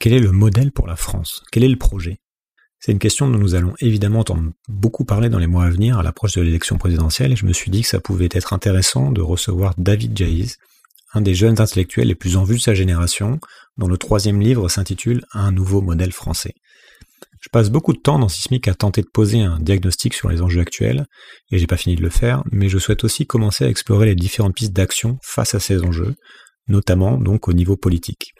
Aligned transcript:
Quel 0.00 0.14
est 0.14 0.18
le 0.18 0.32
modèle 0.32 0.72
pour 0.72 0.86
la 0.86 0.96
France? 0.96 1.42
Quel 1.52 1.62
est 1.62 1.68
le 1.68 1.76
projet? 1.76 2.20
C'est 2.78 2.90
une 2.90 2.98
question 2.98 3.28
dont 3.28 3.36
nous 3.36 3.54
allons 3.54 3.74
évidemment 3.80 4.20
entendre 4.20 4.50
beaucoup 4.66 5.04
parler 5.04 5.28
dans 5.28 5.38
les 5.38 5.46
mois 5.46 5.64
à 5.64 5.68
venir 5.68 5.98
à 5.98 6.02
l'approche 6.02 6.32
de 6.32 6.40
l'élection 6.40 6.78
présidentielle 6.78 7.32
et 7.32 7.36
je 7.36 7.44
me 7.44 7.52
suis 7.52 7.70
dit 7.70 7.82
que 7.82 7.88
ça 7.88 8.00
pouvait 8.00 8.30
être 8.30 8.54
intéressant 8.54 9.12
de 9.12 9.20
recevoir 9.20 9.74
David 9.76 10.16
Jaiz, 10.16 10.56
un 11.12 11.20
des 11.20 11.34
jeunes 11.34 11.60
intellectuels 11.60 12.08
les 12.08 12.14
plus 12.14 12.38
en 12.38 12.44
vue 12.44 12.56
de 12.56 12.62
sa 12.62 12.72
génération, 12.72 13.40
dont 13.76 13.88
le 13.88 13.98
troisième 13.98 14.40
livre 14.40 14.70
s'intitule 14.70 15.26
Un 15.34 15.52
nouveau 15.52 15.82
modèle 15.82 16.12
français. 16.12 16.54
Je 17.42 17.50
passe 17.50 17.68
beaucoup 17.68 17.92
de 17.92 18.00
temps 18.00 18.18
dans 18.18 18.30
Sismic 18.30 18.68
à 18.68 18.74
tenter 18.74 19.02
de 19.02 19.10
poser 19.12 19.42
un 19.42 19.60
diagnostic 19.60 20.14
sur 20.14 20.30
les 20.30 20.40
enjeux 20.40 20.62
actuels, 20.62 21.04
et 21.52 21.58
j'ai 21.58 21.66
pas 21.66 21.76
fini 21.76 21.96
de 21.96 22.02
le 22.02 22.08
faire, 22.08 22.42
mais 22.50 22.70
je 22.70 22.78
souhaite 22.78 23.04
aussi 23.04 23.26
commencer 23.26 23.66
à 23.66 23.68
explorer 23.68 24.06
les 24.06 24.14
différentes 24.14 24.54
pistes 24.54 24.72
d'action 24.72 25.18
face 25.22 25.54
à 25.54 25.60
ces 25.60 25.82
enjeux, 25.84 26.14
notamment 26.68 27.18
donc 27.18 27.48
au 27.48 27.52
niveau 27.52 27.76
politique. 27.76 28.32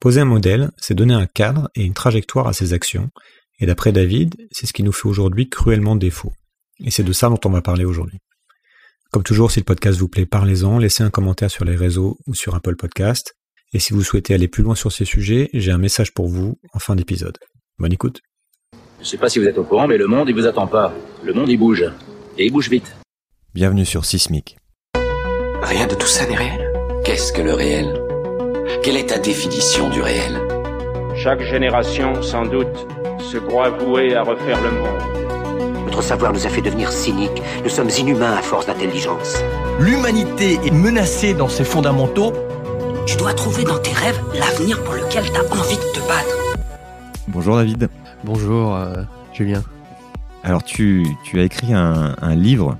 Poser 0.00 0.22
un 0.22 0.24
modèle, 0.24 0.70
c'est 0.78 0.94
donner 0.94 1.12
un 1.12 1.26
cadre 1.26 1.68
et 1.74 1.84
une 1.84 1.92
trajectoire 1.92 2.48
à 2.48 2.54
ces 2.54 2.72
actions, 2.72 3.10
et 3.60 3.66
d'après 3.66 3.92
David, 3.92 4.34
c'est 4.50 4.64
ce 4.64 4.72
qui 4.72 4.82
nous 4.82 4.92
fait 4.92 5.06
aujourd'hui 5.06 5.50
cruellement 5.50 5.94
défaut. 5.94 6.32
Et 6.82 6.90
c'est 6.90 7.02
de 7.02 7.12
ça 7.12 7.28
dont 7.28 7.38
on 7.44 7.50
va 7.50 7.60
parler 7.60 7.84
aujourd'hui. 7.84 8.18
Comme 9.12 9.22
toujours, 9.22 9.50
si 9.50 9.60
le 9.60 9.64
podcast 9.64 9.98
vous 9.98 10.08
plaît, 10.08 10.24
parlez-en, 10.24 10.78
laissez 10.78 11.02
un 11.02 11.10
commentaire 11.10 11.50
sur 11.50 11.66
les 11.66 11.76
réseaux 11.76 12.16
ou 12.26 12.34
sur 12.34 12.54
Apple 12.54 12.76
Podcast. 12.76 13.36
Et 13.74 13.78
si 13.78 13.92
vous 13.92 14.02
souhaitez 14.02 14.32
aller 14.32 14.48
plus 14.48 14.62
loin 14.62 14.74
sur 14.74 14.90
ces 14.90 15.04
sujets, 15.04 15.50
j'ai 15.52 15.70
un 15.70 15.78
message 15.78 16.14
pour 16.14 16.28
vous 16.28 16.58
en 16.72 16.78
fin 16.78 16.96
d'épisode. 16.96 17.36
Bonne 17.78 17.92
écoute. 17.92 18.22
Je 19.02 19.04
sais 19.04 19.18
pas 19.18 19.28
si 19.28 19.38
vous 19.38 19.46
êtes 19.46 19.58
au 19.58 19.64
courant, 19.64 19.86
mais 19.86 19.98
le 19.98 20.06
monde, 20.06 20.30
il 20.30 20.34
vous 20.34 20.46
attend 20.46 20.66
pas. 20.66 20.94
Le 21.22 21.34
monde, 21.34 21.50
il 21.50 21.58
bouge. 21.58 21.84
Et 22.38 22.46
il 22.46 22.52
bouge 22.52 22.70
vite. 22.70 22.96
Bienvenue 23.52 23.84
sur 23.84 24.06
Sismic. 24.06 24.56
Rien 25.62 25.86
de 25.86 25.94
tout 25.94 26.06
ça 26.06 26.26
n'est 26.26 26.36
réel. 26.36 26.72
Qu'est-ce 27.04 27.34
que 27.34 27.42
le 27.42 27.52
réel? 27.52 28.09
Quelle 28.82 28.96
est 28.96 29.08
ta 29.08 29.18
définition 29.18 29.88
du 29.90 30.00
réel? 30.00 30.40
Chaque 31.16 31.42
génération, 31.42 32.22
sans 32.22 32.46
doute, 32.46 32.86
se 33.18 33.38
croit 33.38 33.70
vouée 33.70 34.14
à 34.14 34.22
refaire 34.22 34.58
le 34.62 34.70
monde. 34.70 35.84
Notre 35.86 36.02
savoir 36.02 36.32
nous 36.32 36.46
a 36.46 36.48
fait 36.48 36.62
devenir 36.62 36.90
cyniques. 36.90 37.42
Nous 37.62 37.70
sommes 37.70 37.90
inhumains 37.98 38.32
à 38.32 38.42
force 38.42 38.66
d'intelligence. 38.66 39.42
L'humanité 39.80 40.58
est 40.64 40.72
menacée 40.72 41.34
dans 41.34 41.48
ses 41.48 41.64
fondamentaux. 41.64 42.32
Tu 43.06 43.16
dois 43.16 43.34
trouver 43.34 43.64
dans 43.64 43.78
tes 43.78 43.92
rêves 43.92 44.20
l'avenir 44.34 44.82
pour 44.84 44.94
lequel 44.94 45.24
tu 45.24 45.36
as 45.36 45.44
envie 45.52 45.76
de 45.76 45.92
te 45.92 46.08
battre. 46.08 46.56
Bonjour 47.28 47.56
David. 47.56 47.88
Bonjour 48.24 48.74
euh, 48.76 49.02
Julien. 49.32 49.62
Alors 50.42 50.62
tu, 50.62 51.06
tu, 51.24 51.38
as 51.38 51.42
écrit 51.42 51.74
un, 51.74 52.16
un 52.20 52.34
livre 52.34 52.78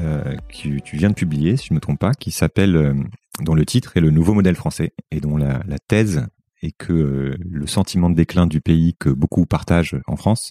euh, 0.00 0.22
que 0.48 0.80
tu 0.80 0.96
viens 0.96 1.10
de 1.10 1.14
publier, 1.14 1.56
si 1.56 1.68
je 1.68 1.72
ne 1.72 1.76
me 1.76 1.80
trompe 1.80 1.98
pas, 1.98 2.14
qui 2.14 2.30
s'appelle, 2.30 2.76
euh, 2.76 2.94
dont 3.40 3.54
le 3.54 3.64
titre 3.64 3.96
est 3.96 4.00
Le 4.00 4.10
nouveau 4.10 4.34
modèle 4.34 4.56
français, 4.56 4.92
et 5.10 5.20
dont 5.20 5.36
la, 5.36 5.62
thèse 5.88 6.26
est 6.62 6.72
que 6.72 6.92
euh, 6.92 7.36
le 7.40 7.66
sentiment 7.66 8.10
de 8.10 8.14
déclin 8.14 8.46
du 8.46 8.60
pays 8.60 8.94
que 8.98 9.10
beaucoup 9.10 9.46
partagent 9.46 9.96
en 10.06 10.16
France 10.16 10.50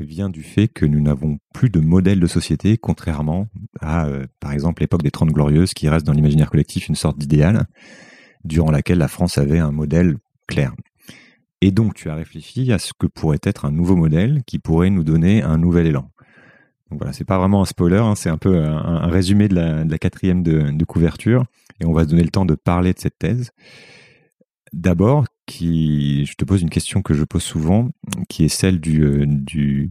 vient 0.00 0.28
du 0.28 0.42
fait 0.42 0.66
que 0.66 0.84
nous 0.84 1.00
n'avons 1.00 1.38
plus 1.52 1.70
de 1.70 1.78
modèle 1.78 2.18
de 2.18 2.26
société, 2.26 2.78
contrairement 2.78 3.46
à, 3.80 4.06
euh, 4.06 4.26
par 4.40 4.52
exemple, 4.52 4.82
l'époque 4.82 5.02
des 5.02 5.12
Trente 5.12 5.30
Glorieuses, 5.30 5.74
qui 5.74 5.88
reste 5.88 6.04
dans 6.06 6.12
l'imaginaire 6.12 6.50
collectif 6.50 6.88
une 6.88 6.96
sorte 6.96 7.18
d'idéal, 7.18 7.66
durant 8.42 8.70
laquelle 8.70 8.98
la 8.98 9.08
France 9.08 9.38
avait 9.38 9.60
un 9.60 9.70
modèle 9.70 10.16
clair. 10.46 10.74
Et 11.60 11.70
donc, 11.70 11.94
tu 11.94 12.10
as 12.10 12.14
réfléchi 12.14 12.72
à 12.72 12.78
ce 12.78 12.92
que 12.98 13.06
pourrait 13.06 13.38
être 13.42 13.64
un 13.64 13.70
nouveau 13.70 13.96
modèle 13.96 14.42
qui 14.46 14.58
pourrait 14.58 14.90
nous 14.90 15.04
donner 15.04 15.42
un 15.42 15.56
nouvel 15.56 15.86
élan. 15.86 16.10
Donc 16.90 17.00
voilà, 17.00 17.12
c'est 17.12 17.24
pas 17.24 17.38
vraiment 17.38 17.62
un 17.62 17.64
spoiler, 17.64 17.98
hein, 17.98 18.14
c'est 18.14 18.28
un 18.28 18.36
peu 18.36 18.62
un, 18.62 19.06
résumé 19.06 19.48
de 19.48 19.54
la, 19.54 19.98
quatrième 19.98 20.42
de, 20.42 20.84
couverture, 20.84 21.44
et 21.84 21.86
on 21.86 21.92
va 21.92 22.04
se 22.04 22.08
donner 22.08 22.22
le 22.22 22.30
temps 22.30 22.46
de 22.46 22.54
parler 22.54 22.92
de 22.94 22.98
cette 22.98 23.18
thèse. 23.18 23.50
D'abord, 24.72 25.26
qui, 25.46 26.24
je 26.26 26.34
te 26.34 26.44
pose 26.44 26.62
une 26.62 26.70
question 26.70 27.02
que 27.02 27.14
je 27.14 27.24
pose 27.24 27.42
souvent, 27.42 27.90
qui 28.28 28.44
est 28.44 28.48
celle 28.48 28.80
du, 28.80 29.04
euh, 29.04 29.86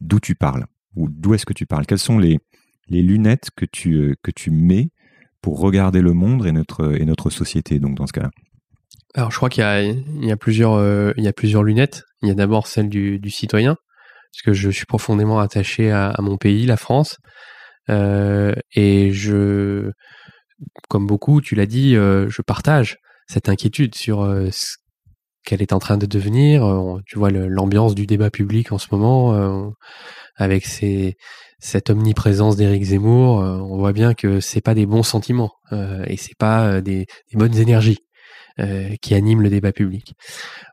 d'où 0.00 0.20
tu 0.20 0.34
parles, 0.34 0.66
ou 0.96 1.08
d'où 1.08 1.34
est-ce 1.34 1.46
que 1.46 1.52
tu 1.52 1.64
parles? 1.64 1.86
Quelles 1.86 1.98
sont 1.98 2.18
les, 2.18 2.38
les 2.88 3.02
lunettes 3.02 3.50
que 3.56 3.64
tu, 3.64 3.94
euh, 3.94 4.14
que 4.22 4.30
tu 4.30 4.50
mets 4.50 4.90
pour 5.40 5.60
regarder 5.60 6.02
le 6.02 6.12
monde 6.12 6.44
et 6.46 6.52
notre, 6.52 6.94
et 7.00 7.04
notre 7.04 7.30
société, 7.30 7.78
donc 7.78 7.96
dans 7.96 8.06
ce 8.06 8.12
cas-là? 8.12 8.30
Alors, 9.14 9.30
je 9.30 9.36
crois 9.36 9.48
qu'il 9.48 9.62
y 9.62 10.32
a, 10.32 10.36
plusieurs, 10.36 10.72
euh, 10.72 11.12
il 11.16 11.24
y 11.24 11.28
a 11.28 11.32
plusieurs 11.32 11.62
lunettes. 11.62 12.02
Il 12.22 12.28
y 12.28 12.32
a 12.32 12.34
d'abord 12.34 12.66
celle 12.66 12.88
du, 12.88 13.20
citoyen, 13.30 13.76
parce 14.32 14.42
que 14.44 14.52
je 14.52 14.70
suis 14.70 14.86
profondément 14.86 15.38
attaché 15.38 15.90
à, 15.90 16.14
mon 16.18 16.38
pays, 16.38 16.66
la 16.66 16.76
France, 16.76 17.18
et 17.88 19.10
je, 19.12 19.90
comme 20.88 21.06
beaucoup, 21.06 21.40
tu 21.40 21.54
l'as 21.54 21.66
dit, 21.66 21.96
euh, 21.96 22.28
je 22.28 22.42
partage 22.42 22.98
cette 23.26 23.48
inquiétude 23.48 23.94
sur 23.94 24.22
euh, 24.22 24.48
ce 24.50 24.76
qu'elle 25.44 25.62
est 25.62 25.72
en 25.72 25.78
train 25.78 25.98
de 25.98 26.06
devenir. 26.06 26.62
tu 27.04 27.18
vois 27.18 27.30
l'ambiance 27.30 27.94
du 27.96 28.06
débat 28.06 28.30
public 28.30 28.70
en 28.70 28.78
ce 28.78 28.86
moment, 28.92 29.34
euh, 29.34 29.70
avec 30.36 30.66
cette 30.66 31.90
omniprésence 31.90 32.56
d'Éric 32.56 32.84
Zemmour, 32.84 33.38
on 33.38 33.76
voit 33.76 33.92
bien 33.92 34.14
que 34.14 34.38
c'est 34.38 34.60
pas 34.60 34.74
des 34.74 34.86
bons 34.86 35.02
sentiments 35.02 35.52
et 36.06 36.16
c'est 36.16 36.36
pas 36.38 36.80
des, 36.80 37.06
bonnes 37.34 37.56
énergies. 37.56 37.98
Euh, 38.60 38.96
qui 39.00 39.14
anime 39.14 39.40
le 39.40 39.48
débat 39.48 39.72
public. 39.72 40.12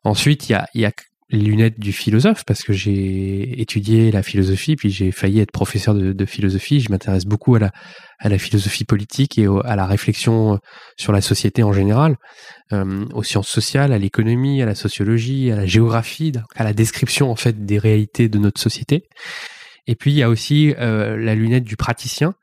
Ensuite, 0.04 0.50
il 0.50 0.62
y 0.76 0.86
a, 0.86 0.92
lunettes 1.32 1.80
du 1.80 1.92
philosophe 1.94 2.44
parce 2.46 2.64
que 2.64 2.74
j'ai 2.74 3.62
étudié 3.62 4.12
la 4.12 4.24
philosophie 4.24 4.76
puis 4.76 4.90
j'ai 4.90 5.12
failli 5.12 5.40
être 5.40 5.52
professeur 5.52 5.94
de, 5.94 6.26
philosophie. 6.26 6.80
Je 6.80 6.92
m'intéresse 6.92 7.26
beaucoup 7.26 7.56
à 7.56 7.60
la, 7.60 7.72
à 8.18 8.30
la 8.30 8.38
philosophie 8.38 8.86
politique 8.86 9.38
et 9.38 9.48
à 9.66 9.76
la 9.76 9.86
réflexion 9.86 10.60
sur 10.98 11.12
la 11.12 11.22
société 11.22 11.62
en 11.64 11.72
général, 11.72 12.18
euh, 12.74 13.06
aux 13.14 13.24
sciences 13.24 13.50
sociales, 13.50 13.94
à 13.94 13.98
l'économie, 13.98 14.62
à 14.62 14.66
la 14.66 14.76
sociologie, 14.76 15.52
à 15.52 15.56
la 15.56 15.66
géographie, 15.66 16.32
à 16.56 16.64
la 16.64 16.74
description 16.74 17.30
en 17.30 17.36
fait 17.36 17.66
des 17.66 17.78
réalités 17.78 18.28
de 18.30 18.40
notre 18.40 18.60
société. 18.60 19.08
Et 19.88 19.96
puis 19.96 20.12
il 20.12 20.18
y 20.18 20.24
a 20.24 20.30
aussi 20.30 20.74
euh, 20.80 21.16
la 21.18 21.36
lunette 21.36 21.64
du 21.64 21.78
praticien 21.78 22.34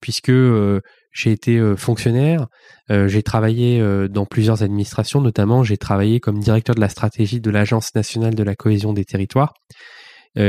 puisque 0.00 0.30
euh, 0.30 0.80
j'ai 1.14 1.30
été 1.30 1.56
euh, 1.56 1.76
fonctionnaire, 1.76 2.48
euh, 2.90 3.08
j'ai 3.08 3.22
travaillé 3.22 3.80
euh, 3.80 4.08
dans 4.08 4.26
plusieurs 4.26 4.62
administrations, 4.62 5.20
notamment 5.20 5.62
j'ai 5.62 5.78
travaillé 5.78 6.20
comme 6.20 6.40
directeur 6.40 6.74
de 6.74 6.80
la 6.80 6.88
stratégie 6.88 7.40
de 7.40 7.50
l'Agence 7.50 7.94
nationale 7.94 8.34
de 8.34 8.42
la 8.42 8.56
cohésion 8.56 8.92
des 8.92 9.04
territoires, 9.04 9.54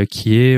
qui 0.09 0.35
est 0.35 0.57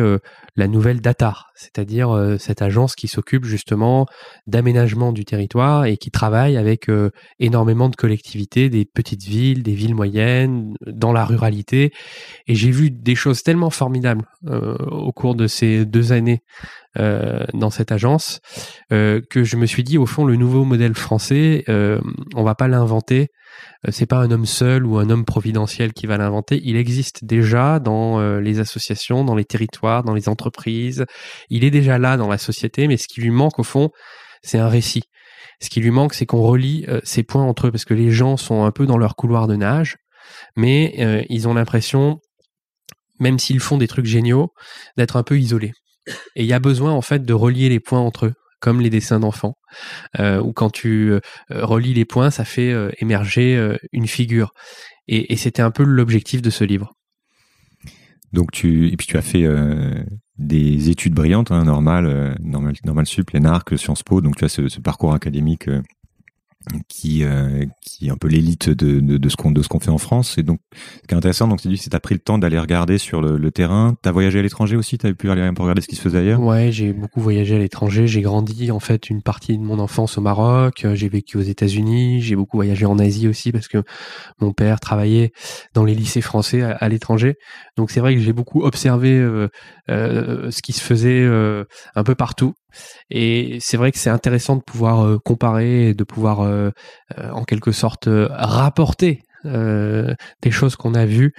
la 0.56 0.70
nouvelle 0.70 1.02
DATAR, 1.02 1.52
c'est-à-dire 1.54 2.38
cette 2.40 2.62
agence 2.62 2.96
qui 2.96 3.10
s'occupe 3.10 3.44
justement 3.44 4.06
d'aménagement 4.46 5.12
du 5.12 5.26
territoire 5.26 5.84
et 5.84 5.98
qui 5.98 6.12
travaille 6.12 6.56
avec 6.56 6.90
énormément 7.38 7.90
de 7.90 7.98
collectivités, 7.98 8.70
des 8.70 8.86
petites 8.86 9.26
villes, 9.26 9.64
des 9.64 9.74
villes 9.74 9.96
moyennes, 9.96 10.76
dans 10.86 11.12
la 11.12 11.26
ruralité. 11.26 11.92
Et 12.48 12.56
j'ai 12.56 12.72
vu 12.72 12.90
des 12.90 13.16
choses 13.16 13.44
tellement 13.44 13.70
formidables 13.70 14.24
au 14.50 15.12
cours 15.12 15.36
de 15.36 15.48
ces 15.48 15.86
deux 15.86 16.14
années 16.14 16.42
euh, 17.00 17.46
dans 17.54 17.70
cette 17.70 17.92
agence 17.92 18.40
euh, 18.92 19.22
que 19.30 19.44
je 19.44 19.56
me 19.56 19.66
suis 19.66 19.84
dit 19.84 19.98
au 19.98 20.06
fond 20.06 20.26
le 20.26 20.36
nouveau 20.36 20.64
modèle 20.64 20.96
français 20.96 21.64
euh, 21.70 22.00
on 22.36 22.44
va 22.44 22.56
pas 22.56 22.68
l'inventer. 22.68 23.28
C'est 23.90 24.06
pas 24.06 24.18
un 24.18 24.32
homme 24.32 24.46
seul 24.46 24.86
ou 24.86 24.98
un 24.98 25.10
homme 25.10 25.26
providentiel 25.26 25.94
qui 25.94 26.08
va 26.08 26.18
l'inventer. 26.18 26.60
Il 26.64 26.76
existe 26.76 27.26
déjà 27.26 27.80
dans 27.80 28.20
les 28.40 28.60
associations 28.60 29.24
dans 29.24 29.36
les 29.36 29.46
territoires 29.46 30.04
dans 30.04 30.14
les 30.14 30.30
entreprises. 30.30 31.06
Il 31.50 31.64
est 31.64 31.72
déjà 31.72 31.98
là 31.98 32.18
dans 32.18 32.28
la 32.28 32.38
société 32.38 32.88
mais 32.88 32.98
ce 32.98 33.08
qui 33.08 33.22
lui 33.22 33.32
manque 33.32 33.60
au 33.60 33.64
fond 33.64 33.90
c'est 34.44 34.58
un 34.58 34.68
récit. 34.68 35.04
Ce 35.62 35.70
qui 35.70 35.80
lui 35.80 35.92
manque 35.92 36.14
c'est 36.14 36.26
qu'on 36.26 36.42
relie 36.42 36.86
ces 37.04 37.24
points 37.24 37.44
entre 37.44 37.68
eux 37.68 37.72
parce 37.72 37.86
que 37.86 37.94
les 37.94 38.12
gens 38.12 38.38
sont 38.38 38.64
un 38.64 38.72
peu 38.72 38.86
dans 38.86 38.98
leur 38.98 39.16
couloir 39.16 39.48
de 39.48 39.56
nage 39.56 39.98
mais 40.56 41.26
ils 41.30 41.48
ont 41.48 41.54
l'impression 41.54 42.20
même 43.20 43.40
s'ils 43.40 43.60
font 43.60 43.78
des 43.78 43.88
trucs 43.88 44.06
géniaux, 44.06 44.54
d'être 44.98 45.16
un 45.16 45.24
peu 45.24 45.40
isolés. 45.40 45.74
Et 46.36 46.44
il 46.44 46.48
y 46.48 46.54
a 46.54 46.60
besoin 46.60 46.92
en 46.92 47.02
fait 47.02 47.24
de 47.24 47.34
relier 47.34 47.70
les 47.70 47.80
points 47.80 48.00
entre 48.00 48.28
eux 48.28 48.34
comme 48.60 48.82
les 48.82 48.90
dessins 48.90 49.20
d'enfants, 49.20 49.56
euh, 50.20 50.42
où 50.42 50.54
quand 50.54 50.70
tu 50.70 51.12
euh, 51.12 51.20
relis 51.50 51.94
les 51.94 52.06
points, 52.06 52.32
ça 52.32 52.46
fait 52.46 52.72
euh, 52.72 52.90
émerger 53.00 53.56
euh, 53.56 53.78
une 53.92 54.08
figure. 54.08 54.52
Et, 55.08 55.36
c'était 55.38 55.62
un 55.62 55.72
peu 55.72 55.84
l'objectif 55.84 56.42
de 56.42 56.50
ce 56.50 56.64
livre. 56.64 56.94
Donc 58.34 58.52
tu 58.52 58.90
et 58.90 58.98
puis 58.98 59.08
tu 59.08 59.16
as 59.16 59.22
fait 59.22 59.46
euh, 59.46 60.04
des 60.38 60.90
études 60.90 61.14
brillantes, 61.14 61.52
hein, 61.52 61.64
normal, 61.64 62.36
normal, 62.42 62.74
normal 62.84 63.06
sup, 63.06 63.30
l'ENARC, 63.30 63.78
Sciences 63.78 64.04
Po. 64.04 64.20
Donc 64.20 64.36
tu 64.36 64.44
as 64.44 64.50
ce 64.50 64.82
parcours 64.82 65.14
académique 65.14 65.70
qui 66.90 67.24
euh, 67.24 67.66
qui 67.82 68.08
est 68.08 68.12
un 68.12 68.18
peu 68.18 68.28
l'élite 68.28 68.70
de, 68.70 69.00
de, 69.00 69.18
de, 69.18 69.30
ce 69.30 69.36
qu'on 69.36 69.52
de 69.52 69.62
ce 69.62 69.68
qu'on 69.68 69.80
fait 69.80 69.92
en 69.92 69.98
France. 69.98 70.38
Et 70.38 70.44
donc 70.44 70.60
ce 70.74 71.08
qui 71.08 71.14
est 71.14 71.18
intéressant 71.18 71.48
donc 71.48 71.62
c'est 71.62 71.70
du 71.70 71.78
c'est 71.78 71.90
t'as 71.90 72.00
pris 72.00 72.16
le 72.16 72.20
temps 72.20 72.38
d'aller 72.38 72.60
regarder 72.60 72.98
sur 72.98 73.22
le, 73.22 73.38
le 73.38 73.52
terrain. 73.52 73.96
T'as 74.02 74.12
voyagé 74.12 74.40
à 74.40 74.42
l'étranger 74.42 74.76
aussi? 74.76 74.98
T'as 74.98 75.14
pu 75.14 75.30
aller 75.30 75.50
peu 75.54 75.62
regarder 75.64 75.82
ce 75.82 75.88
qui 75.88 75.96
se 75.96 76.02
faisait 76.02 76.20
ailleurs? 76.20 76.42
Ouais 76.42 76.72
j'ai 76.72 76.94
beaucoup 76.94 77.22
voyagé 77.22 77.56
à 77.56 77.60
l'étranger. 77.60 78.08
J'ai 78.08 78.22
grandi 78.22 78.72
en 78.72 78.80
fait 78.80 79.10
une 79.10 79.22
partie 79.22 79.58
de 79.58 79.64
mon 79.64 79.80
enfance 79.80 80.18
au 80.18 80.22
Maroc. 80.22 80.86
J'ai 80.94 81.10
vécu 81.10 81.38
aux 81.38 81.42
États-Unis. 81.42 82.22
J'ai 82.22 82.36
beaucoup 82.36 82.58
voyagé 82.58 82.86
en 82.86 83.00
Asie 83.00 83.28
aussi 83.28 83.52
parce 83.52 83.68
que 83.68 83.84
mon 84.40 84.54
père 84.54 84.80
travaillait 84.80 85.32
dans 85.74 85.86
les 85.86 85.96
lycées 85.96 86.22
français 86.22 86.62
à, 86.62 86.72
à 86.72 86.90
l'étranger. 86.90 87.36
Donc 87.78 87.92
c'est 87.92 88.00
vrai 88.00 88.16
que 88.16 88.22
j'ai 88.22 88.34
beaucoup 88.34 88.64
observé 88.64 89.12
euh, 89.12 89.48
euh, 89.90 90.52
ce 90.52 90.62
qui 90.62 90.74
se 90.74 90.82
faisait 90.82 91.24
euh, 91.24 91.64
un 91.96 92.04
peu 92.04 92.16
partout 92.16 92.54
et 93.10 93.58
c'est 93.62 93.78
vrai 93.78 93.92
que 93.92 93.98
c'est 93.98 94.10
intéressant 94.10 94.56
de 94.56 94.62
pouvoir 94.62 95.02
euh, 95.02 95.18
comparer, 95.24 95.94
de 95.94 96.04
pouvoir 96.04 96.42
euh, 96.42 96.72
euh, 97.18 97.30
en 97.32 97.44
quelque 97.44 97.72
sorte 97.72 98.10
rapporter 98.10 99.22
des 99.44 100.52
choses 100.52 100.76
qu'on 100.76 100.94
a 100.94 101.06
vues 101.06 101.34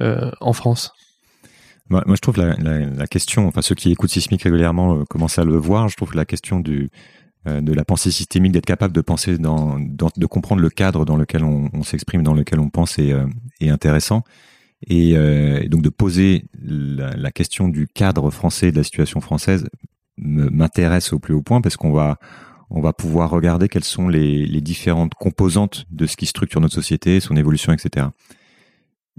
en 0.00 0.52
France 0.52 0.92
moi, 1.88 2.02
je 2.08 2.20
trouve 2.20 2.36
la, 2.38 3.06
question, 3.06 3.46
enfin 3.46 3.62
ceux 3.62 3.74
qui 3.74 3.90
écoutent 3.92 4.10
Sismic 4.10 4.42
régulièrement 4.42 5.04
commencent 5.04 5.38
à 5.38 5.44
le 5.44 5.56
voir. 5.56 5.88
Je 5.88 5.96
trouve 5.96 6.10
que 6.10 6.16
la 6.16 6.24
question 6.24 6.60
de 6.60 6.88
la 7.46 7.84
pensée 7.84 8.10
systémique, 8.10 8.52
d'être 8.52 8.66
capable 8.66 8.92
de 8.92 9.00
penser 9.00 9.38
de 9.38 10.26
comprendre 10.26 10.60
le 10.60 10.68
cadre 10.68 11.04
dans 11.04 11.16
lequel 11.16 11.44
on, 11.44 11.82
s'exprime, 11.84 12.22
dans 12.22 12.34
lequel 12.34 12.58
on 12.58 12.68
pense, 12.68 12.98
est, 12.98 13.14
intéressant. 13.62 14.24
Et, 14.88 15.14
donc 15.68 15.80
de 15.80 15.90
poser 15.90 16.44
la, 16.60 17.30
question 17.30 17.68
du 17.68 17.86
cadre 17.86 18.30
français 18.30 18.72
de 18.72 18.76
la 18.76 18.84
situation 18.84 19.20
française 19.20 19.68
m'intéresse 20.16 21.12
au 21.12 21.18
plus 21.18 21.34
haut 21.34 21.42
point 21.42 21.60
parce 21.60 21.76
qu'on 21.76 21.92
va 21.92 22.18
on 22.70 22.80
va 22.80 22.92
pouvoir 22.92 23.30
regarder 23.30 23.68
quelles 23.68 23.84
sont 23.84 24.08
les, 24.08 24.60
différentes 24.60 25.14
composantes 25.14 25.84
de 25.90 26.06
ce 26.06 26.16
qui 26.16 26.26
structure 26.26 26.60
notre 26.60 26.74
société, 26.74 27.20
son 27.20 27.36
évolution, 27.36 27.72
etc. 27.72 28.06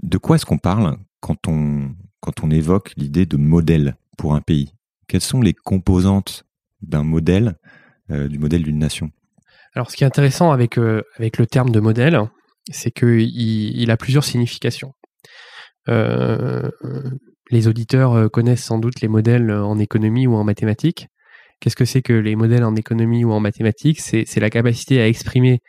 De 0.02 0.18
quoi 0.18 0.36
est-ce 0.36 0.44
qu'on 0.44 0.58
parle 0.58 0.98
quand 1.20 1.48
on, 1.48 1.94
quand 2.20 2.42
on 2.42 2.50
évoque 2.50 2.92
l'idée 2.96 3.24
de 3.24 3.36
modèle 3.36 3.96
pour 4.18 4.34
un 4.34 4.40
pays? 4.40 4.74
Quelles 5.08 5.22
sont 5.22 5.40
les 5.40 5.54
composantes 5.54 6.44
d'un 6.82 7.02
modèle, 7.02 7.56
euh, 8.10 8.28
du 8.28 8.38
modèle 8.38 8.62
d'une 8.62 8.78
nation? 8.78 9.10
Alors, 9.74 9.90
ce 9.90 9.96
qui 9.96 10.04
est 10.04 10.06
intéressant 10.06 10.52
avec, 10.52 10.78
euh, 10.78 11.02
avec 11.16 11.38
le 11.38 11.46
terme 11.46 11.70
de 11.70 11.80
modèle, 11.80 12.20
c'est 12.70 12.90
qu'il 12.90 13.20
il 13.20 13.90
a 13.90 13.96
plusieurs 13.96 14.24
significations. 14.24 14.92
Euh, 15.88 16.68
les 17.50 17.68
auditeurs 17.68 18.30
connaissent 18.30 18.64
sans 18.64 18.78
doute 18.78 19.00
les 19.00 19.08
modèles 19.08 19.50
en 19.50 19.78
économie 19.78 20.26
ou 20.26 20.34
en 20.34 20.44
mathématiques. 20.44 21.08
Qu'est-ce 21.60 21.76
que 21.76 21.84
c'est 21.84 22.02
que 22.02 22.12
les 22.12 22.36
modèles 22.36 22.64
en 22.64 22.76
économie 22.76 23.24
ou 23.24 23.32
en 23.32 23.40
mathématiques? 23.40 24.00
C'est 24.00 24.40
la 24.40 24.50
capacité 24.50 25.00
à 25.00 25.08
exprimer 25.08 25.60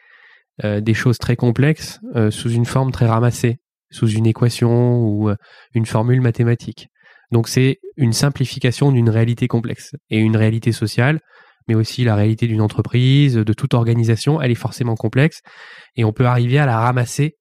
euh, 0.64 0.82
des 0.82 0.94
choses 0.94 1.20
très 1.20 1.36
complexes 1.36 2.00
euh, 2.16 2.32
sous 2.32 2.50
une 2.50 2.66
forme 2.66 2.92
très 2.92 3.06
ramassée, 3.06 3.60
sous 3.92 4.10
une 4.10 4.26
équation 4.26 5.00
ou 5.00 5.30
euh, 5.30 5.36
une 5.76 5.86
formule 5.86 6.20
mathématique. 6.20 6.88
Donc 7.32 7.48
c'est 7.48 7.78
une 7.96 8.14
simplification 8.14 8.92
d'une 8.92 9.10
réalité 9.10 9.48
complexe 9.48 9.96
et 10.10 10.18
une 10.18 10.36
réalité 10.36 10.72
sociale, 10.72 11.20
mais 11.68 11.76
aussi 11.76 12.04
la 12.04 12.16
réalité 12.16 12.48
d'une 12.48 12.62
entreprise, 12.62 13.36
de 13.36 13.54
toute 13.54 13.76
organisation, 13.76 14.42
elle 14.42 14.52
est 14.52 14.56
forcément 14.56 14.96
complexe 14.96 15.42
et 15.96 16.04
on 16.04 16.12
peut 16.12 16.26
arriver 16.26 16.58
à 16.58 16.66
la 16.66 16.80
ramasser 16.80 17.36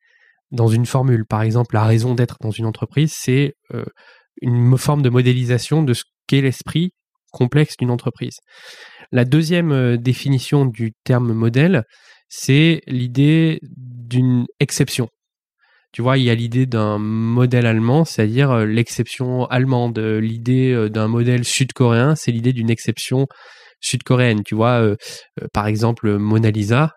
dans 0.51 0.69
une 0.69 0.87
formule. 0.87 1.25
Par 1.25 1.43
exemple, 1.43 1.75
la 1.75 1.85
raison 1.85 2.15
d'être 2.15 2.37
dans 2.41 2.51
une 2.51 2.67
entreprise, 2.67 3.15
c'est 3.17 3.55
une 4.41 4.77
forme 4.77 5.03
de 5.03 5.09
modélisation 5.09 5.83
de 5.83 5.95
ce 5.95 6.05
qu'est 6.27 6.41
l'esprit 6.41 6.93
complexe 7.33 7.77
d'une 7.77 7.91
entreprise. 7.91 8.39
La 9.13 9.25
deuxième 9.25 9.73
euh, 9.73 9.97
définition 9.97 10.65
du 10.65 10.93
terme 11.05 11.33
modèle, 11.33 11.85
c'est 12.29 12.81
l'idée 12.87 13.61
d'une 13.63 14.47
exception. 14.59 15.09
Tu 15.93 16.03
vois, 16.03 16.19
il 16.19 16.25
y 16.25 16.31
a 16.31 16.35
l'idée 16.35 16.67
d'un 16.67 16.99
modèle 16.99 17.67
allemand, 17.67 18.05
c'est-à-dire 18.05 18.51
euh, 18.51 18.67
l'exception 18.67 19.47
allemande. 19.47 19.99
L'idée 19.99 20.73
euh, 20.73 20.89
d'un 20.89 21.09
modèle 21.09 21.45
sud-coréen, 21.45 22.17
c'est 22.17 22.33
l'idée 22.33 22.53
d'une 22.53 22.71
exception 22.71 23.27
sud-coréenne. 23.81 24.43
Tu 24.43 24.55
vois, 24.55 24.97
par 25.53 25.67
exemple, 25.67 26.17
Mona 26.17 26.51
Lisa, 26.51 26.95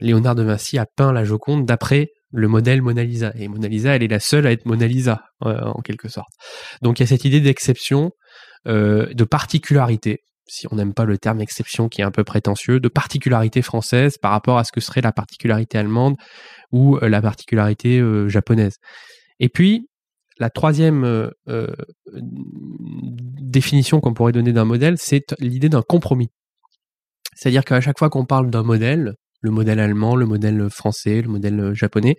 Léonard 0.00 0.34
de 0.34 0.42
Vinci 0.42 0.78
a 0.78 0.86
peint 0.96 1.12
la 1.12 1.22
Joconde 1.22 1.66
d'après 1.66 2.08
le 2.32 2.48
modèle 2.48 2.82
Mona 2.82 3.04
Lisa. 3.04 3.32
Et 3.36 3.48
Mona 3.48 3.68
Lisa, 3.68 3.94
elle 3.94 4.02
est 4.02 4.08
la 4.08 4.20
seule 4.20 4.46
à 4.46 4.52
être 4.52 4.66
Mona 4.66 4.86
Lisa, 4.86 5.24
en 5.40 5.80
quelque 5.80 6.08
sorte. 6.08 6.32
Donc 6.82 6.98
il 6.98 7.02
y 7.02 7.04
a 7.04 7.06
cette 7.06 7.24
idée 7.24 7.40
d'exception 7.40 8.10
euh, 8.66 9.12
de 9.14 9.22
particularité, 9.22 10.22
si 10.48 10.66
on 10.72 10.76
n'aime 10.76 10.92
pas 10.92 11.04
le 11.04 11.18
terme 11.18 11.40
exception 11.40 11.88
qui 11.88 12.00
est 12.00 12.04
un 12.04 12.10
peu 12.10 12.24
prétentieux, 12.24 12.80
de 12.80 12.88
particularité 12.88 13.62
française 13.62 14.18
par 14.18 14.32
rapport 14.32 14.58
à 14.58 14.64
ce 14.64 14.72
que 14.72 14.80
serait 14.80 15.02
la 15.02 15.12
particularité 15.12 15.78
allemande 15.78 16.16
ou 16.72 16.96
euh, 16.96 17.08
la 17.08 17.22
particularité 17.22 18.00
euh, 18.00 18.28
japonaise. 18.28 18.78
Et 19.38 19.48
puis, 19.48 19.88
la 20.38 20.50
troisième 20.50 21.30
définition 23.40 24.00
qu'on 24.00 24.12
pourrait 24.12 24.32
donner 24.32 24.52
d'un 24.52 24.66
modèle, 24.66 24.96
c'est 24.98 25.34
l'idée 25.38 25.70
d'un 25.70 25.80
compromis. 25.80 26.28
C'est-à-dire 27.34 27.64
qu'à 27.64 27.80
chaque 27.80 27.98
fois 27.98 28.10
qu'on 28.10 28.26
parle 28.26 28.50
d'un 28.50 28.62
modèle, 28.62 29.14
le 29.46 29.52
modèle 29.52 29.80
allemand, 29.80 30.16
le 30.16 30.26
modèle 30.26 30.68
français, 30.70 31.22
le 31.22 31.28
modèle 31.28 31.72
japonais, 31.72 32.16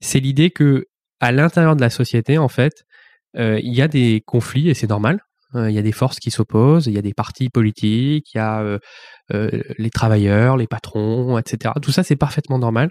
c'est 0.00 0.20
l'idée 0.20 0.50
que 0.50 0.84
à 1.20 1.32
l'intérieur 1.32 1.74
de 1.74 1.80
la 1.80 1.90
société, 1.90 2.38
en 2.38 2.48
fait, 2.48 2.84
il 3.36 3.74
y 3.74 3.82
a 3.82 3.88
des 3.88 4.22
conflits 4.24 4.68
et 4.68 4.74
c'est 4.74 4.88
normal. 4.88 5.20
Euh, 5.54 5.70
il 5.70 5.74
y 5.74 5.78
a 5.78 5.82
des 5.82 5.92
forces 5.92 6.18
qui 6.18 6.30
s'opposent, 6.30 6.86
il 6.86 6.94
y 6.94 6.98
a 6.98 7.02
des 7.02 7.14
partis 7.14 7.48
politiques, 7.48 8.34
il 8.34 8.38
y 8.38 8.40
a 8.40 8.60
euh, 8.60 8.78
euh, 9.32 9.62
les 9.78 9.90
travailleurs, 9.90 10.56
les 10.56 10.66
patrons, 10.66 11.38
etc. 11.38 11.74
Tout 11.80 11.92
ça, 11.92 12.02
c'est 12.02 12.16
parfaitement 12.16 12.58
normal. 12.58 12.90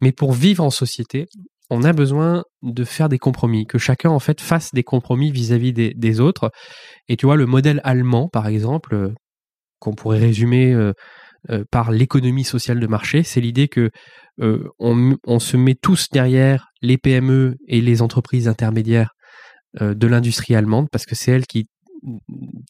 Mais 0.00 0.12
pour 0.12 0.32
vivre 0.32 0.62
en 0.62 0.70
société, 0.70 1.26
on 1.70 1.84
a 1.84 1.92
besoin 1.92 2.44
de 2.62 2.84
faire 2.84 3.08
des 3.08 3.18
compromis, 3.18 3.66
que 3.66 3.78
chacun 3.78 4.10
en 4.10 4.18
fait 4.18 4.40
fasse 4.40 4.72
des 4.74 4.82
compromis 4.82 5.30
vis-à-vis 5.30 5.72
des, 5.72 6.20
autres. 6.20 6.50
Et 7.08 7.16
tu 7.16 7.24
vois, 7.24 7.36
le 7.36 7.46
modèle 7.46 7.80
allemand, 7.82 8.28
par 8.28 8.46
exemple, 8.46 9.12
qu'on 9.78 9.94
pourrait 9.94 10.18
résumer 10.18 10.74
par 11.70 11.90
l'économie 11.90 12.44
sociale 12.44 12.80
de 12.80 12.86
marché, 12.86 13.22
c'est 13.22 13.40
l'idée 13.40 13.68
que 13.68 13.90
on, 14.38 15.16
on, 15.26 15.38
se 15.38 15.56
met 15.56 15.74
tous 15.74 16.08
derrière 16.10 16.68
les 16.80 16.98
PME 16.98 17.56
et 17.68 17.80
les 17.80 18.00
entreprises 18.00 18.48
intermédiaires 18.48 19.10
de 19.80 20.06
l'industrie 20.06 20.54
allemande 20.54 20.88
parce 20.90 21.04
que 21.04 21.14
c'est 21.14 21.32
elles 21.32 21.46
qui 21.46 21.66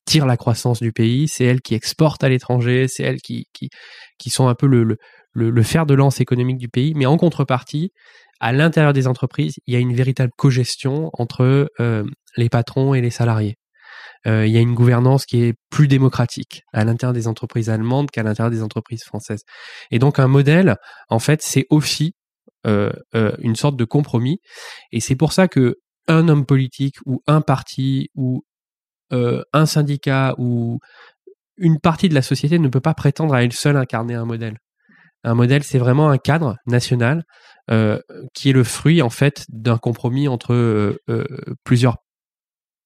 tire 0.05 0.27
la 0.27 0.37
croissance 0.37 0.81
du 0.81 0.93
pays, 0.93 1.29
c'est 1.29 1.45
elles 1.45 1.61
qui 1.61 1.75
exportent 1.75 2.25
à 2.25 2.29
l'étranger, 2.29 2.87
c'est 2.89 3.03
elles 3.03 3.21
qui, 3.21 3.47
qui, 3.53 3.71
qui, 4.19 4.31
sont 4.31 4.49
un 4.49 4.55
peu 4.55 4.67
le, 4.67 4.85
le, 4.85 5.51
le, 5.51 5.63
fer 5.63 5.87
de 5.87 5.95
lance 5.95 6.21
économique 6.21 6.59
du 6.59 6.69
pays. 6.69 6.93
Mais 6.95 7.07
en 7.07 7.17
contrepartie, 7.17 7.91
à 8.41 8.53
l'intérieur 8.53 8.93
des 8.93 9.07
entreprises, 9.07 9.55
il 9.67 9.75
y 9.75 9.77
a 9.77 9.81
une 9.81 9.95
véritable 9.95 10.33
cogestion 10.37 11.11
entre 11.15 11.71
euh, 11.81 12.05
les 12.37 12.49
patrons 12.49 12.95
et 12.95 13.01
les 13.01 13.11
salariés. 13.11 13.57
Euh, 14.27 14.47
il 14.47 14.53
y 14.53 14.57
a 14.57 14.61
une 14.61 14.75
gouvernance 14.75 15.27
qui 15.27 15.43
est 15.43 15.55
plus 15.71 15.89
démocratique 15.89 16.63
à 16.73 16.85
l'intérieur 16.85 17.13
des 17.13 17.27
entreprises 17.27 17.71
allemandes 17.71 18.11
qu'à 18.11 18.23
l'intérieur 18.23 18.51
des 18.51 18.63
entreprises 18.63 19.03
françaises. 19.05 19.43
Et 19.91 19.99
donc 19.99 20.19
un 20.19 20.29
modèle, 20.29 20.77
en 21.09 21.19
fait, 21.19 21.41
c'est 21.43 21.67
aussi 21.71 22.15
euh, 22.67 22.93
euh, 23.15 23.33
une 23.41 23.57
sorte 23.57 23.77
de 23.77 23.85
compromis. 23.85 24.39
Et 24.93 25.01
c'est 25.01 25.17
pour 25.17 25.33
ça 25.33 25.49
que 25.49 25.77
un 26.09 26.29
homme 26.29 26.47
politique 26.47 26.97
ou 27.07 27.23
un 27.27 27.41
parti 27.41 28.09
ou 28.15 28.43
un 29.53 29.67
syndicat 29.67 30.35
ou 30.39 30.79
une 31.59 31.79
partie 31.79 32.09
de 32.09 32.15
la 32.15 32.23
société 32.23 32.59
ne 32.59 32.69
peut 32.69 32.81
pas 32.81 32.95
prétendre 32.95 33.35
à 33.35 33.45
elle 33.45 33.53
seule 33.53 33.77
incarner 33.77 34.15
un 34.15 34.25
modèle. 34.25 34.57
Un 35.23 35.35
modèle, 35.35 35.63
c'est 35.65 35.79
vraiment 35.79 36.09
un 36.09 36.17
cadre 36.17 36.57
national 36.67 37.25
qui 38.33 38.49
est 38.49 38.55
le 38.55 38.65
fruit 38.65 39.03
en 39.03 39.11
fait 39.11 39.45
d'un 39.51 39.77
compromis 39.77 40.29
entre 40.29 40.55
euh, 40.55 40.97
plusieurs 41.63 41.99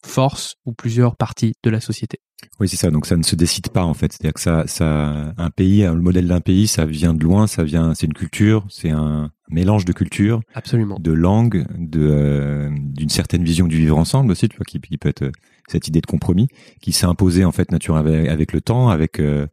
forces 0.05 0.57
ou 0.65 0.73
plusieurs 0.73 1.17
parties 1.17 1.55
de 1.63 1.71
la 1.71 1.81
société. 1.81 2.19
Oui, 2.61 2.69
c'est 2.69 2.77
ça. 2.77 2.91
Donc 2.91 3.07
ça 3.07 3.17
ne 3.17 3.23
se 3.23 3.35
décide 3.35 3.69
pas 3.71 3.85
en 3.85 3.95
fait. 3.95 4.13
C'est-à-dire 4.13 4.35
que 4.35 4.41
ça, 4.41 4.67
ça, 4.67 5.33
un 5.37 5.51
pays, 5.51 5.83
le 5.83 6.01
modèle 6.01 6.29
d'un 6.29 6.41
pays, 6.41 6.67
ça 6.67 6.85
vient 6.85 7.15
de 7.15 7.23
loin, 7.23 7.47
ça 7.47 7.65
vient, 7.65 7.95
c'est 7.95 8.07
une 8.07 8.15
culture, 8.15 8.67
c'est 8.69 8.91
un 8.91 9.31
mélange 9.49 9.85
de 9.85 9.93
culture, 9.93 10.41
absolument, 10.55 10.99
de 10.99 11.13
langue, 11.13 11.67
de 11.79 12.71
d'une 12.73 13.09
certaine 13.09 13.45
vision 13.45 13.67
du 13.67 13.77
vivre 13.77 13.97
ensemble 13.97 14.33
aussi, 14.33 14.49
tu 14.49 14.57
vois, 14.57 14.65
qui, 14.65 14.81
qui 14.81 14.99
peut 14.99 15.09
être 15.09 15.31
cette 15.69 15.89
idée 15.89 16.01
de 16.01 16.07
compromis 16.07 16.49
qui 16.81 16.93
s'est 16.93 17.07
imposée 17.07 17.45
en 17.45 17.53
fait 17.53 17.73
nature 17.73 17.97
avec, 17.97 18.29
avec 18.29 18.53
le 18.53 18.61
temps, 18.61 18.89
avec 18.89 19.19
euh, 19.19 19.47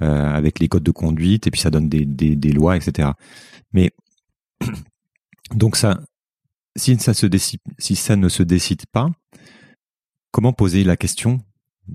euh, 0.00 0.32
avec 0.32 0.60
les 0.60 0.68
codes 0.68 0.84
de 0.84 0.92
conduite 0.92 1.48
et 1.48 1.50
puis 1.50 1.60
ça 1.60 1.70
donne 1.70 1.88
des, 1.88 2.04
des, 2.04 2.36
des 2.36 2.52
lois, 2.52 2.76
etc. 2.76 3.10
Mais 3.72 3.90
donc 5.54 5.76
ça, 5.76 6.00
si 6.76 6.96
ça 6.98 7.14
se 7.14 7.26
décide, 7.26 7.60
si 7.78 7.96
ça 7.96 8.14
ne 8.14 8.28
se 8.28 8.44
décide 8.44 8.86
pas, 8.92 9.10
comment 10.38 10.52
poser 10.52 10.84
la 10.84 10.96
question 10.96 11.40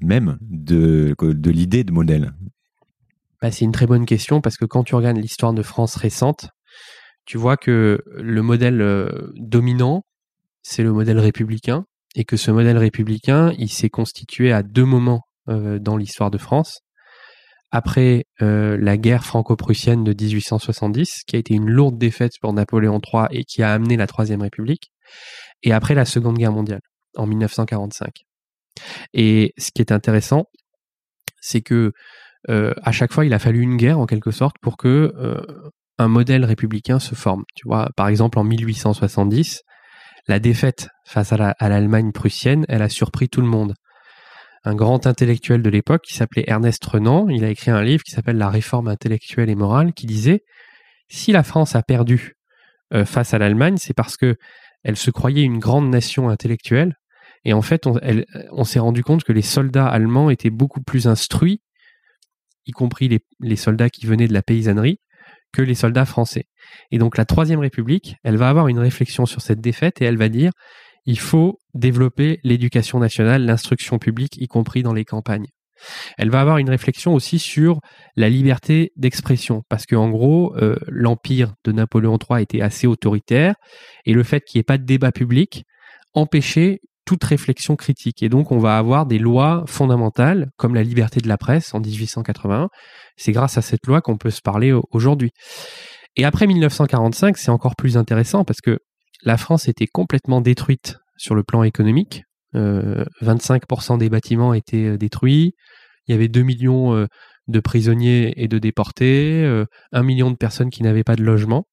même 0.02 0.38
de 0.42 1.16
l'idée 1.50 1.86
de 1.86 1.94
modèle? 1.94 2.34
Bah, 3.42 3.52
c'est 3.52 3.64
une 3.64 3.72
très 3.72 3.88
bonne 3.88 4.06
question 4.06 4.42
parce 4.42 4.58
que 4.58 4.66
quand 4.66 4.84
tu 4.84 4.96
regardes 4.96 5.16
l'histoire 5.16 5.54
de 5.54 5.62
France 5.62 5.96
récente, 5.96 6.50
tu 7.24 7.38
vois 7.38 7.56
que 7.56 8.04
le 8.18 8.42
modèle 8.42 8.82
euh, 8.82 9.32
dominant, 9.38 10.04
c'est 10.62 10.84
le 10.84 10.92
modèle 10.92 11.20
républicain 11.20 11.86
et 12.18 12.26
que 12.26 12.36
ce 12.36 12.52
modèle 12.52 12.78
républicain, 12.78 13.54
il 13.58 13.70
s'est 13.70 13.90
constitué 13.90 14.52
à 14.52 14.62
deux 14.62 14.84
moments 14.84 15.22
euh, 15.48 15.80
dans 15.80 15.96
l'histoire 15.96 16.30
de 16.30 16.38
France. 16.38 16.82
Après 17.72 18.26
euh, 18.42 18.76
la 18.78 18.98
guerre 18.98 19.24
franco-prussienne 19.24 20.04
de 20.04 20.12
1870, 20.12 21.22
qui 21.26 21.38
a 21.38 21.40
été 21.40 21.54
une 21.54 21.70
lourde 21.70 21.98
défaite 21.98 22.34
pour 22.42 22.52
Napoléon 22.52 23.00
III 23.00 23.28
et 23.32 23.46
qui 23.46 23.64
a 23.64 23.72
amené 23.72 23.96
la 23.96 24.06
Troisième 24.06 24.42
République, 24.42 24.92
et 25.62 25.72
après 25.72 25.96
la 25.96 26.04
Seconde 26.04 26.38
Guerre 26.38 26.52
mondiale, 26.52 26.82
en 27.16 27.26
1945. 27.26 28.26
Et 29.14 29.54
ce 29.58 29.72
qui 29.72 29.82
est 29.82 29.92
intéressant, 29.92 30.46
c'est 31.40 31.62
que 31.62 31.92
euh, 32.50 32.74
à 32.84 32.92
chaque 32.92 33.14
fois, 33.14 33.26
il 33.26 33.34
a 33.34 33.40
fallu 33.40 33.62
une 33.62 33.78
guerre 33.78 34.00
en 34.00 34.06
quelque 34.06 34.32
sorte 34.32 34.58
pour 34.62 34.78
que 34.78 35.14
euh, 35.18 35.42
un 35.98 36.08
modèle 36.08 36.46
républicain 36.46 37.00
se 37.00 37.16
forme. 37.16 37.44
Tu 37.56 37.68
vois, 37.68 37.90
par 37.96 38.08
exemple, 38.08 38.40
en 38.40 38.44
1870, 38.44 39.62
la 40.28 40.40
défaite 40.40 40.90
face 41.06 41.34
à 41.34 41.70
l'Allemagne 41.70 42.12
prussienne, 42.12 42.66
elle 42.70 42.82
a 42.82 42.90
surpris 42.90 43.30
tout 43.30 43.42
le 43.42 43.48
monde. 43.48 43.74
Un 44.66 44.76
grand 44.76 45.06
intellectuel 45.08 45.62
de 45.62 45.70
l'époque 45.70 46.04
qui 46.04 46.14
s'appelait 46.14 46.46
Ernest 46.48 46.84
Renan, 46.86 47.28
il 47.30 47.44
a 47.44 47.50
écrit 47.50 47.72
un 47.72 47.84
livre 47.84 48.04
qui 48.04 48.12
s'appelle 48.12 48.38
La 48.38 48.50
réforme 48.50 48.88
intellectuelle 48.88 49.50
et 49.50 49.56
morale, 49.56 49.94
qui 49.94 50.06
disait 50.06 50.44
si 51.10 51.34
la 51.34 51.44
France 51.44 51.76
a 51.76 51.84
perdu 51.84 52.36
euh, 52.94 53.06
face 53.06 53.34
à 53.34 53.38
l'Allemagne, 53.38 53.76
c'est 53.78 53.94
parce 53.94 54.16
que 54.16 54.36
elle 54.84 54.96
se 54.96 55.12
croyait 55.12 55.44
une 55.44 55.60
grande 55.60 55.90
nation 55.90 56.30
intellectuelle. 56.30 56.96
Et 57.46 57.54
en 57.54 57.62
fait, 57.62 57.88
on, 57.88 58.64
s'est 58.64 58.80
rendu 58.80 59.04
compte 59.04 59.24
que 59.24 59.34
les 59.34 59.42
soldats 59.42 59.88
allemands 59.88 60.30
étaient 60.30 60.50
beaucoup 60.50 60.82
plus 60.82 61.08
instruits, 61.08 61.62
y 62.66 62.72
compris 62.72 63.10
les, 63.10 63.20
les 63.42 63.58
soldats 63.58 63.90
qui 63.90 64.06
venaient 64.06 64.28
de 64.28 64.34
la 64.34 64.42
paysannerie, 64.42 65.00
que 65.52 65.62
les 65.62 65.76
soldats 65.76 66.06
français. 66.06 66.46
Et 66.92 66.98
donc 66.98 67.18
la 67.18 67.26
Troisième 67.26 67.60
République, 67.60 68.16
elle 68.24 68.38
va 68.38 68.50
avoir 68.50 68.70
une 68.70 68.80
réflexion 68.80 69.26
sur 69.26 69.42
cette 69.42 69.62
défaite 69.62 70.02
et 70.02 70.06
elle 70.06 70.18
va 70.18 70.30
dire 70.30 70.52
il 71.06 71.20
faut 71.20 71.60
développer 71.74 72.40
l'éducation 72.44 73.00
nationale, 73.00 73.46
l'instruction 73.46 74.00
publique, 74.00 74.38
y 74.38 74.48
compris 74.48 74.84
dans 74.84 74.94
les 74.94 75.06
campagnes. 75.06 75.48
Elle 76.18 76.30
va 76.30 76.40
avoir 76.40 76.60
une 76.60 76.70
réflexion 76.70 77.14
aussi 77.14 77.40
sur 77.40 77.82
la 78.16 78.30
liberté 78.30 78.94
d'expression, 78.96 79.64
parce 79.68 79.86
que 79.86 79.96
en 79.96 80.10
gros, 80.10 80.56
euh, 80.58 80.78
l'empire 80.88 81.56
de 81.66 81.74
Napoléon 81.74 82.18
III 82.18 82.42
était 82.42 82.62
assez 82.62 82.88
autoritaire, 82.88 83.56
et 84.06 84.14
le 84.14 84.24
fait 84.24 84.42
qu'il 84.46 84.60
n'y 84.60 84.62
ait 84.62 84.64
pas 84.64 84.78
de 84.78 84.86
débat 84.86 85.12
public 85.12 85.66
empêchait 86.14 86.80
toute 87.06 87.24
réflexion 87.24 87.76
critique. 87.76 88.24
Et 88.24 88.30
donc, 88.30 88.52
on 88.52 88.58
va 88.60 88.78
avoir 88.78 89.06
des 89.06 89.20
lois 89.20 89.64
fondamentales, 89.68 90.50
comme 90.58 90.74
la 90.76 90.84
liberté 90.84 91.20
de 91.20 91.28
la 91.28 91.38
presse 91.38 91.74
en 91.74 91.80
1881. 91.80 92.70
C'est 93.18 93.32
grâce 93.32 93.58
à 93.58 93.62
cette 93.62 93.86
loi 93.88 94.02
qu'on 94.02 94.18
peut 94.18 94.30
se 94.32 94.42
parler 94.42 94.72
au- 94.72 94.84
aujourd'hui. 94.92 95.32
Et 96.16 96.26
après 96.26 96.48
1945, 96.48 97.38
c'est 97.38 97.52
encore 97.52 97.76
plus 97.76 97.98
intéressant 97.98 98.44
parce 98.46 98.62
que 98.62 98.78
la 99.24 99.38
France 99.38 99.68
était 99.68 99.88
complètement 99.88 100.42
détruite 100.42 100.98
sur 101.18 101.36
le 101.36 101.44
plan 101.44 101.64
économique. 101.64 102.24
Euh, 102.56 103.04
25% 103.22 103.98
des 103.98 104.10
bâtiments 104.10 104.54
étaient 104.54 104.86
euh, 104.90 104.98
détruits. 104.98 105.54
Il 106.08 106.12
y 106.12 106.16
avait 106.16 106.28
2 106.28 106.42
millions 106.44 106.94
euh, 106.96 107.08
de 107.48 107.60
prisonniers 107.60 108.34
et 108.38 108.48
de 108.48 108.60
déportés, 108.60 109.44
euh, 109.44 109.66
1 109.92 110.04
million 110.04 110.30
de 110.32 110.36
personnes 110.38 110.70
qui 110.70 110.84
n'avaient 110.84 111.04
pas 111.04 111.16
de 111.16 111.24
logement. 111.24 111.66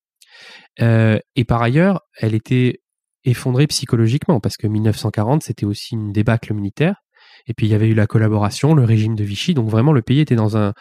Euh, 0.80 1.18
et 1.36 1.44
par 1.44 1.62
ailleurs, 1.62 2.00
elle 2.18 2.34
était 2.34 2.78
effondrée 3.24 3.66
psychologiquement 3.66 4.40
parce 4.40 4.56
que 4.56 4.66
1940, 4.66 5.42
c'était 5.42 5.66
aussi 5.66 5.94
une 5.94 6.12
débâcle 6.12 6.54
militaire. 6.54 6.96
Et 7.46 7.54
puis 7.54 7.66
il 7.66 7.70
y 7.70 7.74
avait 7.74 7.88
eu 7.88 7.94
la 7.94 8.06
collaboration, 8.06 8.74
le 8.74 8.84
régime 8.84 9.14
de 9.14 9.24
Vichy. 9.24 9.54
Donc 9.54 9.68
vraiment, 9.68 9.92
le 9.92 10.02
pays 10.02 10.20
était 10.20 10.36
dans 10.36 10.56
un, 10.56 10.72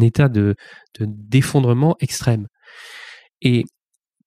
état 0.00 0.28
de, 0.28 0.54
de 0.98 1.06
d'effondrement 1.08 1.96
extrême. 2.00 2.46
Et 3.40 3.64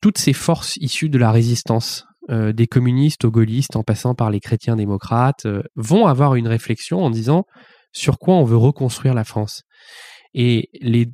toutes 0.01 0.17
ces 0.17 0.33
forces 0.33 0.77
issues 0.77 1.09
de 1.09 1.17
la 1.17 1.31
résistance, 1.31 2.05
euh, 2.29 2.53
des 2.53 2.67
communistes 2.67 3.25
aux 3.25 3.31
gaullistes 3.31 3.75
en 3.75 3.83
passant 3.83 4.15
par 4.15 4.29
les 4.29 4.39
chrétiens 4.39 4.75
démocrates, 4.75 5.45
euh, 5.45 5.63
vont 5.75 6.07
avoir 6.07 6.35
une 6.35 6.47
réflexion 6.47 7.03
en 7.03 7.09
disant 7.09 7.45
sur 7.91 8.19
quoi 8.19 8.35
on 8.35 8.43
veut 8.43 8.57
reconstruire 8.57 9.13
la 9.13 9.23
France. 9.23 9.63
Et 10.33 10.69
les 10.81 11.07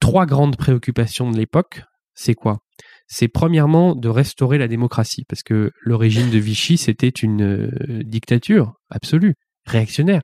trois 0.00 0.26
grandes 0.26 0.56
préoccupations 0.56 1.30
de 1.30 1.36
l'époque, 1.36 1.82
c'est 2.14 2.34
quoi? 2.34 2.58
C'est 3.06 3.28
premièrement 3.28 3.94
de 3.94 4.08
restaurer 4.08 4.58
la 4.58 4.68
démocratie, 4.68 5.24
parce 5.28 5.42
que 5.42 5.70
le 5.80 5.96
régime 5.96 6.30
de 6.30 6.38
Vichy, 6.38 6.78
c'était 6.78 7.08
une 7.08 7.42
euh, 7.42 8.02
dictature 8.04 8.74
absolue, 8.90 9.34
réactionnaire. 9.66 10.22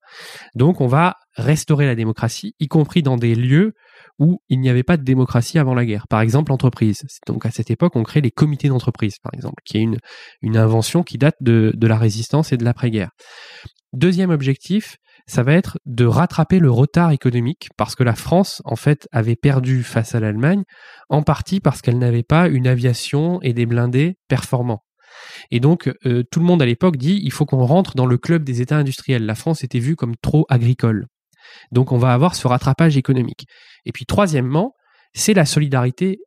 Donc 0.55 0.81
on 0.81 0.87
va 0.87 1.17
restaurer 1.37 1.87
la 1.87 1.95
démocratie, 1.95 2.55
y 2.59 2.69
compris 2.69 3.03
dans 3.03 3.17
des 3.17 3.35
lieux 3.35 3.73
où 4.19 4.41
il 4.49 4.61
n'y 4.61 4.69
avait 4.69 4.83
pas 4.83 4.97
de 4.97 5.05
démocratie 5.05 5.59
avant 5.59 5.75
la 5.75 5.85
guerre. 5.85 6.09
Par 6.09 6.21
exemple, 6.21 6.51
l'entreprise. 6.51 7.03
Donc 7.27 7.47
à 7.47 7.51
cette 7.51 7.71
époque, 7.71 7.95
on 7.95 8.03
crée 8.03 8.21
les 8.21 8.33
comités 8.33 8.69
d'entreprise, 8.69 9.17
par 9.23 9.33
exemple, 9.35 9.63
qui 9.65 9.79
est 9.79 9.87
une, 10.43 10.57
invention 10.57 11.05
qui 11.05 11.19
date 11.19 11.37
de, 11.41 11.73
de 11.77 11.87
la 11.87 11.97
résistance 11.97 12.53
et 12.53 12.57
de 12.57 12.65
l'après-guerre. 12.65 13.11
Deuxième 13.93 14.31
objectif, 14.31 14.97
ça 15.29 15.43
va 15.43 15.53
être 15.53 15.79
de 15.85 16.07
rattraper 16.07 16.59
le 16.59 16.71
retard 16.71 17.13
économique 17.13 17.69
parce 17.77 17.95
que 17.95 18.03
la 18.03 18.15
France, 18.15 18.63
en 18.65 18.77
fait, 18.77 19.09
avait 19.13 19.37
perdu 19.37 19.85
face 19.85 20.15
à 20.15 20.21
l'Allemagne, 20.21 20.65
en 21.11 21.23
partie 21.23 21.61
parce 21.61 21.83
qu'elle 21.83 21.99
n'avait 21.99 22.23
pas 22.23 22.49
une 22.49 22.67
aviation 22.67 23.41
et 23.43 23.53
des 23.53 23.67
blindés 23.67 24.17
performants. 24.27 24.83
Et 25.51 25.61
donc, 25.61 25.93
euh, 26.07 26.23
tout 26.31 26.41
le 26.41 26.47
monde 26.47 26.63
à 26.63 26.67
l'époque 26.67 26.97
dit 26.97 27.21
il 27.23 27.33
faut 27.33 27.45
qu'on 27.45 27.65
rentre 27.65 27.95
dans 27.95 28.07
le 28.07 28.17
club 28.17 28.43
des 28.43 28.63
États 28.63 28.79
industriels. 28.79 29.27
La 29.27 29.35
France 29.35 29.63
était 29.63 29.79
vue 29.79 29.97
comme 29.97 30.17
trop 30.17 30.47
agricole. 30.49 31.07
Donc, 31.73 31.93
on 31.93 31.99
va 31.99 32.15
avoir 32.15 32.35
ce 32.35 32.49
rattrapage 32.49 32.97
économique. 32.97 33.47
Et 33.85 33.93
puis, 33.93 34.07
troisièmement, 34.07 34.73
c'est 35.13 35.35
la 35.35 35.45
solidarité 35.45 36.19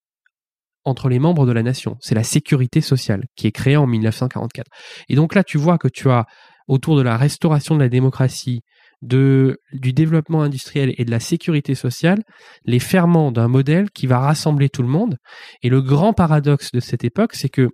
entre 0.84 1.10
les 1.10 1.20
membres 1.20 1.46
de 1.46 1.51
la 1.51 1.63
nation. 1.63 1.98
C'est 2.01 2.15
la 2.15 2.24
sécurité 2.24 2.81
sociale 2.81 3.25
qui 3.36 3.48
est 3.48 3.51
créée 3.51 3.77
en 3.77 3.88
1944. 3.88 4.67
Et 5.10 5.15
donc 5.15 5.36
là, 5.36 5.43
tu 5.43 5.58
vois 5.58 5.77
que 5.77 5.88
tu 5.88 6.10
as 6.10 6.25
autour 6.67 6.96
de 6.98 7.01
la 7.01 7.17
restauration 7.17 7.75
de 7.75 7.81
la 7.81 7.89
démocratie, 7.89 8.62
du 9.01 9.58
développement 9.72 10.43
industriel 10.43 10.93
et 10.98 11.05
de 11.05 11.12
la 11.12 11.20
sécurité 11.20 11.75
sociale, 11.75 12.22
les 12.65 12.79
ferments 12.79 13.31
d'un 13.31 13.48
modèle 13.48 13.89
qui 13.91 14.08
va 14.08 14.20
rassembler 14.20 14.70
tout 14.70 14.84
le 14.84 14.88
monde. 14.88 15.17
Et 15.63 15.70
le 15.70 15.81
grand 15.81 16.13
paradoxe 16.13 16.72
de 16.72 16.79
cette 16.79 17.03
époque, 17.03 17.34
c'est 17.34 17.50
que 17.50 17.70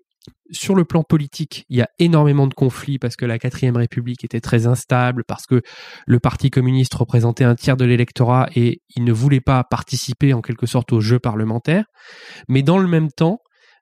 sur 0.52 0.76
le 0.76 0.86
plan 0.86 1.04
politique, 1.04 1.66
il 1.70 1.78
y 1.78 1.82
a 1.82 1.90
énormément 2.00 2.48
de 2.48 2.54
conflits 2.54 3.00
parce 3.00 3.16
que 3.16 3.26
la 3.26 3.40
quatrième 3.40 3.78
république 3.78 4.24
était 4.24 4.40
très 4.40 4.68
instable, 4.68 5.24
parce 5.26 5.46
que 5.46 5.62
le 6.06 6.20
parti 6.20 6.50
communiste 6.50 6.94
représentait 6.94 7.44
un 7.44 7.56
tiers 7.56 7.78
de 7.78 7.86
l'électorat 7.86 8.48
et 8.56 8.82
il 8.96 9.04
ne 9.04 9.12
voulait 9.12 9.42
pas 9.42 9.64
participer 9.64 10.34
en 10.34 10.42
quelque 10.42 10.66
sorte 10.66 10.94
au 10.94 11.02
jeu 11.02 11.20
parlementaire. 11.20 11.86
Mais 12.48 12.62
dans 12.62 12.78
le 12.78 12.88
même 12.88 13.12
temps, 13.12 13.40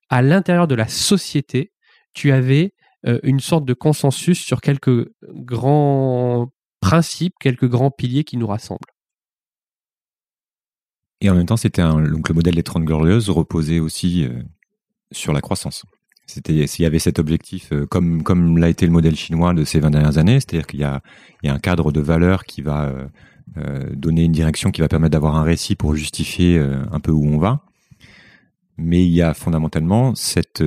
à 0.09 0.21
l'intérieur 0.21 0.67
de 0.67 0.75
la 0.75 0.87
société, 0.87 1.71
tu 2.13 2.31
avais 2.31 2.71
euh, 3.05 3.19
une 3.23 3.39
sorte 3.39 3.65
de 3.65 3.73
consensus 3.73 4.39
sur 4.39 4.61
quelques 4.61 5.07
grands 5.29 6.47
principes, 6.85 7.33
quelques 7.39 7.67
grands 7.67 7.89
piliers 7.89 8.23
qui 8.23 8.37
nous 8.37 8.45
rassemblent. 8.45 8.93
Et 11.19 11.31
en 11.31 11.35
même 11.35 11.47
temps, 11.47 11.57
c'était 11.57 11.81
le 11.81 12.33
modèle 12.33 12.53
des 12.53 12.61
Trente 12.61 12.85
Glorieuses 12.85 13.31
reposait 13.31 13.79
aussi 13.79 14.25
euh, 14.25 14.43
sur 15.11 15.33
la 15.33 15.41
croissance. 15.41 15.83
C'était 16.27 16.67
s'il 16.67 16.83
y 16.83 16.85
avait 16.85 16.99
cet 16.99 17.17
objectif, 17.17 17.71
euh, 17.71 17.87
comme 17.87 18.21
comme 18.21 18.59
l'a 18.59 18.69
été 18.69 18.85
le 18.85 18.91
modèle 18.91 19.15
chinois 19.15 19.55
de 19.55 19.63
ces 19.63 19.79
20 19.79 19.89
dernières 19.89 20.19
années, 20.19 20.39
c'est-à-dire 20.39 20.67
qu'il 20.67 20.79
y 20.79 20.83
a 20.83 21.01
un 21.43 21.59
cadre 21.59 21.91
de 21.91 22.01
valeurs 22.01 22.43
qui 22.43 22.61
va 22.61 22.93
euh, 23.57 23.89
donner 23.95 24.25
une 24.25 24.31
direction 24.31 24.69
qui 24.69 24.81
va 24.81 24.87
permettre 24.87 25.13
d'avoir 25.13 25.35
un 25.35 25.43
récit 25.43 25.75
pour 25.75 25.95
justifier 25.95 26.59
un 26.59 26.99
peu 26.99 27.11
où 27.11 27.25
on 27.25 27.39
va. 27.39 27.61
Mais 28.77 29.03
il 29.03 29.11
y 29.11 29.23
a 29.23 29.33
fondamentalement 29.33 30.13
cette 30.13 30.63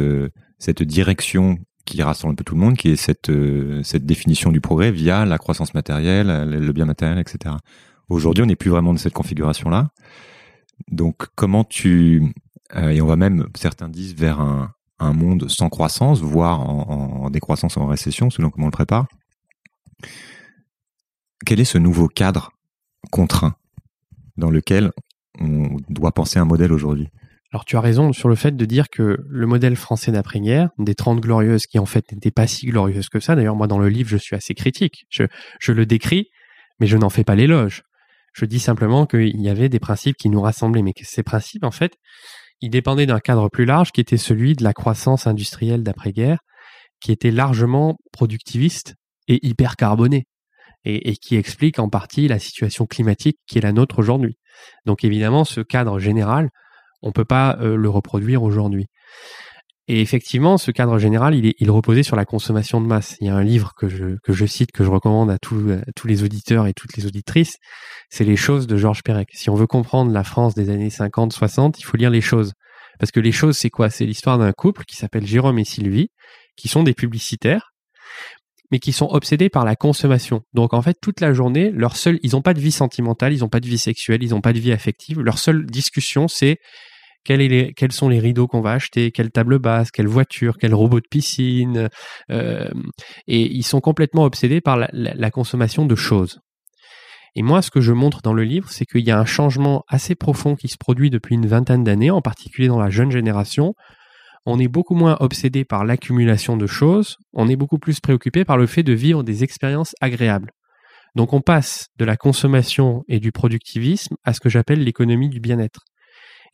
cette 0.59 0.83
direction 0.83 1.59
qui 1.89 2.03
rassemble 2.03 2.33
un 2.33 2.35
peu 2.35 2.45
tout 2.45 2.55
le 2.55 2.61
monde, 2.61 2.77
qui 2.77 2.91
est 2.91 2.97
cette 2.97 3.31
euh, 3.31 3.83
définition 3.95 4.53
du 4.53 4.61
progrès 4.61 4.91
via 4.91 5.25
la 5.25 5.39
croissance 5.39 5.75
matérielle, 5.75 6.49
le 6.49 6.73
bien 6.73 6.85
matériel, 6.85 7.19
etc. 7.19 7.55
Aujourd'hui, 8.09 8.43
on 8.43 8.47
n'est 8.47 8.57
plus 8.57 8.71
vraiment 8.71 8.93
de 8.93 8.99
cette 8.99 9.15
configuration-là. 9.15 9.91
Donc, 10.91 11.27
comment 11.35 11.65
tu 11.65 12.33
euh, 12.77 12.91
et 12.91 13.01
on 13.01 13.07
va 13.07 13.17
même 13.17 13.49
certains 13.55 13.89
disent 13.89 14.15
vers 14.15 14.41
un 14.41 15.13
monde 15.13 15.49
sans 15.49 15.69
croissance, 15.69 16.21
voire 16.21 16.61
en, 16.61 17.25
en 17.25 17.31
décroissance 17.31 17.77
en 17.77 17.87
récession, 17.87 18.31
selon 18.31 18.51
comment 18.51 18.67
on 18.67 18.69
le 18.69 18.73
prépare. 18.73 19.07
Quel 21.47 21.61
est 21.61 21.65
ce 21.65 21.79
nouveau 21.79 22.09
cadre 22.09 22.53
contraint 23.11 23.55
dans 24.37 24.51
lequel 24.51 24.93
on 25.41 25.77
doit 25.89 26.13
penser 26.13 26.39
un 26.39 26.45
modèle 26.45 26.73
aujourd'hui? 26.73 27.09
Alors 27.51 27.65
tu 27.65 27.77
as 27.77 27.81
raison 27.81 28.13
sur 28.13 28.29
le 28.29 28.35
fait 28.35 28.57
de 28.57 28.65
dire 28.67 28.91
que 28.91 29.19
le 29.27 29.47
modèle 29.47 29.77
français 29.77 30.13
d'après-guerre, 30.13 30.69
des 30.79 30.95
30 30.95 31.21
glorieuses 31.21 31.67
qui 31.67 31.79
en 31.79 31.87
fait 31.87 32.13
n'étaient 32.13 32.31
pas 32.31 32.47
si 32.47 32.67
glorieuses 32.67 33.09
que 33.09 33.21
ça, 33.21 33.35
d'ailleurs 33.37 33.57
moi 33.57 33.67
dans 33.67 33.79
le 33.79 33.89
livre 33.89 34.11
je 34.11 34.19
suis 34.19 34.37
assez 34.37 34.55
critique, 34.55 35.07
je, 35.09 35.25
je 35.59 35.73
le 35.73 35.87
décris, 35.87 36.29
mais 36.79 36.87
je 36.87 36.99
n'en 36.99 37.09
fais 37.09 37.25
pas 37.25 37.35
l'éloge. 37.35 37.83
Je 38.35 38.45
dis 38.45 38.61
simplement 38.61 39.07
qu'il 39.07 39.41
y 39.41 39.49
avait 39.49 39.71
des 39.71 39.81
principes 39.81 40.17
qui 40.17 40.29
nous 40.29 40.43
rassemblaient, 40.43 40.83
mais 40.83 40.93
que 40.93 41.05
ces 41.05 41.23
principes 41.23 41.65
en 41.65 41.71
fait, 41.71 41.97
ils 42.61 42.71
dépendaient 42.71 43.07
d'un 43.07 43.19
cadre 43.19 43.49
plus 43.49 43.65
large 43.65 43.93
qui 43.93 44.01
était 44.01 44.19
celui 44.19 44.55
de 44.55 44.63
la 44.63 44.75
croissance 44.75 45.27
industrielle 45.27 45.83
d'après-guerre, 45.83 46.41
qui 47.01 47.13
était 47.13 47.31
largement 47.31 47.97
productiviste 48.13 48.95
et 49.27 49.45
hyper 49.47 49.77
carboné, 49.77 50.27
et, 50.85 51.11
et, 51.11 51.17
qui 51.17 51.37
explique 51.37 51.79
en 51.79 51.89
partie 51.89 52.29
la 52.29 52.39
situation 52.39 52.87
climatique 52.87 53.39
qui 53.47 53.59
est 53.59 53.63
la 53.63 53.73
nôtre 53.73 53.99
aujourd'hui. 53.99 54.37
Donc 54.85 55.03
évidemment, 55.05 55.45
ce 55.45 55.61
cadre 55.61 55.99
général, 55.99 56.51
on 57.03 57.13
peut 57.13 57.25
pas 57.25 57.57
euh, 57.61 57.77
le 57.77 57.89
reproduire 57.89 58.43
aujourd'hui. 58.43 58.87
Et 59.91 60.03
effectivement, 60.03 60.59
ce 60.59 60.71
cadre 60.71 60.99
général, 60.99 61.35
il, 61.35 61.47
est, 61.47 61.55
il 61.59 61.71
reposait 61.71 62.03
sur 62.03 62.15
la 62.15 62.27
consommation 62.27 62.81
de 62.83 62.87
masse. 62.87 63.17
Il 63.21 63.27
y 63.27 63.31
a 63.31 63.35
un 63.35 63.43
livre 63.43 63.73
que 63.75 63.89
je, 63.89 64.19
que 64.23 64.35
je 64.35 64.45
cite, 64.45 64.71
que 64.71 64.85
je 64.85 64.91
recommande 64.91 65.31
à 65.31 65.39
tous 65.39 65.65
les 66.05 66.23
auditeurs 66.23 66.67
et 66.67 66.75
toutes 66.75 66.95
les 66.97 67.07
auditrices, 67.07 67.57
c'est 68.11 68.25
Les 68.25 68.37
choses 68.37 68.67
de 68.67 68.77
Georges 68.77 69.03
Perec. 69.03 69.29
Si 69.33 69.49
on 69.49 69.55
veut 69.55 69.67
comprendre 69.67 70.13
la 70.13 70.25
France 70.25 70.55
des 70.55 70.69
années 70.69 70.91
50-60, 70.91 71.77
il 71.79 71.85
faut 71.85 71.97
lire 71.97 72.11
Les 72.11 72.21
choses. 72.21 72.53
Parce 72.99 73.11
que 73.11 73.21
Les 73.21 73.33
choses, 73.33 73.57
c'est 73.57 73.71
quoi? 73.71 73.89
C'est 73.89 74.05
l'histoire 74.05 74.37
d'un 74.37 74.53
couple 74.53 74.85
qui 74.85 74.97
s'appelle 74.97 75.27
Jérôme 75.27 75.59
et 75.59 75.65
Sylvie, 75.65 76.11
qui 76.55 76.69
sont 76.69 76.83
des 76.83 76.93
publicitaires, 76.93 77.73
mais 78.71 78.81
qui 78.81 78.93
sont 78.93 79.07
obsédés 79.07 79.49
par 79.49 79.65
la 79.65 79.77
consommation. 79.77 80.43
Donc 80.53 80.75
en 80.75 80.83
fait, 80.83 80.99
toute 81.01 81.21
la 81.21 81.33
journée, 81.33 81.71
leur 81.71 81.97
seul, 81.97 82.19
ils 82.23 82.33
n'ont 82.33 82.43
pas 82.43 82.55
de 82.55 82.61
vie 82.61 82.73
sentimentale, 82.73 83.33
ils 83.33 83.41
n'ont 83.41 83.49
pas 83.49 83.61
de 83.61 83.67
vie 83.67 83.79
sexuelle, 83.79 84.23
ils 84.23 84.31
n'ont 84.31 84.43
pas 84.43 84.53
de 84.53 84.59
vie 84.59 84.73
affective. 84.73 85.21
Leur 85.21 85.39
seule 85.39 85.65
discussion, 85.65 86.29
c'est 86.29 86.59
quels, 87.25 87.93
sont 87.93 88.09
les 88.09 88.21
rideaux 88.21 88.47
qu'on 88.47 88.61
va 88.61 88.73
acheter, 88.73 89.11
quelle 89.11 89.31
table 89.31 89.59
basse, 89.59 89.91
quelle 89.91 90.07
voiture, 90.07 90.57
quel 90.59 90.75
robot 90.75 91.01
de 91.01 91.09
piscine? 91.11 91.89
Et 92.31 93.55
ils 93.55 93.65
sont 93.65 93.81
complètement 93.81 94.25
obsédés 94.25 94.61
par 94.61 94.79
la, 94.79 95.31
consommation 95.31 95.85
de 95.85 95.95
choses. 95.95 96.41
Et 97.35 97.43
moi, 97.43 97.63
ce 97.63 97.71
que 97.71 97.81
je 97.81 97.93
montre 97.93 98.23
dans 98.23 98.33
le 98.33 98.45
livre, 98.45 98.71
c'est 98.71 98.87
qu'il 98.87 99.07
y 99.07 99.11
a 99.11 99.19
un 99.19 99.27
changement 99.27 99.85
assez 99.89 100.15
profond 100.15 100.57
qui 100.57 100.69
se 100.69 100.79
produit 100.79 101.11
depuis 101.11 101.35
une 101.35 101.47
vingtaine 101.47 101.85
d'années, 101.85 102.11
en 102.11 102.23
particulier 102.23 102.69
dans 102.69 102.81
la 102.81 102.91
jeune 102.91 103.11
génération. 103.11 103.75
on 104.47 104.59
est 104.59 104.69
beaucoup 104.69 104.95
moins 104.95 105.17
obsédé 105.21 105.65
par 105.67 105.85
l'accumulation 105.85 106.57
de 106.57 106.67
choses, 106.67 107.19
on 107.35 107.49
est 107.49 107.57
beaucoup 107.57 107.79
plus 107.79 108.01
préoccupé 108.01 108.47
par 108.47 108.57
le 108.57 108.67
fait 108.67 108.83
de 108.83 108.95
vivre 108.95 109.23
des 109.23 109.45
expériences 109.45 109.95
agréables. 110.01 110.51
Donc 111.15 111.33
on 111.33 111.41
passe 111.41 111.89
de 111.97 112.05
la 112.05 112.17
consommation 112.17 113.03
et 113.09 113.21
du 113.21 113.31
productivisme 113.31 114.17
à 114.25 114.33
ce 114.33 114.41
que 114.41 114.49
j'appelle 114.49 114.83
l'économie 114.83 115.29
du 115.29 115.41
bien-être. 115.41 115.81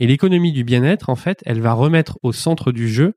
Et 0.01 0.07
l'économie 0.07 0.53
du 0.53 0.65
bien-être, 0.65 1.11
en 1.11 1.17
fait, 1.17 1.41
elle 1.45 1.61
va 1.61 1.73
remettre 1.73 2.19
au 2.23 2.33
centre 2.33 2.73
du 2.73 2.89
jeu 2.89 3.15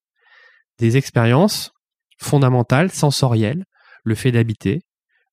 des 0.80 0.98
expériences 0.98 1.72
fondamentales, 2.20 2.92
sensorielles, 2.92 3.66
le 4.04 4.16
fait 4.16 4.32
d'habiter, 4.32 4.82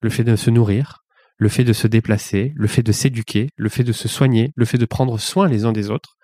le 0.00 0.10
fait 0.10 0.24
de 0.24 0.36
se 0.36 0.50
nourrir, 0.50 1.04
le 1.36 1.48
fait 1.48 1.64
de 1.64 1.72
se 1.72 1.86
déplacer, 1.86 2.52
le 2.56 2.66
fait 2.66 2.82
de 2.82 2.92
s'éduquer, 2.92 3.48
le 3.56 3.68
fait 3.68 3.84
de 3.84 3.92
se 3.92 4.08
soigner, 4.08 4.50
le 4.54 4.64
fait 4.64 4.78
de 4.78 4.86
prendre 4.86 5.18
soin 5.18 5.48
les 5.48 5.64
uns 5.64 5.72
des 5.72 5.90
autres, 5.90 6.16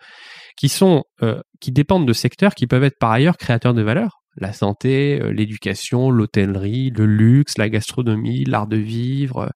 qui 0.56 0.68
sont 0.68 1.04
euh, 1.22 1.40
qui 1.60 1.72
dépendent 1.72 2.06
de 2.06 2.12
secteurs 2.12 2.54
qui 2.54 2.66
peuvent 2.66 2.84
être 2.84 2.98
par 2.98 3.10
ailleurs 3.10 3.36
créateurs 3.36 3.74
de 3.74 3.82
valeur. 3.82 4.20
La 4.36 4.52
santé, 4.52 5.20
euh, 5.20 5.32
l'éducation, 5.32 6.10
l'hôtellerie, 6.10 6.90
le 6.90 7.06
luxe, 7.06 7.58
la 7.58 7.68
gastronomie, 7.68 8.44
l'art 8.44 8.68
de 8.68 8.76
vivre, 8.76 9.50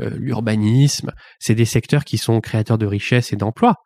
euh, 0.00 0.10
l'urbanisme, 0.16 1.12
c'est 1.38 1.54
des 1.54 1.64
secteurs 1.64 2.04
qui 2.04 2.18
sont 2.18 2.40
créateurs 2.40 2.78
de 2.78 2.86
richesses 2.86 3.32
et 3.32 3.36
d'emplois. 3.36 3.76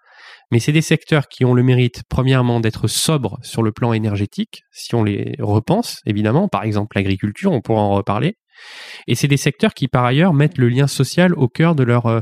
Mais 0.52 0.60
c'est 0.60 0.72
des 0.72 0.82
secteurs 0.82 1.28
qui 1.28 1.46
ont 1.46 1.54
le 1.54 1.62
mérite, 1.62 2.02
premièrement, 2.10 2.60
d'être 2.60 2.86
sobres 2.86 3.38
sur 3.42 3.62
le 3.62 3.72
plan 3.72 3.94
énergétique, 3.94 4.64
si 4.70 4.94
on 4.94 5.02
les 5.02 5.34
repense, 5.38 6.02
évidemment. 6.04 6.46
Par 6.46 6.62
exemple, 6.62 6.94
l'agriculture, 6.94 7.50
on 7.52 7.62
pourra 7.62 7.80
en 7.80 7.92
reparler. 7.92 8.36
Et 9.06 9.14
c'est 9.14 9.28
des 9.28 9.38
secteurs 9.38 9.72
qui, 9.72 9.88
par 9.88 10.04
ailleurs, 10.04 10.34
mettent 10.34 10.58
le 10.58 10.68
lien 10.68 10.86
social 10.86 11.32
au 11.32 11.48
cœur 11.48 11.74
de 11.74 11.84
leur 11.84 12.04
euh, 12.04 12.20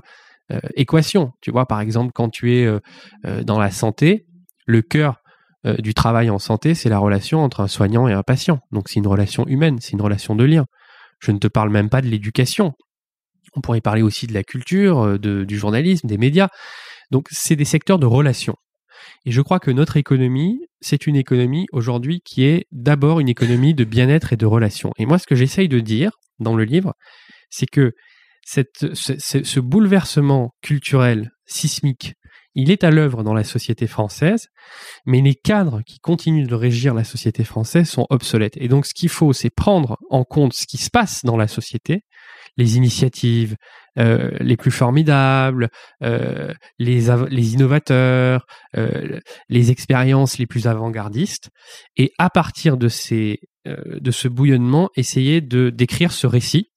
euh, 0.53 0.61
équation. 0.77 1.33
Tu 1.41 1.51
vois, 1.51 1.67
par 1.67 1.81
exemple, 1.81 2.13
quand 2.15 2.29
tu 2.29 2.55
es 2.55 2.67
euh, 2.67 2.79
dans 3.43 3.59
la 3.59 3.73
santé, 3.73 4.27
le 4.65 4.81
cœur 4.81 5.17
du 5.81 5.93
travail 5.93 6.31
en 6.31 6.39
santé, 6.39 6.75
c'est 6.75 6.89
la 6.89 6.99
relation 6.99 7.45
entre 7.45 7.61
un 7.61 7.69
soignant 7.69 8.09
et 8.09 8.15
un 8.15 8.23
patient. 8.23 8.61
Donc 8.73 8.89
c'est 8.89 8.99
une 8.99 9.07
relation 9.07 9.47
humaine, 9.47 9.77
c'est 9.79 9.93
une 9.93 10.01
relation 10.01 10.35
de 10.35 10.45
lien. 10.45 10.65
Je 11.19 11.33
ne 11.33 11.39
te 11.39 11.49
parle 11.49 11.69
même 11.69 11.91
pas 11.91 12.01
de 12.01 12.07
l'éducation. 12.07 12.73
On 13.55 13.61
pourrait 13.61 13.83
parler 13.83 14.01
aussi 14.01 14.27
de 14.27 14.33
la 14.33 14.43
culture, 14.43 15.19
du 15.19 15.59
journalisme, 15.59 16.09
des 16.09 16.17
médias. 16.17 16.49
Donc 17.11 17.29
c'est 17.31 17.57
des 17.57 17.65
secteurs 17.65 17.99
de 17.99 18.07
relations. 18.07 18.57
Et 19.25 19.31
je 19.31 19.41
crois 19.41 19.61
que 19.61 19.71
notre 19.71 19.97
économie, 19.97 20.61
c'est 20.81 21.07
une 21.07 21.17
économie 21.17 21.67
aujourd'hui 21.73 22.21
qui 22.25 22.45
est 22.45 22.67
d'abord 22.71 23.21
une 23.21 23.29
économie 23.29 23.75
de 23.75 23.85
bien-être 23.85 24.33
et 24.33 24.37
de 24.37 24.47
relations. 24.47 24.93
Et 24.99 25.07
moi, 25.07 25.19
ce 25.19 25.27
que 25.27 25.35
j'essaye 25.35 25.69
de 25.69 25.81
dire 25.81 26.13
dans 26.39 26.55
le 26.55 26.65
livre, 26.65 26.95
c'est 27.51 27.67
que 27.67 27.93
cette, 28.45 28.95
ce, 28.95 29.15
ce, 29.19 29.61
bouleversement 29.61 30.55
culturel 30.63 31.31
sismique, 31.47 32.15
il 32.55 32.71
est 32.71 32.85
à 32.85 32.91
l'œuvre 32.91 33.23
dans 33.23 33.35
la 33.35 33.45
société 33.45 33.87
française, 33.87 34.49
mais 35.07 35.21
les 35.21 35.35
cadres 35.35 35.83
qui 35.87 35.99
continuent 36.01 36.47
de 36.47 36.55
régir 36.55 36.95
la 36.95 37.05
société 37.05 37.45
française 37.45 37.89
sont 37.89 38.07
obsolètes. 38.11 38.57
Et 38.57 38.69
donc, 38.69 38.87
ce 38.87 38.95
qu'il 38.95 39.09
faut, 39.09 39.33
c'est 39.33 39.51
prendre 39.51 39.99
en 40.09 40.25
compte 40.25 40.55
ce 40.55 40.67
qui 40.67 40.79
se 40.79 40.91
passe 40.91 41.25
dans 41.25 41.37
la 41.37 41.49
société, 41.49 42.03
les 42.57 42.77
initiatives 42.77 43.57
euh, 43.99 44.31
les 44.41 44.57
plus 44.57 44.71
formidables, 44.71 45.69
euh, 46.03 46.53
les, 46.79 47.07
les 47.29 47.55
innovateurs, 47.55 48.47
euh, 48.77 49.19
les 49.49 49.71
expériences 49.71 50.39
les 50.39 50.47
plus 50.47 50.67
avant-gardistes, 50.67 51.51
et 51.97 52.13
à 52.19 52.31
partir 52.31 52.77
de, 52.77 52.89
ces, 52.89 53.41
de 53.67 54.11
ce 54.11 54.29
bouillonnement, 54.29 54.91
essayer 54.97 55.41
de 55.41 55.71
décrire 55.71 56.13
ce 56.13 56.27
récit 56.27 56.71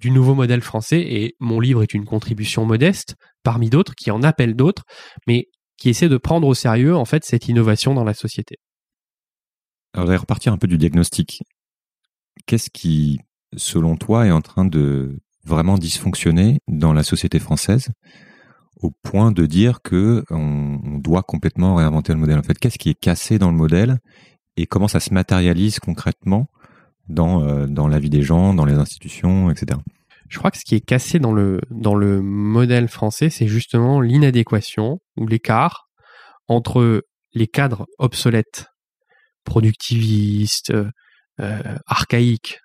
du 0.00 0.10
nouveau 0.10 0.34
modèle 0.34 0.60
français. 0.60 1.00
Et 1.00 1.34
mon 1.40 1.58
livre 1.58 1.82
est 1.82 1.94
une 1.94 2.04
contribution 2.04 2.64
modeste 2.64 3.16
parmi 3.42 3.68
d'autres, 3.68 3.94
qui 3.94 4.10
en 4.10 4.22
appelle 4.22 4.54
d'autres, 4.54 4.84
mais 5.26 5.46
qui 5.76 5.88
essaie 5.88 6.08
de 6.08 6.16
prendre 6.16 6.46
au 6.46 6.54
sérieux 6.54 6.94
en 6.94 7.04
fait 7.04 7.24
cette 7.24 7.48
innovation 7.48 7.92
dans 7.92 8.04
la 8.04 8.14
société. 8.14 8.56
Alors, 9.94 10.06
je 10.06 10.12
vais 10.12 10.16
repartir 10.16 10.52
un 10.52 10.58
peu 10.58 10.68
du 10.68 10.78
diagnostic. 10.78 11.42
Qu'est-ce 12.46 12.70
qui, 12.70 13.18
selon 13.56 13.96
toi, 13.96 14.26
est 14.26 14.30
en 14.30 14.40
train 14.40 14.64
de 14.64 15.18
vraiment 15.44 15.76
dysfonctionner 15.76 16.60
dans 16.68 16.92
la 16.92 17.02
société 17.02 17.38
française 17.38 17.90
au 18.80 18.90
point 19.02 19.32
de 19.32 19.46
dire 19.46 19.80
que 19.82 20.24
on, 20.30 20.98
doit 20.98 21.22
complètement 21.22 21.76
réinventer 21.76 22.12
le 22.12 22.18
modèle. 22.18 22.38
En 22.38 22.42
fait, 22.42 22.58
qu'est-ce 22.58 22.78
qui 22.78 22.90
est 22.90 22.98
cassé 22.98 23.38
dans 23.38 23.50
le 23.50 23.56
modèle 23.56 23.98
et 24.56 24.66
comment 24.66 24.88
ça 24.88 25.00
se 25.00 25.14
matérialise 25.14 25.78
concrètement 25.78 26.48
dans, 27.08 27.42
euh, 27.42 27.66
dans 27.66 27.88
la 27.88 27.98
vie 27.98 28.10
des 28.10 28.22
gens, 28.22 28.54
dans 28.54 28.64
les 28.64 28.74
institutions, 28.74 29.50
etc. 29.50 29.80
Je 30.28 30.38
crois 30.38 30.50
que 30.50 30.58
ce 30.58 30.64
qui 30.64 30.74
est 30.74 30.80
cassé 30.80 31.18
dans 31.18 31.32
le, 31.32 31.60
dans 31.70 31.94
le 31.94 32.22
modèle 32.22 32.88
français, 32.88 33.30
c'est 33.30 33.48
justement 33.48 34.00
l'inadéquation 34.00 34.98
ou 35.16 35.26
l'écart 35.26 35.88
entre 36.48 37.04
les 37.34 37.46
cadres 37.46 37.86
obsolètes, 37.98 38.66
productivistes, 39.44 40.72
euh, 41.40 41.76
archaïques 41.86 42.61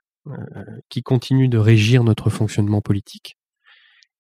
qui 0.90 1.02
continue 1.02 1.48
de 1.48 1.58
régir 1.58 2.04
notre 2.04 2.30
fonctionnement 2.30 2.82
politique 2.82 3.38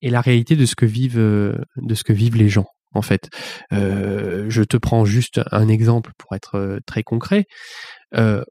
et 0.01 0.09
la 0.09 0.21
réalité 0.21 0.55
de 0.55 0.65
ce 0.65 0.75
que 0.75 0.85
vivent 0.85 1.19
euh, 1.19 1.57
de 1.77 1.95
ce 1.95 2.03
que 2.03 2.13
vivent 2.13 2.37
les 2.37 2.49
gens 2.49 2.67
en 2.93 3.01
fait. 3.01 3.29
Euh, 3.73 4.45
je 4.49 4.63
te 4.63 4.77
prends 4.77 5.05
juste 5.05 5.41
un 5.51 5.67
exemple 5.67 6.11
pour 6.17 6.35
être 6.35 6.79
très 6.85 7.03
concret. 7.03 7.45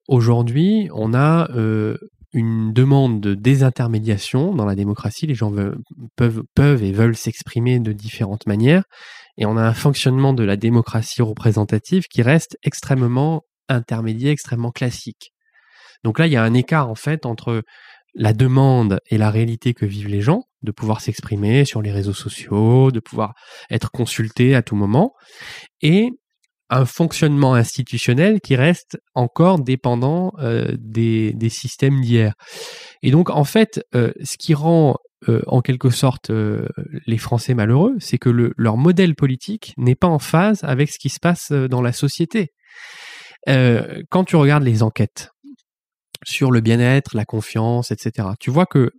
Aujourd'hui, 0.06 0.88
on 0.94 1.14
a 1.14 1.48
une 2.32 2.72
demande 2.72 3.20
de 3.20 3.34
désintermédiation 3.34 4.54
dans 4.54 4.66
la 4.66 4.74
démocratie. 4.74 5.26
Les 5.26 5.34
gens 5.34 5.52
peuvent, 6.16 6.42
peuvent 6.54 6.84
et 6.84 6.92
veulent 6.92 7.16
s'exprimer 7.16 7.80
de 7.80 7.92
différentes 7.92 8.46
manières. 8.46 8.84
Et 9.38 9.46
on 9.46 9.56
a 9.56 9.62
un 9.62 9.74
fonctionnement 9.74 10.32
de 10.32 10.44
la 10.44 10.56
démocratie 10.56 11.22
représentative 11.22 12.04
qui 12.08 12.22
reste 12.22 12.58
extrêmement 12.62 13.42
intermédiaire, 13.68 14.32
extrêmement 14.32 14.70
classique. 14.70 15.32
Donc 16.06 16.20
là, 16.20 16.28
il 16.28 16.32
y 16.32 16.36
a 16.36 16.42
un 16.44 16.54
écart 16.54 16.88
en 16.88 16.94
fait 16.94 17.26
entre 17.26 17.64
la 18.14 18.32
demande 18.32 19.00
et 19.10 19.18
la 19.18 19.28
réalité 19.28 19.74
que 19.74 19.84
vivent 19.84 20.06
les 20.06 20.20
gens, 20.20 20.44
de 20.62 20.70
pouvoir 20.70 21.00
s'exprimer 21.00 21.64
sur 21.64 21.82
les 21.82 21.90
réseaux 21.90 22.12
sociaux, 22.12 22.92
de 22.92 23.00
pouvoir 23.00 23.34
être 23.70 23.90
consulté 23.90 24.54
à 24.54 24.62
tout 24.62 24.76
moment, 24.76 25.14
et 25.82 26.10
un 26.70 26.84
fonctionnement 26.84 27.54
institutionnel 27.54 28.40
qui 28.40 28.54
reste 28.54 28.98
encore 29.14 29.58
dépendant 29.58 30.32
euh, 30.38 30.76
des, 30.78 31.34
systèmes 31.48 32.00
d'hier. 32.00 32.34
Et 33.02 33.10
donc 33.10 33.28
en 33.28 33.42
fait, 33.42 33.84
euh, 33.96 34.12
ce 34.22 34.36
qui 34.38 34.54
rend 34.54 34.98
euh, 35.28 35.42
en 35.48 35.60
quelque 35.60 35.90
sorte 35.90 36.30
les 36.30 37.18
Français 37.18 37.54
malheureux, 37.54 37.96
c'est 37.98 38.18
que 38.18 38.52
leur 38.56 38.76
modèle 38.76 39.16
politique 39.16 39.74
n'est 39.76 39.96
pas 39.96 40.06
en 40.06 40.20
phase 40.20 40.62
avec 40.62 40.88
ce 40.88 41.00
qui 41.00 41.08
se 41.08 41.18
passe 41.18 41.50
dans 41.50 41.82
la 41.82 41.92
société. 41.92 42.52
quand 43.46 44.24
tu 44.24 44.36
regardes 44.36 44.64
les 44.64 44.84
enquêtes, 44.84 45.30
sur 46.26 46.50
le 46.50 46.60
bien-être, 46.60 47.16
la 47.16 47.24
confiance, 47.24 47.90
etc. 47.90 48.28
Tu 48.40 48.50
vois 48.50 48.66
que 48.66 48.90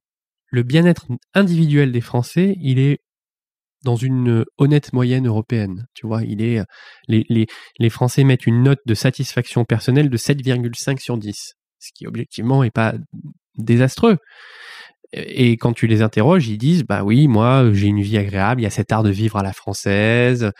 le 0.50 0.64
bien-être 0.64 1.08
individuel 1.34 1.92
des 1.92 2.02
Français, 2.02 2.56
il 2.62 2.80
est 2.80 3.00
dans 3.84 3.98
une 3.98 4.46
honnête 4.58 4.94
moyenne 4.94 5.28
européenne. 5.28 5.86
Tu 5.94 6.08
vois, 6.08 6.24
il 6.24 6.42
est 6.42 6.62
les, 7.08 7.26
les, 7.30 7.46
les 7.78 7.90
Français 7.90 8.24
mettent 8.24 8.48
une 8.48 8.64
note 8.64 8.80
de 8.86 8.94
satisfaction 8.94 9.66
personnelle 9.66 10.10
de 10.10 10.18
7,5 10.18 11.00
sur 11.00 11.18
10, 11.18 11.54
ce 11.80 11.92
qui 11.94 12.08
objectivement 12.08 12.64
est 12.64 12.72
pas 12.72 12.96
désastreux. 13.56 14.18
Et 15.14 15.54
quand 15.54 15.74
tu 15.74 15.88
les 15.88 16.02
interroges, 16.02 16.48
ils 16.48 16.58
disent 16.58 16.84
bah 16.84 17.04
oui, 17.04 17.28
moi 17.28 17.70
j'ai 17.72 17.88
une 17.88 18.02
vie 18.02 18.18
agréable, 18.18 18.62
il 18.62 18.66
y 18.66 18.68
a 18.68 18.72
cet 18.72 18.92
art 18.92 19.04
de 19.04 19.10
vivre 19.10 19.38
à 19.38 19.44
la 19.44 19.54
française, 19.54 20.52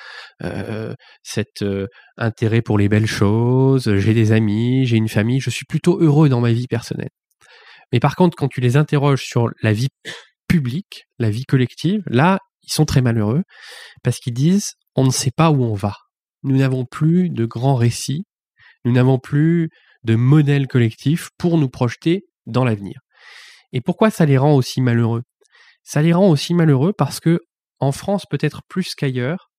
euh, 0.42 0.94
cet 1.22 1.64
euh, 1.64 1.88
intérêt 2.16 2.62
pour 2.62 2.78
les 2.78 2.88
belles 2.88 3.08
choses, 3.08 3.98
j'ai 3.98 4.14
des 4.14 4.32
amis, 4.32 4.86
j'ai 4.86 4.96
une 4.96 5.10
famille, 5.10 5.42
je 5.42 5.50
suis 5.50 5.66
plutôt 5.66 6.00
heureux 6.02 6.30
dans 6.30 6.40
ma 6.40 6.54
vie 6.54 6.68
personnelle. 6.68 7.10
Mais 7.92 8.00
par 8.00 8.16
contre, 8.16 8.38
quand 8.38 8.48
tu 8.48 8.62
les 8.62 8.78
interroges 8.78 9.24
sur 9.24 9.50
la 9.62 9.74
vie 9.74 9.90
publique, 10.48 11.04
la 11.20 11.30
vie 11.30 11.46
collective, 11.46 12.04
là, 12.08 12.40
ils 12.64 12.72
sont 12.72 12.86
très 12.86 13.02
malheureux 13.02 13.44
parce 14.04 14.20
qu'ils 14.20 14.34
disent 14.34 14.74
on 14.96 15.04
ne 15.04 15.12
sait 15.12 15.32
pas 15.36 15.52
où 15.52 15.64
on 15.64 15.74
va. 15.74 15.94
Nous 16.44 16.58
n'avons 16.58 16.86
plus 16.86 17.30
de 17.30 17.46
grands 17.46 17.76
récits, 17.76 18.24
nous 18.86 18.94
n'avons 18.94 19.20
plus 19.20 19.70
de 20.04 20.16
modèle 20.16 20.68
collectif 20.68 21.30
pour 21.38 21.58
nous 21.58 21.70
projeter 21.70 22.24
dans 22.46 22.64
l'avenir. 22.64 23.02
Et 23.74 23.82
pourquoi 23.82 24.10
ça 24.10 24.26
les 24.26 24.38
rend 24.38 24.56
aussi 24.56 24.82
malheureux? 24.82 25.24
Ça 25.84 26.02
les 26.02 26.14
rend 26.14 26.30
aussi 26.30 26.54
malheureux 26.54 26.94
parce 26.98 27.20
que 27.20 27.40
en 27.80 27.92
France, 27.92 28.26
peut-être 28.30 28.62
plus 28.68 28.96
qu'ailleurs, 28.96 29.50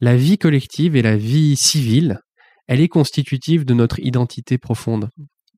la 0.00 0.16
vie 0.16 0.38
collective 0.38 0.96
et 0.96 1.02
la 1.02 1.16
vie 1.16 1.56
civile, 1.56 2.20
elle 2.66 2.80
est 2.80 2.88
constitutive 2.88 3.64
de 3.64 3.74
notre 3.74 3.98
identité 4.00 4.58
profonde. 4.58 5.08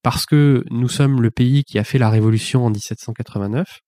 Parce 0.03 0.25
que 0.25 0.65
nous 0.71 0.89
sommes 0.89 1.21
le 1.21 1.31
pays 1.31 1.65
qui 1.65 1.79
a 1.79 1.85
fait 1.85 1.99
la 1.99 2.09
révolution 2.09 2.65
en 2.65 2.71
1789. 2.71 3.81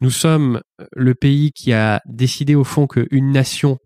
Nous 0.00 0.10
sommes 0.10 0.60
le 0.94 1.14
pays 1.14 1.52
qui 1.52 1.72
a 1.72 2.02
décidé 2.06 2.54
au 2.54 2.64
fond 2.64 2.86
qu'une 2.86 3.32
nation, 3.32 3.78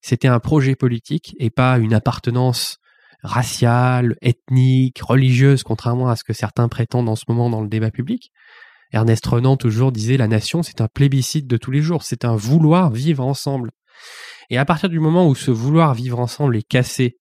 c'était 0.00 0.28
un 0.28 0.38
projet 0.38 0.76
politique 0.76 1.34
et 1.40 1.50
pas 1.50 1.78
une 1.78 1.94
appartenance 1.94 2.76
raciale, 3.22 4.14
ethnique, 4.22 5.00
religieuse, 5.02 5.64
contrairement 5.64 6.08
à 6.08 6.16
ce 6.16 6.22
que 6.22 6.32
certains 6.32 6.68
prétendent 6.68 7.08
en 7.08 7.16
ce 7.16 7.24
moment 7.28 7.50
dans 7.50 7.62
le 7.62 7.68
débat 7.68 7.90
public. 7.90 8.30
Ernest 8.92 9.26
Renan 9.26 9.56
toujours 9.56 9.92
disait 9.92 10.16
la 10.16 10.28
nation, 10.28 10.62
c'est 10.62 10.80
un 10.80 10.88
plébiscite 10.88 11.46
de 11.46 11.56
tous 11.56 11.70
les 11.70 11.82
jours, 11.82 12.02
c'est 12.02 12.24
un 12.24 12.36
vouloir 12.36 12.90
vivre 12.90 13.24
ensemble. 13.24 13.70
Et 14.50 14.58
à 14.58 14.64
partir 14.64 14.88
du 14.88 14.98
moment 14.98 15.28
où 15.28 15.34
ce 15.34 15.50
vouloir 15.50 15.94
vivre 15.94 16.18
ensemble 16.18 16.56
est 16.56 16.66
cassé, 16.66 17.16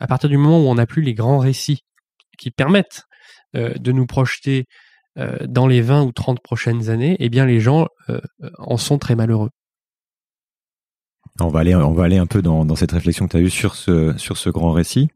à 0.00 0.06
partir 0.06 0.28
du 0.28 0.36
moment 0.36 0.60
où 0.60 0.68
on 0.68 0.74
n'a 0.74 0.86
plus 0.86 1.02
les 1.02 1.14
grands 1.14 1.38
récits 1.38 1.84
qui 2.38 2.50
permettent 2.50 3.04
euh, 3.54 3.74
de 3.74 3.92
nous 3.92 4.06
projeter 4.06 4.66
euh, 5.18 5.38
dans 5.46 5.66
les 5.66 5.80
20 5.80 6.02
ou 6.02 6.12
30 6.12 6.40
prochaines 6.42 6.90
années, 6.90 7.16
eh 7.20 7.28
bien 7.28 7.46
les 7.46 7.60
gens 7.60 7.86
euh, 8.08 8.20
en 8.58 8.76
sont 8.76 8.98
très 8.98 9.14
malheureux. 9.14 9.50
On 11.38 11.48
va 11.48 11.60
aller, 11.60 11.72
un 12.16 12.26
peu 12.26 12.40
dans, 12.40 12.74
cette 12.76 12.92
réflexion 12.92 13.26
que 13.26 13.32
tu 13.32 13.36
as 13.36 13.40
eue 13.40 13.50
sur 13.50 13.74
ce, 13.74 14.48
grand 14.48 14.72
récit. 14.72 15.08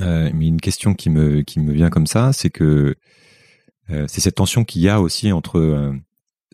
Mais 0.00 0.48
une 0.48 0.60
question 0.60 0.94
qui 0.94 1.08
me, 1.08 1.44
vient 1.56 1.88
comme 1.88 2.08
ça, 2.08 2.32
c'est 2.32 2.50
que 2.50 2.96
c'est 3.88 4.20
cette 4.20 4.36
tension 4.36 4.64
qu'il 4.64 4.82
y 4.82 4.88
a 4.88 5.00
aussi 5.00 5.32
entre 5.32 5.58
euh, 5.58 5.92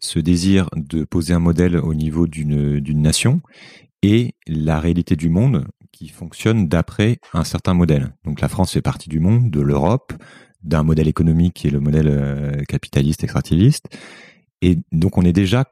ce 0.00 0.18
désir 0.18 0.68
de 0.74 1.04
poser 1.04 1.34
un 1.34 1.38
modèle 1.38 1.76
au 1.76 1.94
niveau 1.94 2.26
d'une, 2.26 2.80
d'une 2.80 3.02
nation 3.02 3.40
et 4.02 4.34
la 4.46 4.80
réalité 4.80 5.16
du 5.16 5.28
monde 5.28 5.66
qui 5.92 6.08
fonctionne 6.08 6.68
d'après 6.68 7.20
un 7.34 7.44
certain 7.44 7.74
modèle. 7.74 8.14
Donc 8.24 8.40
la 8.40 8.48
France 8.48 8.72
fait 8.72 8.82
partie 8.82 9.08
du 9.08 9.20
monde, 9.20 9.50
de 9.50 9.60
l'Europe, 9.60 10.12
d'un 10.62 10.82
modèle 10.82 11.08
économique 11.08 11.54
qui 11.54 11.66
est 11.66 11.70
le 11.70 11.80
modèle 11.80 12.08
euh, 12.08 12.64
capitaliste 12.64 13.22
extractiviste. 13.24 13.86
Et 14.62 14.78
donc 14.92 15.18
on 15.18 15.22
est 15.22 15.32
déjà 15.32 15.70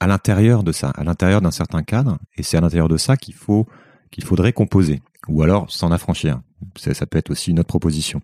à 0.00 0.06
l'intérieur 0.06 0.62
de 0.62 0.72
ça, 0.72 0.90
à 0.90 1.04
l'intérieur 1.04 1.40
d'un 1.40 1.50
certain 1.50 1.82
cadre, 1.82 2.18
et 2.36 2.42
c'est 2.42 2.56
à 2.56 2.60
l'intérieur 2.60 2.88
de 2.88 2.96
ça 2.96 3.16
qu'il 3.16 3.34
faut 3.34 3.66
qu'il 4.10 4.24
faudrait 4.24 4.52
composer, 4.52 5.02
ou 5.28 5.42
alors 5.42 5.70
s'en 5.70 5.90
affranchir. 5.90 6.40
Ça, 6.76 6.94
ça, 6.94 7.06
peut 7.06 7.18
être 7.18 7.30
aussi 7.30 7.50
une 7.50 7.58
autre 7.58 7.68
proposition. 7.68 8.20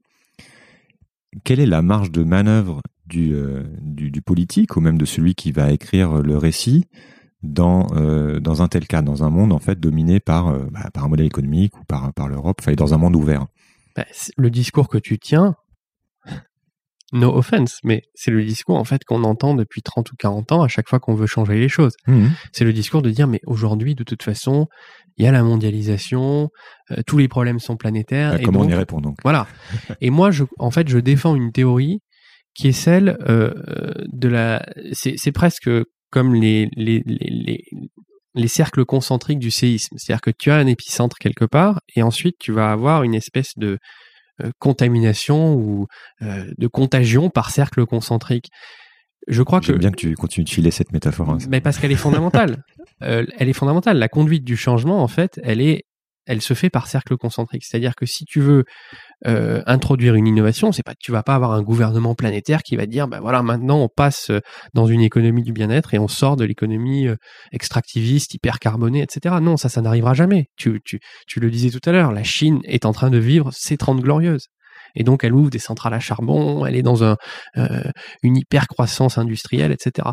Quelle 1.44 1.60
est 1.60 1.66
la 1.66 1.82
marge 1.82 2.10
de 2.10 2.24
manœuvre 2.24 2.80
du, 3.06 3.34
euh, 3.34 3.64
du, 3.80 4.10
du, 4.10 4.22
politique, 4.22 4.76
ou 4.76 4.80
même 4.80 4.98
de 4.98 5.04
celui 5.04 5.34
qui 5.34 5.52
va 5.52 5.72
écrire 5.72 6.22
le 6.22 6.36
récit, 6.36 6.86
dans 7.42 7.86
euh, 7.94 8.40
dans 8.40 8.62
un 8.62 8.68
tel 8.68 8.86
cas, 8.86 9.02
dans 9.02 9.24
un 9.24 9.30
monde 9.30 9.52
en 9.52 9.58
fait 9.58 9.78
dominé 9.78 10.20
par 10.20 10.48
euh, 10.48 10.66
bah, 10.70 10.90
par 10.92 11.04
un 11.04 11.08
modèle 11.08 11.26
économique 11.26 11.76
ou 11.78 11.84
par 11.84 12.12
par 12.12 12.28
l'Europe, 12.28 12.58
enfin 12.60 12.72
dans 12.74 12.94
un 12.94 12.98
monde 12.98 13.16
ouvert? 13.16 13.46
Bah, 13.96 14.04
le 14.36 14.50
discours 14.50 14.88
que 14.88 14.98
tu 14.98 15.18
tiens, 15.18 15.54
no 17.12 17.34
offense, 17.34 17.78
mais 17.82 18.02
c'est 18.14 18.30
le 18.30 18.44
discours 18.44 18.76
en 18.76 18.84
fait 18.84 19.04
qu'on 19.04 19.24
entend 19.24 19.54
depuis 19.54 19.82
30 19.82 20.12
ou 20.12 20.16
40 20.16 20.52
ans 20.52 20.62
à 20.62 20.68
chaque 20.68 20.88
fois 20.88 21.00
qu'on 21.00 21.14
veut 21.14 21.26
changer 21.26 21.58
les 21.58 21.68
choses. 21.68 21.94
Mmh. 22.06 22.28
C'est 22.52 22.64
le 22.64 22.72
discours 22.72 23.02
de 23.02 23.10
dire 23.10 23.26
mais 23.26 23.40
aujourd'hui 23.46 23.94
de 23.94 24.04
toute 24.04 24.22
façon 24.22 24.68
il 25.20 25.24
y 25.24 25.26
a 25.26 25.32
la 25.32 25.42
mondialisation, 25.42 26.48
euh, 26.90 27.02
tous 27.06 27.18
les 27.18 27.28
problèmes 27.28 27.58
sont 27.58 27.76
planétaires. 27.76 28.32
Bah, 28.32 28.38
et 28.40 28.42
comment 28.42 28.60
donc, 28.60 28.68
on 28.68 28.72
y 28.72 28.74
répond 28.74 29.00
donc? 29.00 29.16
Voilà. 29.22 29.46
et 30.00 30.08
moi 30.08 30.30
je, 30.30 30.44
en 30.58 30.70
fait 30.70 30.88
je 30.88 30.98
défends 30.98 31.36
une 31.36 31.52
théorie 31.52 32.00
qui 32.54 32.68
est 32.68 32.72
celle 32.72 33.18
euh, 33.28 33.52
de 34.12 34.28
la, 34.28 34.64
c'est 34.92 35.32
presque 35.32 35.70
comme 36.10 36.34
les 36.34 36.68
les, 36.74 37.02
les, 37.04 37.28
les 37.28 37.64
les 38.34 38.48
cercles 38.48 38.84
concentriques 38.84 39.38
du 39.38 39.50
séisme. 39.50 39.96
C'est-à-dire 39.98 40.22
que 40.22 40.30
tu 40.30 40.50
as 40.50 40.56
un 40.56 40.66
épicentre 40.66 41.18
quelque 41.18 41.44
part 41.44 41.80
et 41.94 42.02
ensuite 42.02 42.36
tu 42.38 42.52
vas 42.52 42.72
avoir 42.72 43.02
une 43.02 43.14
espèce 43.14 43.52
de 43.56 43.78
euh, 44.42 44.50
contamination 44.58 45.54
ou 45.54 45.86
euh, 46.22 46.50
de 46.56 46.66
contagion 46.66 47.28
par 47.28 47.50
cercle 47.50 47.84
concentrique. 47.84 48.48
Je 49.28 49.42
crois 49.42 49.60
que 49.60 49.72
bien 49.72 49.90
que 49.90 49.96
tu 49.96 50.14
continues 50.14 50.44
de 50.44 50.50
filer 50.50 50.70
cette 50.70 50.92
métaphore. 50.92 51.30
hein. 51.30 51.38
mais 51.48 51.60
parce 51.60 51.78
qu'elle 51.78 51.92
est 51.92 51.96
fondamentale. 51.96 52.62
Euh, 53.02 53.24
elle 53.38 53.48
est 53.48 53.54
fondamentale. 53.54 53.96
La 53.96 54.08
conduite 54.08 54.44
du 54.44 54.58
changement, 54.58 55.02
en 55.02 55.08
fait, 55.08 55.40
elle 55.42 55.62
est, 55.62 55.84
elle 56.26 56.42
se 56.42 56.52
fait 56.52 56.68
par 56.68 56.86
cercle 56.86 57.16
concentrique. 57.16 57.64
C'est-à-dire 57.64 57.94
que 57.94 58.04
si 58.04 58.26
tu 58.26 58.40
veux 58.40 58.64
euh, 59.26 59.62
introduire 59.64 60.16
une 60.16 60.26
innovation, 60.26 60.70
c'est 60.70 60.82
pas, 60.82 60.92
tu 61.00 61.10
vas 61.10 61.22
pas 61.22 61.34
avoir 61.34 61.52
un 61.52 61.62
gouvernement 61.62 62.14
planétaire 62.14 62.62
qui 62.62 62.76
va 62.76 62.84
dire, 62.84 63.08
ben 63.08 63.20
voilà, 63.20 63.42
maintenant 63.42 63.78
on 63.78 63.88
passe 63.88 64.28
euh, 64.28 64.40
dans 64.74 64.84
une 64.86 65.00
économie 65.00 65.42
du 65.42 65.54
bien-être 65.54 65.94
et 65.94 65.98
on 65.98 66.08
sort 66.08 66.36
de 66.36 66.44
l'économie 66.44 67.08
euh, 67.08 67.16
extractiviste, 67.52 68.34
hypercarbonée, 68.34 69.00
etc. 69.02 69.36
Non, 69.40 69.56
ça, 69.56 69.70
ça 69.70 69.80
n'arrivera 69.80 70.12
jamais. 70.12 70.46
Tu, 70.58 70.80
tu, 70.84 71.00
tu 71.26 71.40
le 71.40 71.50
disais 71.50 71.70
tout 71.70 71.80
à 71.88 71.92
l'heure, 71.92 72.12
la 72.12 72.22
Chine 72.22 72.60
est 72.64 72.84
en 72.84 72.92
train 72.92 73.08
de 73.08 73.16
vivre 73.18 73.50
ses 73.52 73.78
30 73.78 74.00
glorieuses. 74.00 74.48
Et 74.94 75.04
donc, 75.04 75.24
elle 75.24 75.34
ouvre 75.34 75.50
des 75.50 75.58
centrales 75.58 75.94
à 75.94 76.00
charbon, 76.00 76.64
elle 76.66 76.76
est 76.76 76.82
dans 76.82 77.04
un, 77.04 77.16
euh, 77.56 77.82
une 78.22 78.36
hyper 78.36 78.66
croissance 78.66 79.18
industrielle, 79.18 79.72
etc. 79.72 80.08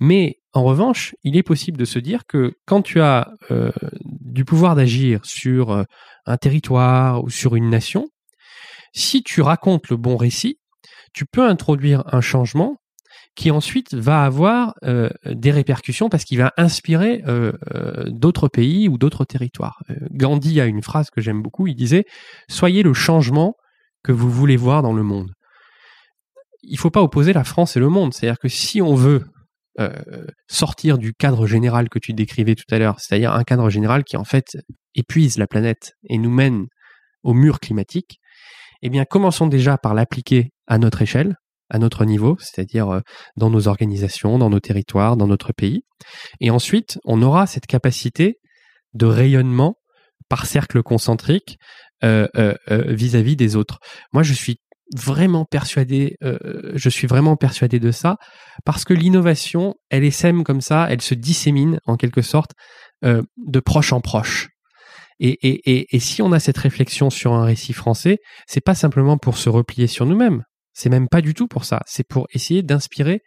Mais 0.00 0.36
en 0.52 0.64
revanche, 0.64 1.14
il 1.22 1.36
est 1.36 1.42
possible 1.42 1.78
de 1.78 1.84
se 1.84 1.98
dire 1.98 2.22
que 2.26 2.52
quand 2.66 2.82
tu 2.82 3.00
as 3.00 3.28
euh, 3.50 3.70
du 4.02 4.44
pouvoir 4.44 4.74
d'agir 4.74 5.20
sur 5.24 5.70
euh, 5.70 5.84
un 6.26 6.36
territoire 6.36 7.22
ou 7.22 7.30
sur 7.30 7.56
une 7.56 7.70
nation, 7.70 8.08
si 8.92 9.22
tu 9.22 9.40
racontes 9.42 9.88
le 9.88 9.96
bon 9.96 10.16
récit, 10.16 10.58
tu 11.14 11.24
peux 11.26 11.44
introduire 11.44 12.02
un 12.12 12.20
changement 12.20 12.76
qui 13.34 13.50
ensuite 13.52 13.94
va 13.94 14.24
avoir 14.24 14.74
des 15.24 15.52
répercussions 15.52 16.08
parce 16.08 16.24
qu'il 16.24 16.38
va 16.38 16.52
inspirer 16.56 17.22
d'autres 18.06 18.48
pays 18.48 18.88
ou 18.88 18.98
d'autres 18.98 19.24
territoires. 19.24 19.78
Gandhi 20.10 20.60
a 20.60 20.66
une 20.66 20.82
phrase 20.82 21.10
que 21.10 21.20
j'aime 21.20 21.40
beaucoup, 21.40 21.68
il 21.68 21.76
disait⁇ 21.76 22.00
Soyez 22.48 22.82
le 22.82 22.92
changement 22.94 23.54
que 24.08 24.12
vous 24.12 24.30
voulez 24.30 24.56
voir 24.56 24.80
dans 24.80 24.94
le 24.94 25.02
monde. 25.02 25.32
Il 26.62 26.72
ne 26.72 26.78
faut 26.78 26.90
pas 26.90 27.02
opposer 27.02 27.34
la 27.34 27.44
France 27.44 27.76
et 27.76 27.80
le 27.80 27.90
monde. 27.90 28.14
C'est-à-dire 28.14 28.38
que 28.38 28.48
si 28.48 28.80
on 28.80 28.94
veut 28.94 29.26
euh, 29.78 29.92
sortir 30.48 30.96
du 30.96 31.12
cadre 31.12 31.46
général 31.46 31.90
que 31.90 31.98
tu 31.98 32.14
décrivais 32.14 32.54
tout 32.54 32.64
à 32.70 32.78
l'heure, 32.78 32.98
c'est-à-dire 33.00 33.34
un 33.34 33.44
cadre 33.44 33.68
général 33.68 34.04
qui 34.04 34.16
en 34.16 34.24
fait 34.24 34.56
épuise 34.94 35.36
la 35.36 35.46
planète 35.46 35.92
et 36.08 36.16
nous 36.16 36.30
mène 36.30 36.68
au 37.22 37.34
mur 37.34 37.60
climatique, 37.60 38.18
eh 38.80 38.88
bien 38.88 39.04
commençons 39.04 39.46
déjà 39.46 39.76
par 39.76 39.92
l'appliquer 39.92 40.52
à 40.66 40.78
notre 40.78 41.02
échelle, 41.02 41.34
à 41.68 41.78
notre 41.78 42.06
niveau, 42.06 42.38
c'est-à-dire 42.40 42.88
euh, 42.88 43.00
dans 43.36 43.50
nos 43.50 43.68
organisations, 43.68 44.38
dans 44.38 44.48
nos 44.48 44.60
territoires, 44.60 45.18
dans 45.18 45.26
notre 45.26 45.52
pays. 45.52 45.82
Et 46.40 46.50
ensuite, 46.50 46.98
on 47.04 47.20
aura 47.20 47.46
cette 47.46 47.66
capacité 47.66 48.38
de 48.94 49.04
rayonnement 49.04 49.74
par 50.30 50.46
cercle 50.46 50.82
concentrique 50.82 51.58
euh, 52.04 52.28
euh, 52.36 52.54
euh, 52.70 52.92
vis-à-vis 52.92 53.36
des 53.36 53.56
autres. 53.56 53.78
Moi, 54.12 54.22
je 54.22 54.32
suis 54.32 54.56
vraiment 54.96 55.44
persuadé, 55.44 56.16
euh, 56.22 56.38
je 56.74 56.88
suis 56.88 57.06
vraiment 57.06 57.36
persuadé 57.36 57.78
de 57.78 57.90
ça, 57.90 58.16
parce 58.64 58.84
que 58.84 58.94
l'innovation, 58.94 59.74
elle 59.90 60.04
essaime 60.04 60.44
comme 60.44 60.60
ça, 60.62 60.86
elle 60.90 61.02
se 61.02 61.14
dissémine 61.14 61.78
en 61.84 61.96
quelque 61.96 62.22
sorte 62.22 62.52
euh, 63.04 63.22
de 63.36 63.60
proche 63.60 63.92
en 63.92 64.00
proche. 64.00 64.48
Et, 65.20 65.36
et, 65.46 65.60
et, 65.70 65.96
et 65.96 66.00
si 66.00 66.22
on 66.22 66.32
a 66.32 66.40
cette 66.40 66.58
réflexion 66.58 67.10
sur 67.10 67.32
un 67.32 67.44
récit 67.44 67.72
français, 67.72 68.18
c'est 68.46 68.64
pas 68.64 68.74
simplement 68.74 69.18
pour 69.18 69.36
se 69.36 69.48
replier 69.48 69.88
sur 69.88 70.06
nous-mêmes. 70.06 70.42
C'est 70.72 70.90
même 70.90 71.08
pas 71.08 71.20
du 71.20 71.34
tout 71.34 71.48
pour 71.48 71.64
ça. 71.64 71.80
C'est 71.86 72.06
pour 72.06 72.28
essayer 72.32 72.62
d'inspirer 72.62 73.20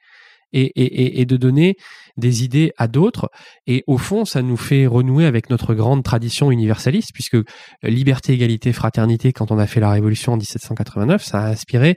et, 0.54 0.66
et, 0.76 1.22
et, 1.22 1.26
de 1.26 1.38
donner 1.38 1.76
des 2.18 2.44
idées 2.44 2.72
à 2.78 2.88
d'autres. 2.88 3.30
Et 3.68 3.84
au 3.88 3.98
fond, 3.98 4.26
ça 4.26 4.42
nous 4.42 4.58
fait 4.58 4.86
renouer 4.86 5.26
avec 5.26 5.50
notre 5.50 5.74
grande 5.74 6.04
tradition 6.04 6.52
universaliste, 6.52 7.12
puisque 7.14 7.38
liberté, 7.84 8.34
égalité, 8.34 8.74
fraternité, 8.74 9.34
quand 9.34 9.52
on 9.52 9.58
a 9.58 9.68
fait 9.68 9.80
la 9.80 9.92
révolution 9.92 10.34
en 10.34 10.38
1789, 10.38 11.24
ça 11.24 11.42
a 11.44 11.50
inspiré 11.50 11.96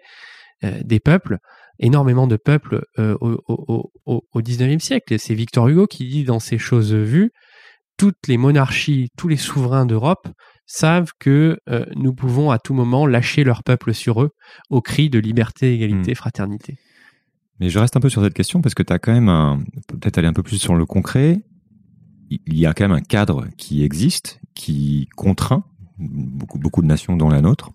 euh, 0.65 0.81
des 0.85 1.01
peuples, 1.01 1.39
énormément 1.79 2.27
de 2.27 2.37
peuples 2.37 2.83
euh, 2.99 3.17
au, 3.21 3.39
au, 3.49 3.91
au, 4.07 4.23
au 4.33 4.41
19e 4.41 4.79
siècle. 4.79 5.19
C'est 5.19 5.35
Victor 5.35 5.69
Hugo 5.69 5.87
qui 5.87 6.09
dit 6.09 6.25
dans 6.25 6.39
ses 6.39 6.59
choses 6.59 6.95
vues, 6.95 7.31
toutes 7.97 8.27
les 8.29 8.37
monarchies, 8.37 9.09
tous 9.17 9.29
les 9.29 9.37
souverains 9.37 9.87
d'Europe 9.87 10.29
savent 10.67 11.11
que 11.19 11.59
euh, 11.69 11.85
nous 11.95 12.15
pouvons 12.15 12.51
à 12.51 12.59
tout 12.59 12.75
moment 12.75 13.07
lâcher 13.07 13.45
leur 13.45 13.63
peuple 13.63 13.95
sur 13.95 14.23
eux 14.23 14.31
au 14.71 14.81
cri 14.81 15.11
de 15.11 15.19
liberté, 15.19 15.75
égalité, 15.75 16.13
Mm. 16.13 16.15
fraternité. 16.15 16.77
Mais 17.61 17.69
je 17.71 17.79
reste 17.79 17.97
un 17.97 18.01
peu 18.01 18.09
sur 18.09 18.23
cette 18.23 18.35
question 18.35 18.61
parce 18.61 18.75
que 18.75 18.83
tu 18.83 18.93
as 18.93 18.99
quand 18.99 19.13
même 19.13 19.29
un, 19.29 19.63
peut-être 19.87 20.19
aller 20.19 20.27
un 20.27 20.33
peu 20.33 20.43
plus 20.43 20.59
sur 20.59 20.75
le 20.75 20.87
concret. 20.87 21.43
Il 22.31 22.59
y 22.59 22.67
a 22.67 22.75
quand 22.75 22.85
même 22.85 22.97
un 22.97 23.03
cadre 23.03 23.47
qui 23.57 23.85
existe, 23.85 24.41
qui 24.55 25.09
contraint 25.17 25.65
beaucoup, 25.99 26.83
de 26.83 26.87
nations 26.87 27.17
dont 27.17 27.29
la 27.29 27.41
nôtre, 27.41 27.71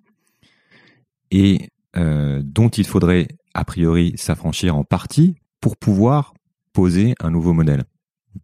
et 1.31 1.69
euh, 1.95 2.41
dont 2.43 2.69
il 2.69 2.85
faudrait 2.85 3.27
a 3.53 3.63
priori 3.63 4.13
s'affranchir 4.15 4.75
en 4.75 4.83
partie 4.83 5.35
pour 5.61 5.77
pouvoir 5.77 6.33
poser 6.73 7.15
un 7.19 7.31
nouveau 7.31 7.53
modèle, 7.53 7.83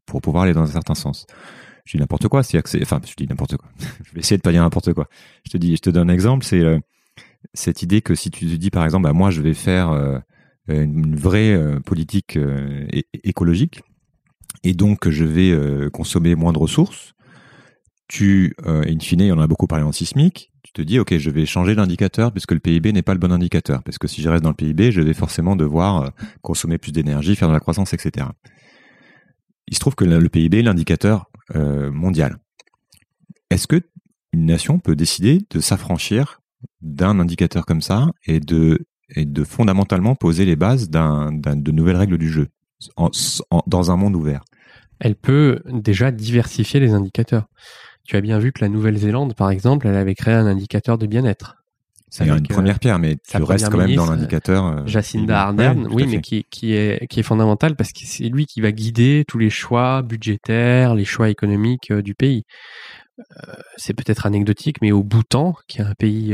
pour 0.05 0.21
pouvoir 0.21 0.43
aller 0.43 0.53
dans 0.53 0.63
un 0.63 0.67
certain 0.67 0.95
sens. 0.95 1.25
Je 1.85 1.97
dis 1.97 2.01
n'importe 2.01 2.27
quoi, 2.27 2.41
c'est, 2.41 2.61
enfin, 2.81 2.99
je 3.05 3.13
dis 3.15 3.27
n'importe 3.27 3.57
quoi. 3.57 3.69
je 4.03 4.13
vais 4.13 4.19
essayer 4.19 4.37
de 4.37 4.41
pas 4.41 4.51
dire 4.51 4.63
n'importe 4.63 4.93
quoi. 4.93 5.07
Je 5.45 5.51
te 5.51 5.57
dis, 5.57 5.75
je 5.75 5.81
te 5.81 5.89
donne 5.89 6.09
un 6.09 6.13
exemple, 6.13 6.45
c'est 6.45 6.61
euh, 6.61 6.79
cette 7.53 7.81
idée 7.83 8.01
que 8.01 8.15
si 8.15 8.31
tu 8.31 8.45
te 8.45 8.55
dis 8.55 8.71
par 8.71 8.85
exemple, 8.85 9.03
bah, 9.03 9.13
moi 9.13 9.29
je 9.29 9.41
vais 9.41 9.53
faire 9.53 9.91
euh, 9.91 10.19
une 10.67 11.15
vraie 11.15 11.53
euh, 11.53 11.79
politique 11.79 12.37
euh, 12.37 12.87
écologique 13.23 13.81
et 14.63 14.73
donc 14.73 15.09
je 15.09 15.23
vais 15.23 15.51
euh, 15.51 15.89
consommer 15.89 16.35
moins 16.35 16.53
de 16.53 16.57
ressources. 16.57 17.13
Tu, 18.07 18.55
in 18.65 18.99
fine, 18.99 19.31
on 19.31 19.37
en 19.37 19.41
a 19.41 19.47
beaucoup 19.47 19.65
parlé 19.65 19.83
en 19.83 19.91
sismique. 19.91 20.51
Tu 20.61 20.71
te 20.73 20.81
dis, 20.83 20.99
ok, 20.99 21.17
je 21.17 21.29
vais 21.31 21.47
changer 21.47 21.73
d'indicateur 21.73 22.31
puisque 22.31 22.51
le 22.51 22.59
PIB 22.59 22.93
n'est 22.93 23.01
pas 23.01 23.13
le 23.13 23.19
bon 23.19 23.31
indicateur. 23.31 23.81
Parce 23.81 23.97
que 23.97 24.07
si 24.07 24.21
je 24.21 24.29
reste 24.29 24.43
dans 24.43 24.51
le 24.51 24.55
PIB, 24.55 24.91
je 24.91 25.01
vais 25.01 25.15
forcément 25.15 25.55
devoir 25.55 26.11
consommer 26.43 26.77
plus 26.77 26.91
d'énergie, 26.91 27.35
faire 27.35 27.47
de 27.47 27.53
la 27.53 27.59
croissance, 27.59 27.95
etc. 27.95 28.27
Il 29.67 29.73
se 29.73 29.79
trouve 29.79 29.95
que 29.95 30.05
le 30.05 30.29
PIB 30.29 30.59
est 30.59 30.61
l'indicateur 30.61 31.31
mondial. 31.55 32.37
Est-ce 33.49 33.65
que 33.65 33.81
une 34.33 34.45
nation 34.45 34.77
peut 34.77 34.95
décider 34.95 35.41
de 35.49 35.59
s'affranchir 35.59 36.41
d'un 36.81 37.19
indicateur 37.19 37.65
comme 37.65 37.81
ça 37.81 38.11
et 38.27 38.39
de 38.39 38.85
et 39.09 39.25
de 39.25 39.43
fondamentalement 39.43 40.15
poser 40.15 40.45
les 40.45 40.55
bases 40.55 40.89
d'un, 40.89 41.31
d'un- 41.31 41.55
de 41.55 41.71
nouvelles 41.71 41.97
règles 41.97 42.17
du 42.17 42.29
jeu 42.29 42.47
en- 42.97 43.09
en- 43.51 43.63
dans 43.67 43.91
un 43.91 43.95
monde 43.97 44.15
ouvert. 44.15 44.43
Elle 44.99 45.15
peut 45.15 45.61
déjà 45.69 46.11
diversifier 46.11 46.79
les 46.79 46.93
indicateurs. 46.93 47.47
Tu 48.05 48.15
as 48.15 48.21
bien 48.21 48.39
vu 48.39 48.51
que 48.51 48.61
la 48.61 48.69
Nouvelle-Zélande, 48.69 49.33
par 49.35 49.49
exemple, 49.49 49.87
elle 49.87 49.95
avait 49.95 50.15
créé 50.15 50.33
un 50.33 50.45
indicateur 50.45 50.97
de 50.97 51.07
bien-être. 51.07 51.55
C'est 52.09 52.23
une 52.37 52.47
première 52.55 52.79
pierre, 52.79 52.99
mais 52.99 53.15
tu 53.27 53.31
restes 53.45 53.65
quand 53.71 53.77
même 53.77 53.95
dans 53.95 54.05
l'indicateur. 54.15 54.65
euh, 54.65 54.85
Jacinda 54.85 55.41
Ardern, 55.41 55.87
oui, 55.91 56.03
mais 56.07 56.21
qui, 56.21 56.45
qui 56.49 56.73
est 56.73 57.07
qui 57.07 57.19
est 57.19 57.23
fondamental 57.23 57.75
parce 57.75 57.91
que 57.91 58.01
c'est 58.05 58.29
lui 58.29 58.45
qui 58.45 58.61
va 58.61 58.71
guider 58.71 59.25
tous 59.27 59.37
les 59.37 59.49
choix 59.49 60.01
budgétaires, 60.01 60.95
les 60.95 61.03
choix 61.03 61.29
économiques 61.29 61.91
euh, 61.91 62.01
du 62.01 62.15
pays. 62.15 62.43
Euh, 63.19 63.53
c'est 63.75 63.93
peut-être 63.93 64.25
anecdotique, 64.25 64.77
mais 64.81 64.91
au 64.91 65.03
Bhoutan, 65.03 65.55
qui 65.67 65.79
est 65.79 65.83
un 65.83 65.93
pays 65.95 66.33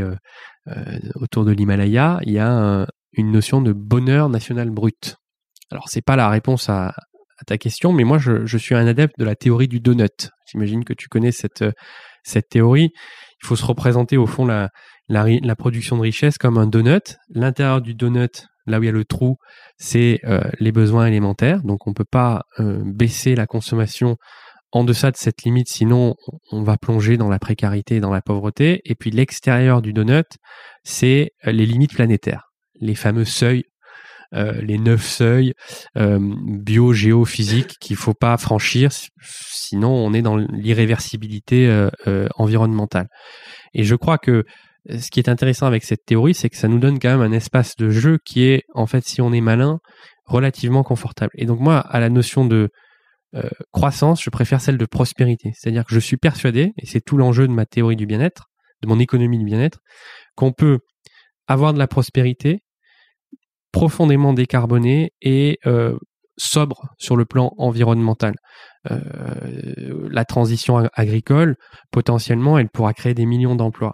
autour 1.15 1.45
de 1.45 1.51
l'Himalaya, 1.51 2.19
il 2.23 2.33
y 2.33 2.39
a 2.39 2.49
un- 2.49 2.87
une 3.13 3.31
notion 3.31 3.61
de 3.61 3.73
bonheur 3.73 4.29
national 4.29 4.69
brut. 4.69 5.17
Alors 5.71 5.89
c'est 5.89 6.01
pas 6.01 6.15
la 6.15 6.29
réponse 6.29 6.69
à, 6.69 6.93
ta 7.47 7.57
question, 7.57 7.91
mais 7.91 8.03
moi 8.03 8.19
je, 8.19 8.57
suis 8.57 8.75
un 8.75 8.85
adepte 8.85 9.17
de 9.17 9.25
la 9.25 9.35
théorie 9.35 9.67
du 9.67 9.79
donut. 9.79 10.29
J'imagine 10.51 10.85
que 10.85 10.93
tu 10.93 11.07
connais 11.07 11.31
cette 11.31 11.63
euh, 11.63 11.71
cette 12.23 12.49
théorie. 12.49 12.91
Il 13.41 13.47
faut 13.47 13.55
se 13.55 13.65
représenter 13.65 14.15
au 14.15 14.27
fond 14.27 14.45
la 14.45 14.69
la 15.09 15.55
production 15.55 15.97
de 15.97 16.03
richesse 16.03 16.37
comme 16.37 16.59
un 16.59 16.67
donut. 16.67 17.17
L'intérieur 17.29 17.81
du 17.81 17.95
donut, 17.95 18.45
là 18.67 18.79
où 18.79 18.83
il 18.83 18.85
y 18.85 18.89
a 18.89 18.91
le 18.91 19.05
trou, 19.05 19.37
c'est 19.77 20.19
euh, 20.25 20.41
les 20.59 20.71
besoins 20.71 21.07
élémentaires. 21.07 21.63
Donc 21.63 21.87
on 21.87 21.93
peut 21.93 22.05
pas 22.09 22.43
euh, 22.59 22.81
baisser 22.85 23.33
la 23.33 23.47
consommation 23.47 24.17
en 24.71 24.83
deçà 24.83 25.11
de 25.11 25.17
cette 25.17 25.43
limite, 25.43 25.67
sinon 25.67 26.15
on 26.51 26.63
va 26.63 26.77
plonger 26.77 27.17
dans 27.17 27.29
la 27.29 27.39
précarité 27.39 27.97
et 27.97 27.99
dans 27.99 28.11
la 28.11 28.21
pauvreté. 28.21 28.81
Et 28.85 28.95
puis 28.95 29.11
l'extérieur 29.11 29.81
du 29.81 29.93
donut, 29.93 30.25
c'est 30.83 31.31
euh, 31.45 31.51
les 31.51 31.65
limites 31.65 31.93
planétaires, 31.93 32.51
les 32.79 32.95
fameux 32.95 33.25
seuils, 33.25 33.65
euh, 34.33 34.53
les 34.61 34.77
neuf 34.77 35.05
seuils 35.05 35.53
euh, 35.97 36.17
bio, 36.21 36.93
géo, 36.93 37.25
physique 37.25 37.75
qu'il 37.81 37.97
faut 37.97 38.13
pas 38.13 38.37
franchir, 38.37 38.89
sinon 39.21 39.89
on 39.89 40.13
est 40.13 40.21
dans 40.21 40.37
l'irréversibilité 40.37 41.67
euh, 41.67 42.27
environnementale. 42.35 43.07
Et 43.73 43.83
je 43.83 43.95
crois 43.95 44.17
que 44.17 44.45
ce 44.89 45.11
qui 45.11 45.19
est 45.19 45.27
intéressant 45.27 45.67
avec 45.67 45.83
cette 45.83 46.05
théorie, 46.05 46.33
c'est 46.33 46.49
que 46.49 46.55
ça 46.55 46.69
nous 46.69 46.79
donne 46.79 46.97
quand 46.97 47.09
même 47.09 47.21
un 47.21 47.33
espace 47.33 47.75
de 47.75 47.89
jeu 47.89 48.19
qui 48.25 48.45
est, 48.45 48.63
en 48.73 48.87
fait, 48.87 49.05
si 49.05 49.21
on 49.21 49.33
est 49.33 49.41
malin, 49.41 49.79
relativement 50.25 50.83
confortable. 50.83 51.31
Et 51.35 51.45
donc 51.45 51.59
moi, 51.59 51.79
à 51.79 51.99
la 51.99 52.09
notion 52.09 52.45
de 52.45 52.69
euh, 53.35 53.49
croissance, 53.71 54.21
je 54.23 54.29
préfère 54.29 54.61
celle 54.61 54.77
de 54.77 54.85
prospérité. 54.85 55.51
C'est-à-dire 55.55 55.85
que 55.85 55.93
je 55.93 55.99
suis 55.99 56.17
persuadé, 56.17 56.73
et 56.77 56.85
c'est 56.85 57.01
tout 57.01 57.17
l'enjeu 57.17 57.47
de 57.47 57.53
ma 57.53 57.65
théorie 57.65 57.95
du 57.95 58.05
bien-être, 58.05 58.47
de 58.81 58.87
mon 58.87 58.99
économie 58.99 59.37
du 59.37 59.45
bien-être, 59.45 59.79
qu'on 60.35 60.51
peut 60.51 60.79
avoir 61.47 61.73
de 61.73 61.79
la 61.79 61.87
prospérité 61.87 62.59
profondément 63.71 64.33
décarbonée 64.33 65.11
et 65.21 65.59
euh, 65.65 65.97
sobre 66.37 66.89
sur 66.97 67.15
le 67.15 67.25
plan 67.25 67.53
environnemental. 67.57 68.33
Euh, 68.89 70.07
la 70.09 70.25
transition 70.25 70.77
ag- 70.77 70.89
agricole, 70.93 71.55
potentiellement, 71.91 72.57
elle 72.57 72.69
pourra 72.69 72.93
créer 72.93 73.13
des 73.13 73.25
millions 73.25 73.55
d'emplois. 73.55 73.93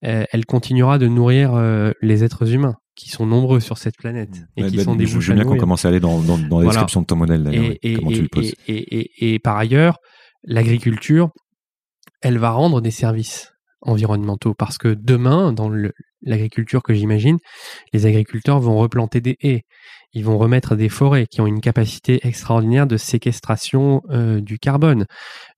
Elle 0.00 0.46
continuera 0.46 0.98
de 0.98 1.08
nourrir 1.08 1.54
les 2.00 2.22
êtres 2.22 2.52
humains, 2.52 2.76
qui 2.96 3.10
sont 3.10 3.26
nombreux 3.26 3.60
sur 3.60 3.78
cette 3.78 3.96
planète 3.96 4.30
et 4.56 4.62
Ouais, 4.64 4.70
qui 4.70 4.76
bah, 4.78 4.84
sont 4.84 4.96
des 4.96 5.06
je 5.06 5.18
veux 5.18 5.34
bien 5.34 5.44
qu'on 5.44 5.56
commence 5.58 5.84
à 5.84 5.88
aller 5.88 6.00
dans, 6.00 6.20
dans, 6.20 6.38
dans 6.38 6.58
la 6.58 6.64
Voilà. 6.64 6.68
description 6.70 7.02
de 7.02 7.06
ton 7.06 7.16
modèle 7.16 7.44
d'ailleurs. 7.44 7.64
Et, 7.82 7.92
et- 7.92 7.94
comment 7.94 8.10
tu 8.10 8.18
le 8.20 8.24
et- 8.24 8.28
poses. 8.28 8.54
et- 8.66 8.72
et- 8.74 8.98
et- 8.98 9.34
et 9.34 9.38
par 9.38 9.56
ailleurs, 9.56 9.98
l'agriculture, 10.44 11.30
elle 12.22 12.38
va 12.38 12.50
rendre 12.50 12.80
des 12.80 12.90
services 12.90 13.52
environnementaux 13.82 14.54
parce 14.54 14.78
que 14.78 14.94
demain, 14.98 15.52
dans 15.52 15.70
l'agriculture 16.22 16.82
que 16.82 16.94
j'imagine, 16.94 17.36
les 17.92 18.06
agriculteurs 18.06 18.58
vont 18.60 18.76
replanter 18.78 19.20
des 19.20 19.36
haies, 19.42 19.62
ils 20.12 20.24
vont 20.24 20.38
remettre 20.38 20.74
des 20.76 20.88
forêts 20.88 21.26
qui 21.26 21.40
ont 21.42 21.46
une 21.46 21.60
capacité 21.60 22.26
extraordinaire 22.26 22.86
de 22.86 22.96
séquestration 22.96 24.00
euh, 24.10 24.40
du 24.40 24.58
carbone, 24.58 25.04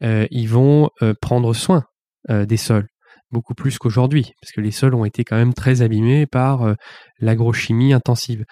Euh, 0.03 0.27
ils 0.31 0.48
vont 0.48 0.90
euh, 1.03 1.14
prendre 1.20 1.55
soin 1.55 1.85
des 2.29 2.59
sols 2.59 2.88
beaucoup 3.30 3.54
plus 3.54 3.78
qu'aujourd'hui, 3.78 4.32
parce 4.40 4.52
que 4.52 4.60
les 4.60 4.70
sols 4.70 4.94
ont 4.94 5.04
été 5.04 5.24
quand 5.24 5.36
même 5.36 5.54
très 5.54 5.82
abîmés 5.82 6.26
par 6.26 6.62
euh, 6.62 6.74
l'agrochimie 7.20 7.92
intensive. 7.92 8.44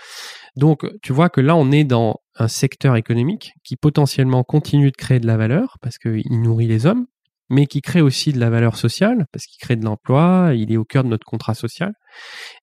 Donc, 0.56 0.86
tu 1.02 1.12
vois 1.12 1.28
que 1.28 1.40
là, 1.40 1.56
on 1.56 1.72
est 1.72 1.84
dans 1.84 2.20
un 2.38 2.48
secteur 2.48 2.96
économique 2.96 3.52
qui 3.64 3.76
potentiellement 3.76 4.44
continue 4.44 4.90
de 4.90 4.96
créer 4.96 5.20
de 5.20 5.26
la 5.26 5.36
valeur, 5.36 5.76
parce 5.80 5.98
qu'il 5.98 6.40
nourrit 6.42 6.66
les 6.66 6.86
hommes, 6.86 7.06
mais 7.48 7.66
qui 7.66 7.80
crée 7.80 8.00
aussi 8.00 8.32
de 8.32 8.40
la 8.40 8.50
valeur 8.50 8.76
sociale, 8.76 9.26
parce 9.32 9.46
qu'il 9.46 9.60
crée 9.60 9.76
de 9.76 9.84
l'emploi, 9.84 10.50
il 10.54 10.72
est 10.72 10.76
au 10.76 10.84
cœur 10.84 11.04
de 11.04 11.08
notre 11.08 11.26
contrat 11.26 11.54
social, 11.54 11.92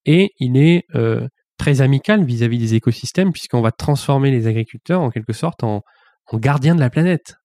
et 0.06 0.32
il 0.40 0.58
est 0.58 0.84
euh, 0.96 1.28
très 1.58 1.82
amical 1.82 2.26
vis-à-vis 2.26 2.60
des 2.60 2.76
écosystèmes, 2.76 3.32
puisqu'on 3.32 3.62
va 3.62 3.72
transformer 3.72 4.32
les 4.32 4.48
agriculteurs 4.48 5.02
en 5.02 5.10
quelque 5.10 5.34
sorte 5.34 5.64
en, 5.64 5.82
en 6.28 6.38
gardiens 6.38 6.76
de 6.76 6.80
la 6.80 6.90
planète. 6.90 7.36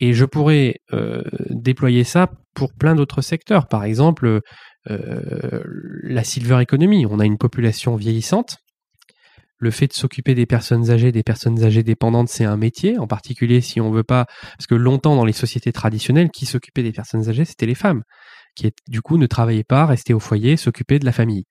Et 0.00 0.12
je 0.12 0.24
pourrais 0.24 0.76
euh, 0.92 1.22
déployer 1.50 2.04
ça 2.04 2.30
pour 2.54 2.72
plein 2.72 2.94
d'autres 2.94 3.22
secteurs. 3.22 3.68
Par 3.68 3.84
exemple, 3.84 4.40
euh, 4.90 5.62
la 6.02 6.24
silver 6.24 6.60
economy. 6.62 7.04
On 7.06 7.20
a 7.20 7.26
une 7.26 7.38
population 7.38 7.96
vieillissante. 7.96 8.58
Le 9.58 9.70
fait 9.70 9.88
de 9.88 9.92
s'occuper 9.92 10.34
des 10.34 10.46
personnes 10.46 10.90
âgées, 10.90 11.10
des 11.10 11.24
personnes 11.24 11.64
âgées 11.64 11.82
dépendantes, 11.82 12.28
c'est 12.28 12.44
un 12.44 12.56
métier. 12.56 12.96
En 12.96 13.06
particulier 13.06 13.60
si 13.60 13.80
on 13.80 13.90
veut 13.90 14.04
pas, 14.04 14.26
parce 14.56 14.66
que 14.68 14.76
longtemps 14.76 15.16
dans 15.16 15.24
les 15.24 15.32
sociétés 15.32 15.72
traditionnelles, 15.72 16.30
qui 16.30 16.46
s'occupait 16.46 16.84
des 16.84 16.92
personnes 16.92 17.28
âgées, 17.28 17.44
c'était 17.44 17.66
les 17.66 17.74
femmes, 17.74 18.02
qui 18.54 18.70
du 18.86 19.02
coup 19.02 19.18
ne 19.18 19.26
travaillaient 19.26 19.64
pas, 19.64 19.84
restaient 19.84 20.12
au 20.12 20.20
foyer, 20.20 20.56
s'occupaient 20.56 21.00
de 21.00 21.04
la 21.04 21.12
famille. 21.12 21.44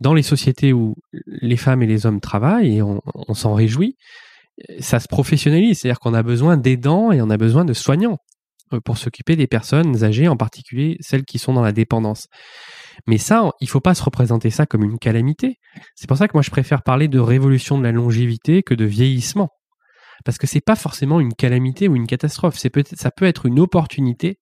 Dans 0.00 0.14
les 0.14 0.22
sociétés 0.22 0.72
où 0.72 0.96
les 1.26 1.56
femmes 1.56 1.82
et 1.82 1.86
les 1.86 2.06
hommes 2.06 2.20
travaillent, 2.20 2.78
et 2.78 2.82
on 2.82 3.34
s'en 3.34 3.54
réjouit, 3.54 3.96
ça 4.80 5.00
se 5.00 5.08
professionnalise, 5.08 5.80
c'est-à-dire 5.80 6.00
qu'on 6.00 6.14
a 6.14 6.22
besoin 6.22 6.56
d'aidants 6.56 7.12
et 7.12 7.22
on 7.22 7.30
a 7.30 7.36
besoin 7.36 7.64
de 7.64 7.72
soignants 7.72 8.18
euh, 8.72 8.80
pour 8.80 8.98
s'occuper 8.98 9.36
des 9.36 9.46
personnes 9.46 10.04
âgées, 10.04 10.28
en 10.28 10.36
particulier 10.36 10.96
celles 11.00 11.24
qui 11.24 11.38
sont 11.38 11.52
dans 11.52 11.62
la 11.62 11.72
dépendance. 11.72 12.26
Mais 13.06 13.18
ça, 13.18 13.50
il 13.60 13.68
faut 13.68 13.80
pas 13.80 13.94
se 13.94 14.02
représenter 14.02 14.50
ça 14.50 14.66
comme 14.66 14.82
une 14.82 14.98
calamité. 14.98 15.56
C'est 15.94 16.08
pour 16.08 16.16
ça 16.16 16.28
que 16.28 16.32
moi 16.34 16.42
je 16.42 16.50
préfère 16.50 16.82
parler 16.82 17.08
de 17.08 17.18
révolution 17.18 17.78
de 17.78 17.84
la 17.84 17.92
longévité 17.92 18.62
que 18.62 18.74
de 18.74 18.84
vieillissement. 18.84 19.48
Parce 20.24 20.38
que 20.38 20.48
c'est 20.48 20.60
pas 20.60 20.74
forcément 20.74 21.20
une 21.20 21.34
calamité 21.34 21.86
ou 21.86 21.94
une 21.94 22.08
catastrophe, 22.08 22.56
c'est 22.58 22.70
peut 22.70 22.82
ça 22.92 23.10
peut 23.12 23.24
être 23.24 23.46
une 23.46 23.60
opportunité 23.60 24.38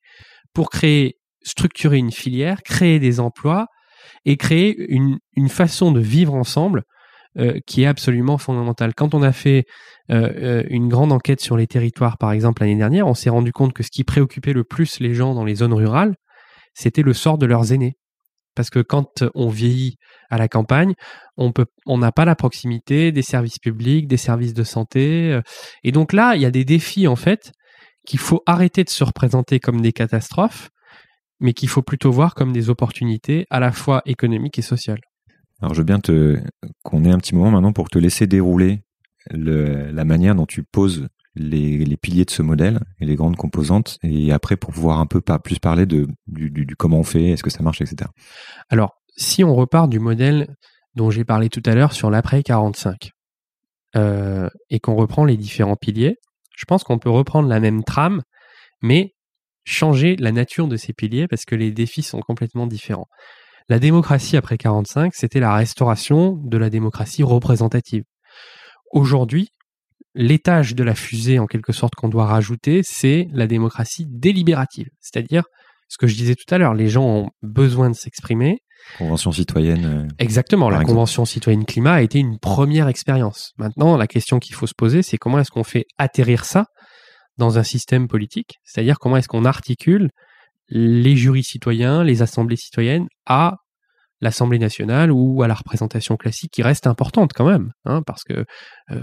pour 0.55 0.71
créer, 0.71 1.19
structurer 1.43 1.99
une 1.99 2.13
filière, 2.13 2.63
créer 2.63 2.99
des 2.99 3.21
emplois 3.21 3.67
et 4.25 4.39
créer 4.39 4.75
une, 4.89 5.19
une 5.35 5.51
façon 5.51 5.93
de 5.93 6.01
vivre 6.01 6.35
ensemble 6.35 6.85
euh, 7.39 7.61
qui 7.67 7.83
est 7.83 7.87
absolument 7.87 8.39
fondamentale. 8.39 8.95
Quand 8.95 9.15
on 9.15 9.23
a 9.23 9.33
fait 9.33 9.67
euh, 10.11 10.33
euh, 10.37 10.65
une 10.71 10.89
grande 10.89 11.13
enquête 11.13 11.41
sur 11.41 11.59
les 11.59 11.67
territoires, 11.67 12.17
par 12.17 12.33
exemple 12.33 12.63
l'année 12.63 12.77
dernière, 12.77 13.07
on 13.07 13.13
s'est 13.13 13.29
rendu 13.29 13.53
compte 13.53 13.75
que 13.75 13.83
ce 13.83 13.91
qui 13.91 14.05
préoccupait 14.05 14.55
le 14.55 14.65
plus 14.65 15.01
les 15.01 15.13
gens 15.13 15.35
dans 15.35 15.45
les 15.45 15.57
zones 15.57 15.75
rurales, 15.75 16.15
c'était 16.73 17.03
le 17.03 17.13
sort 17.13 17.37
de 17.37 17.45
leurs 17.45 17.73
aînés. 17.73 17.97
Parce 18.55 18.71
que 18.71 18.79
quand 18.79 19.23
on 19.35 19.51
vieillit 19.51 19.97
à 20.31 20.39
la 20.39 20.49
campagne, 20.49 20.95
on 21.37 21.53
peut, 21.53 21.67
on 21.85 21.99
n'a 21.99 22.11
pas 22.11 22.25
la 22.25 22.37
proximité 22.37 23.13
des 23.13 23.21
services 23.21 23.59
publics, 23.59 24.09
des 24.09 24.17
services 24.17 24.55
de 24.55 24.65
santé. 24.65 25.39
Et 25.85 25.93
donc 25.93 26.15
là, 26.15 26.37
il 26.37 26.41
y 26.41 26.47
a 26.47 26.51
des 26.51 26.65
défis 26.65 27.07
en 27.07 27.17
fait 27.17 27.53
qu'il 28.07 28.19
faut 28.19 28.43
arrêter 28.47 28.83
de 28.83 28.89
se 28.89 29.05
représenter 29.05 29.61
comme 29.61 29.83
des 29.83 29.93
catastrophes, 29.93 30.71
mais 31.39 31.53
qu'il 31.53 31.69
faut 31.69 31.83
plutôt 31.83 32.11
voir 32.11 32.35
comme 32.35 32.55
des 32.55 32.71
opportunités 32.71 33.45
à 33.51 33.61
la 33.61 33.73
fois 33.73 34.01
économiques 34.07 34.59
et 34.59 34.63
sociales. 34.63 35.01
Alors 35.61 35.75
je 35.75 35.81
veux 35.81 35.85
bien 35.85 36.01
te 36.01 36.39
qu'on 36.83 37.05
ait 37.05 37.11
un 37.11 37.19
petit 37.19 37.35
moment 37.35 37.51
maintenant 37.51 37.73
pour 37.73 37.89
te 37.89 37.99
laisser 37.99 38.27
dérouler 38.27 38.83
le, 39.31 39.91
la 39.91 40.05
manière 40.05 40.35
dont 40.35 40.47
tu 40.47 40.63
poses 40.63 41.09
les, 41.37 41.97
piliers 41.97 42.25
de 42.25 42.31
ce 42.31 42.43
modèle 42.43 42.81
et 43.01 43.05
les 43.05 43.15
grandes 43.15 43.37
composantes, 43.37 43.99
et 44.03 44.33
après 44.33 44.57
pour 44.57 44.73
pouvoir 44.73 45.01
un 45.01 45.07
peu 45.07 45.21
plus 45.21 45.59
parler 45.59 45.87
de 45.87 46.09
du 46.27 46.67
comment 46.79 47.01
on 47.01 47.05
fait, 47.05 47.31
est-ce 47.31 47.43
que 47.43 47.51
ça 47.51 47.63
marche, 47.63 47.81
etc. 47.81 48.11
Alors, 48.71 48.95
si 49.17 49.45
on 49.45 49.55
repart 49.55 49.89
du 49.89 49.99
modèle 49.99 50.55
dont 50.95 51.11
j'ai 51.11 51.25
parlé 51.25 51.49
tout 51.51 51.63
à 51.67 51.75
l'heure 51.75 51.93
sur 51.93 52.11
l'après 52.11 52.43
45, 52.43 53.11
euh, 53.97 54.49
et 54.71 54.81
qu'on 54.81 54.95
reprend 54.95 55.25
les 55.25 55.37
différents 55.37 55.77
piliers, 55.77 56.17
je 56.57 56.65
pense 56.65 56.85
qu'on 56.85 56.99
peut 56.99 57.11
reprendre 57.11 57.49
la 57.49 57.61
même 57.61 57.85
trame, 57.85 58.23
mais 58.83 59.15
changer 59.65 60.17
la 60.17 60.33
nature 60.33 60.69
de 60.69 60.77
ces 60.77 60.93
piliers 60.93 61.29
parce 61.29 61.45
que 61.45 61.55
les 61.55 61.71
défis 61.73 62.03
sont 62.03 62.21
complètement 62.21 62.67
différents. 62.67 63.09
La 63.69 63.79
démocratie 63.81 64.37
après 64.37 64.59
45, 64.59 65.15
c'était 65.15 65.41
la 65.41 65.55
restauration 65.55 66.39
de 66.45 66.57
la 66.57 66.71
démocratie 66.71 67.23
représentative. 67.25 68.05
Aujourd'hui, 68.93 69.49
l'étage 70.15 70.75
de 70.77 70.85
la 70.85 70.95
fusée, 70.95 71.39
en 71.41 71.47
quelque 71.47 71.73
sorte, 71.73 71.95
qu'on 71.97 72.09
doit 72.09 72.27
rajouter, 72.27 72.83
c'est 72.85 73.27
la 73.33 73.47
démocratie 73.49 74.07
délibérative. 74.09 74.87
C'est-à-dire, 75.01 75.45
ce 75.89 75.99
que 75.99 76.07
je 76.07 76.15
disais 76.17 76.37
tout 76.37 76.53
à 76.55 76.59
l'heure, 76.59 76.75
les 76.75 76.89
gens 76.89 77.05
ont 77.05 77.31
besoin 77.43 77.91
de 77.91 77.95
s'exprimer. 77.97 78.59
Convention 78.99 79.33
citoyenne. 79.33 79.85
euh, 79.85 80.09
Exactement, 80.21 80.71
la 80.71 80.77
exemple. 80.77 80.93
Convention 80.93 81.25
citoyenne 81.25 81.65
climat 81.65 81.95
a 81.95 82.03
été 82.03 82.21
une 82.21 82.39
première 82.39 82.87
expérience. 82.87 83.51
Maintenant, 83.59 83.97
la 83.97 84.07
question 84.07 84.39
qu'il 84.39 84.55
faut 84.55 84.69
se 84.69 84.75
poser, 84.77 85.03
c'est 85.03 85.19
comment 85.19 85.41
est-ce 85.41 85.51
qu'on 85.51 85.65
fait 85.65 85.87
atterrir 85.99 86.45
ça 86.45 86.67
dans 87.37 87.59
un 87.59 87.65
système 87.65 88.07
politique? 88.07 88.55
C'est-à-dire 88.65 88.99
comment 89.01 89.17
est-ce 89.17 89.29
qu'on 89.29 89.45
articule 89.45 90.11
les 90.69 91.17
jurys 91.17 91.45
citoyens, 91.45 92.05
les 92.05 92.23
assemblées 92.23 92.57
citoyennes 92.57 93.07
à 93.27 93.59
l'Assemblée 94.21 94.59
nationale 94.59 95.13
ou 95.13 95.43
à 95.43 95.49
la 95.49 95.55
représentation 95.55 96.17
classique 96.17 96.53
qui 96.53 96.63
reste 96.63 96.87
importante 96.87 97.33
quand 97.35 97.47
même, 97.47 97.73
hein, 97.85 98.03
parce 98.07 98.25
que 98.25 98.45
euh, 98.91 99.03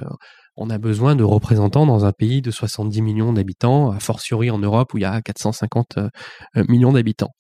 on 0.56 0.70
a 0.70 0.78
besoin 0.78 1.16
de 1.16 1.24
représentants 1.24 1.86
dans 1.86 2.06
un 2.06 2.12
pays 2.12 2.42
de 2.42 2.52
70 2.52 3.02
millions 3.02 3.34
d'habitants, 3.34 3.92
a 3.92 4.00
fortiori 4.00 4.50
en 4.50 4.60
Europe 4.60 4.94
où 4.94 4.98
il 4.98 5.02
y 5.02 5.06
a 5.06 5.22
450 5.22 5.98
euh, 5.98 6.10
millions 6.68 6.94
d'habitants. 6.94 7.32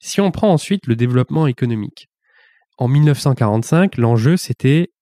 Si 0.00 0.20
on 0.20 0.30
prend 0.30 0.52
ensuite 0.52 0.86
le 0.86 0.96
développement 0.96 1.46
économique, 1.46 2.08
en 2.76 2.88
1945, 2.88 3.96
l'enjeu, 3.96 4.36
c'était 4.36 4.92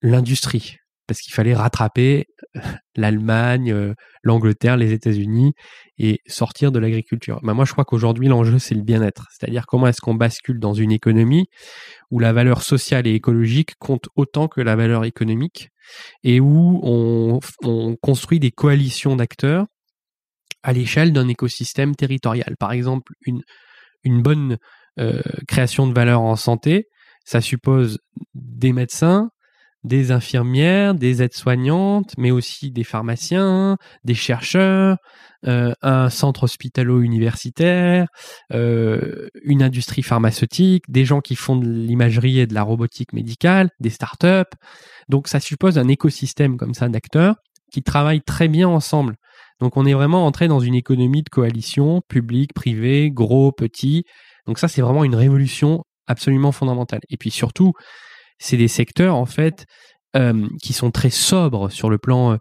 l'industrie. 0.00 0.78
Parce 1.06 1.20
qu'il 1.20 1.32
fallait 1.32 1.54
rattraper 1.54 2.26
euh, 2.56 2.60
l'Allemagne, 2.96 3.72
euh, 3.72 3.94
l'Angleterre, 4.22 4.76
les 4.76 4.92
États-Unis 4.92 5.52
et 5.98 6.20
sortir 6.26 6.72
de 6.72 6.78
l'agriculture. 6.78 7.40
Ben 7.42 7.54
moi, 7.54 7.64
je 7.64 7.72
crois 7.72 7.84
qu'aujourd'hui, 7.84 8.28
l'enjeu, 8.28 8.58
c'est 8.58 8.74
le 8.74 8.82
bien-être. 8.82 9.28
C'est-à-dire 9.30 9.66
comment 9.66 9.86
est-ce 9.86 10.00
qu'on 10.00 10.14
bascule 10.14 10.58
dans 10.58 10.74
une 10.74 10.92
économie 10.92 11.46
où 12.10 12.18
la 12.18 12.32
valeur 12.32 12.62
sociale 12.62 13.06
et 13.06 13.14
écologique 13.14 13.74
compte 13.78 14.08
autant 14.16 14.48
que 14.48 14.60
la 14.60 14.76
valeur 14.76 15.04
économique 15.04 15.70
et 16.24 16.40
où 16.40 16.80
on, 16.82 17.38
on 17.62 17.96
construit 17.96 18.40
des 18.40 18.50
coalitions 18.50 19.16
d'acteurs 19.16 19.66
à 20.62 20.72
l'échelle 20.72 21.12
d'un 21.12 21.28
écosystème 21.28 21.94
territorial. 21.94 22.56
Par 22.58 22.72
exemple, 22.72 23.12
une, 23.24 23.42
une 24.02 24.20
bonne 24.20 24.58
euh, 24.98 25.22
création 25.46 25.86
de 25.86 25.94
valeur 25.94 26.22
en 26.22 26.36
santé, 26.36 26.88
ça 27.24 27.40
suppose 27.40 27.98
des 28.34 28.72
médecins, 28.72 29.30
des 29.86 30.10
infirmières, 30.10 30.94
des 30.94 31.22
aides-soignantes, 31.22 32.12
mais 32.18 32.32
aussi 32.32 32.72
des 32.72 32.82
pharmaciens, 32.82 33.78
des 34.04 34.14
chercheurs, 34.14 34.98
euh, 35.46 35.72
un 35.80 36.10
centre 36.10 36.42
hospitalo-universitaire, 36.42 38.08
euh, 38.52 39.28
une 39.44 39.62
industrie 39.62 40.02
pharmaceutique, 40.02 40.84
des 40.88 41.04
gens 41.04 41.20
qui 41.20 41.36
font 41.36 41.54
de 41.54 41.68
l'imagerie 41.68 42.40
et 42.40 42.48
de 42.48 42.54
la 42.54 42.64
robotique 42.64 43.12
médicale, 43.12 43.70
des 43.78 43.90
startups. 43.90 44.56
Donc 45.08 45.28
ça 45.28 45.38
suppose 45.38 45.78
un 45.78 45.86
écosystème 45.86 46.56
comme 46.56 46.74
ça 46.74 46.88
d'acteurs 46.88 47.36
qui 47.70 47.82
travaillent 47.82 48.22
très 48.22 48.48
bien 48.48 48.68
ensemble. 48.68 49.14
Donc 49.60 49.76
on 49.76 49.86
est 49.86 49.94
vraiment 49.94 50.26
entré 50.26 50.48
dans 50.48 50.60
une 50.60 50.74
économie 50.74 51.22
de 51.22 51.28
coalition, 51.28 52.02
public, 52.08 52.52
privé, 52.54 53.10
gros, 53.12 53.52
petit. 53.52 54.04
Donc 54.46 54.58
ça 54.58 54.66
c'est 54.66 54.82
vraiment 54.82 55.04
une 55.04 55.14
révolution 55.14 55.84
absolument 56.08 56.50
fondamentale. 56.50 57.00
Et 57.08 57.16
puis 57.16 57.30
surtout, 57.30 57.72
c'est 58.38 58.56
des 58.56 58.68
secteurs 58.68 59.16
en 59.16 59.26
fait 59.26 59.66
euh, 60.16 60.48
qui 60.62 60.72
sont 60.72 60.90
très 60.90 61.10
sobres 61.10 61.70
sur 61.70 61.90
le 61.90 61.98
plan 61.98 62.32
euh, 62.32 62.38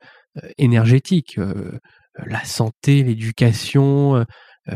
énergétique. 0.58 1.38
Euh, 1.38 1.78
la 2.26 2.44
santé, 2.46 3.04
l'éducation, 3.04 4.26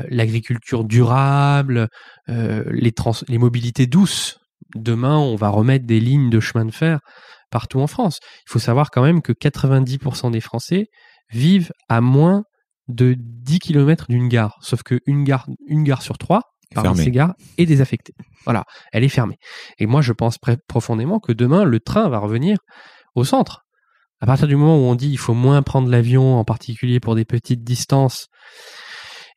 l'agriculture 0.10 0.84
durable, 0.84 1.88
les, 2.28 3.38
mobilités 3.38 3.88
douces. 3.88 4.40
Demain, 4.76 5.18
on 5.18 5.38
va 5.38 5.48
remettre 5.48 5.86
des 5.86 6.02
lignes 6.02 6.30
de 6.30 6.42
chemin 6.42 6.66
de 6.66 6.72
fer 6.72 7.00
partout 7.50 7.80
en 7.80 7.88
France. 7.88 8.20
Il 8.46 8.52
faut 8.52 8.60
savoir 8.60 8.92
quand 8.92 9.02
même 9.02 9.22
que 9.22 9.32
90% 9.32 10.32
des 10.32 10.42
Français 10.42 10.88
vivent 11.32 11.72
à 11.88 12.02
moins 12.02 12.44
de 12.90 13.16
10 13.18 13.60
km 13.60 14.08
d'une 14.10 14.28
gare. 14.28 14.58
Sauf 14.62 14.84
qu'une 14.84 15.24
gare, 15.24 15.48
une 15.66 15.86
gare 15.86 16.02
sur 16.02 16.18
trois, 16.18 16.42
parmi 16.74 16.98
ces 16.98 17.12
gares, 17.12 17.34
est 17.58 17.66
désaffectée. 17.66 18.14
Voilà, 18.46 18.64
elle 18.92 19.04
est 19.04 19.10
fermée. 19.10 19.38
Et 19.80 19.86
moi, 19.86 20.02
je 20.02 20.14
pense 20.14 20.38
profondément 20.68 21.20
que 21.20 21.32
demain, 21.32 21.64
le 21.64 21.80
train 21.80 22.10
va 22.10 22.20
revenir 22.20 22.58
au 23.16 23.24
centre. 23.24 23.66
À 24.22 24.26
partir 24.26 24.48
du 24.48 24.56
moment 24.56 24.78
où 24.78 24.90
on 24.90 24.96
dit 24.96 25.10
il 25.10 25.18
faut 25.18 25.34
moins 25.34 25.62
prendre 25.62 25.90
l'avion, 25.90 26.38
en 26.38 26.44
particulier 26.44 27.00
pour 27.00 27.16
des 27.16 27.26
petites 27.26 27.64
distances, 27.64 28.28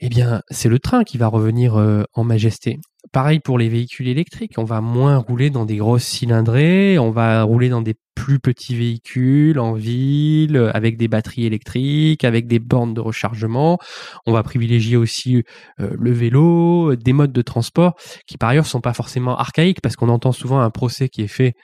eh 0.01 0.09
bien, 0.09 0.43
c'est 0.51 0.69
le 0.69 0.81
train 0.81 1.05
qui 1.05 1.17
va 1.17 1.29
revenir 1.29 1.77
euh, 1.77 2.03
en 2.15 2.25
majesté. 2.25 2.79
Pareil 3.13 3.39
pour 3.39 3.59
les 3.59 3.69
véhicules 3.69 4.09
électriques, 4.09 4.55
on 4.57 4.65
va 4.65 4.81
moins 4.81 5.17
rouler 5.19 5.51
dans 5.51 5.65
des 5.65 5.77
grosses 5.77 6.05
cylindrées, 6.05 6.99
on 6.99 7.11
va 7.11 7.45
rouler 7.45 7.69
dans 7.69 7.83
des 7.83 7.95
plus 8.15 8.39
petits 8.39 8.75
véhicules 8.75 9.59
en 9.59 9.73
ville, 9.73 10.71
avec 10.75 10.97
des 10.97 11.09
batteries 11.09 11.47
électriques, 11.47 12.25
avec 12.25 12.47
des 12.47 12.59
bornes 12.59 12.95
de 12.95 13.01
rechargement. 13.01 13.79
On 14.27 14.33
va 14.33 14.43
privilégier 14.43 14.97
aussi 14.97 15.43
euh, 15.81 15.91
le 15.99 16.13
vélo, 16.13 16.95
des 16.97 17.13
modes 17.13 17.33
de 17.33 17.43
transport 17.43 17.95
qui 18.27 18.39
par 18.39 18.51
ailleurs 18.51 18.67
sont 18.67 18.81
pas 18.81 18.93
forcément 18.93 19.37
archaïques 19.37 19.81
parce 19.81 19.97
qu'on 19.97 20.09
entend 20.09 20.33
souvent 20.33 20.61
un 20.61 20.71
procès 20.71 21.09
qui 21.09 21.23
est 21.23 21.29
fait 21.29 21.55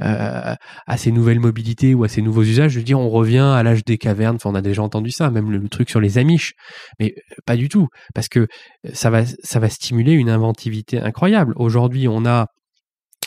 euh, 0.00 0.54
à 0.86 0.96
ces 0.96 1.12
nouvelles 1.12 1.40
mobilités 1.40 1.94
ou 1.94 2.04
à 2.04 2.08
ces 2.08 2.22
nouveaux 2.22 2.42
usages. 2.42 2.72
Je 2.72 2.78
veux 2.78 2.84
dire, 2.84 2.98
on 2.98 3.10
revient 3.10 3.38
à 3.38 3.62
l'âge 3.62 3.84
des 3.84 3.98
cavernes. 3.98 4.36
Enfin, 4.36 4.50
on 4.50 4.54
a 4.54 4.62
déjà 4.62 4.82
entendu 4.82 5.10
ça, 5.10 5.30
même 5.30 5.50
le, 5.50 5.68
truc 5.68 5.88
sur 5.88 6.00
les 6.00 6.18
amiches, 6.18 6.52
mais 6.98 7.14
euh, 7.16 7.34
pas 7.46 7.56
du 7.56 7.68
tout 7.68 7.88
parce 8.14 8.28
que 8.28 8.46
ça 8.92 9.10
va 9.10 9.24
ça 9.24 9.60
va 9.60 9.68
stimuler 9.68 10.12
une 10.12 10.28
inventivité 10.28 10.98
incroyable. 10.98 11.54
Aujourd'hui, 11.56 12.08
on 12.08 12.26
a 12.26 12.46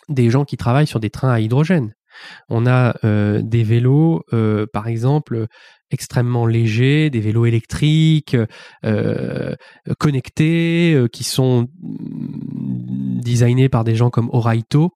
des 0.09 0.29
gens 0.29 0.45
qui 0.45 0.57
travaillent 0.57 0.87
sur 0.87 0.99
des 0.99 1.09
trains 1.09 1.31
à 1.31 1.39
hydrogène. 1.39 1.93
On 2.49 2.65
a 2.65 2.95
euh, 3.03 3.41
des 3.43 3.63
vélos, 3.63 4.21
euh, 4.33 4.65
par 4.71 4.87
exemple, 4.87 5.47
extrêmement 5.91 6.45
légers, 6.45 7.09
des 7.09 7.19
vélos 7.19 7.45
électriques, 7.45 8.35
euh, 8.85 9.55
connectés, 9.99 11.05
qui 11.11 11.23
sont 11.23 11.67
designés 11.79 13.69
par 13.69 13.83
des 13.83 13.95
gens 13.95 14.09
comme 14.09 14.29
Oraito. 14.31 14.91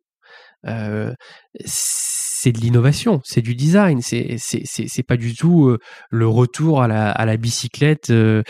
c'est 1.65 2.51
de 2.51 2.59
l'innovation, 2.59 3.21
c'est 3.23 3.41
du 3.41 3.55
design, 3.55 4.01
c'est 4.01 4.35
c'est 4.37 5.03
pas 5.03 5.17
du 5.17 5.35
tout 5.35 5.75
le 6.09 6.27
retour 6.27 6.81
à 6.81 6.87
la, 6.87 7.11
à 7.11 7.25
la 7.25 7.37
bicyclette 7.37 8.11
du 8.11 8.43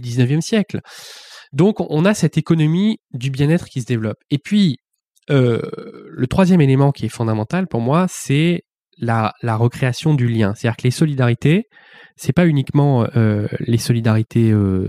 19e 0.00 0.40
siècle. 0.40 0.80
Donc 1.52 1.76
on 1.80 2.04
a 2.04 2.14
cette 2.14 2.36
économie 2.36 2.98
du 3.12 3.30
bien-être 3.30 3.66
qui 3.66 3.80
se 3.80 3.86
développe. 3.86 4.18
Et 4.30 4.38
puis 4.38 4.78
euh, 5.30 5.60
le 6.10 6.26
troisième 6.26 6.60
élément 6.60 6.92
qui 6.92 7.06
est 7.06 7.10
fondamental 7.10 7.66
pour 7.66 7.80
moi, 7.80 8.06
c'est 8.08 8.62
la, 8.98 9.32
recréation 9.42 10.14
du 10.14 10.28
lien. 10.28 10.54
C'est-à-dire 10.54 10.76
que 10.76 10.84
les 10.84 10.90
solidarités, 10.90 11.64
c'est 12.16 12.32
pas 12.32 12.46
uniquement 12.46 13.06
euh, 13.16 13.48
les 13.60 13.78
solidarités, 13.78 14.52
euh, 14.52 14.88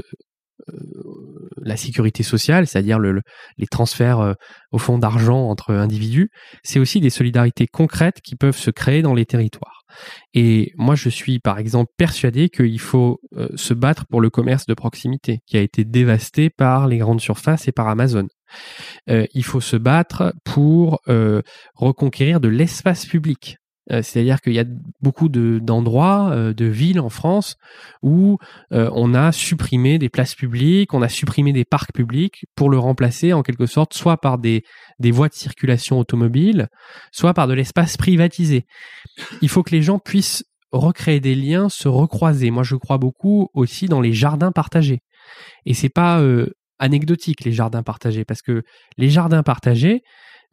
la 1.58 1.78
sécurité 1.78 2.22
sociale, 2.22 2.68
c'est-à-dire 2.68 3.00
les 3.00 3.68
transferts 3.68 4.36
au 4.72 4.78
fond 4.78 4.98
d'argent 4.98 5.50
entre 5.50 5.74
individus, 5.74 6.30
c'est 6.64 6.80
aussi 6.80 7.00
des 7.00 7.10
solidarités 7.10 7.68
concrètes 7.68 8.20
qui 8.24 8.36
peuvent 8.36 8.58
se 8.58 8.72
créer 8.72 9.02
dans 9.02 9.14
les 9.14 9.26
territoires. 9.26 9.82
Et 10.34 10.72
moi, 10.76 10.96
je 10.96 11.10
suis 11.10 11.40
par 11.40 11.60
exemple 11.60 11.92
persuadé 11.98 12.50
qu'il 12.50 12.80
faut 12.80 13.20
se 13.56 13.74
battre 13.74 14.06
pour 14.08 14.22
le 14.22 14.30
commerce 14.30 14.66
de 14.66 14.74
proximité, 14.74 15.40
qui 15.46 15.58
a 15.58 15.62
été 15.62 15.84
dévasté 15.84 16.50
par 16.50 16.88
les 16.88 16.98
grandes 16.98 17.22
surfaces 17.22 17.68
et 17.68 17.72
par 17.72 17.88
Amazon. 17.88 18.28
Euh, 19.10 19.26
il 19.34 19.44
faut 19.44 19.62
se 19.62 19.76
battre 19.76 20.34
pour 20.44 21.00
euh, 21.08 21.42
reconquérir 21.76 22.40
de 22.40 22.48
l'espace 22.48 23.06
public. 23.06 23.58
Euh, 23.92 24.02
c'est-à-dire 24.02 24.42
qu'il 24.42 24.54
y 24.54 24.60
a 24.60 24.66
beaucoup 25.00 25.30
d'endroits, 25.30 26.36
de, 26.36 26.66
villes 26.66 27.00
en 27.00 27.10
France 27.10 27.56
où 28.02 28.40
on 28.72 29.14
a 29.14 29.32
supprimé 29.32 30.00
des 30.00 30.10
places 30.10 30.34
publiques, 30.34 30.94
on 30.94 31.04
a 31.04 31.10
supprimé 31.10 31.54
des 31.54 31.66
parcs 31.66 31.94
publics 31.94 32.46
pour 32.56 32.70
le 32.70 32.80
remplacer 32.80 33.34
en 33.34 33.44
quelque 33.44 33.68
sorte 33.68 33.94
soit 33.94 34.18
par 34.18 34.40
des, 34.40 34.64
des 35.00 35.12
voies 35.12 35.30
de 35.30 35.36
circulation 35.36 36.00
automobile, 36.00 36.68
soit 37.12 37.36
par 37.36 37.48
de 37.48 37.54
l'espace 37.54 37.96
privatisé. 37.96 38.66
Il 39.42 39.50
faut 39.50 39.62
que 39.62 39.72
les 39.72 39.84
gens 39.84 40.00
puissent 40.00 40.44
recréer 40.72 41.20
des 41.20 41.36
liens, 41.36 41.70
se 41.70 41.88
recroiser. 41.88 42.50
Moi, 42.50 42.64
je 42.64 42.76
crois 42.76 42.98
beaucoup 42.98 43.50
aussi 43.54 43.86
dans 43.86 44.02
les 44.02 44.14
jardins 44.14 44.52
partagés. 44.52 45.02
Et 45.66 45.74
c'est 45.74 45.90
pas 45.90 46.22
anecdotique, 46.80 47.44
les 47.44 47.52
jardins 47.52 47.84
partagés, 47.84 48.26
parce 48.26 48.42
que 48.42 48.64
les 48.98 49.10
jardins 49.10 49.44
partagés, 49.44 50.02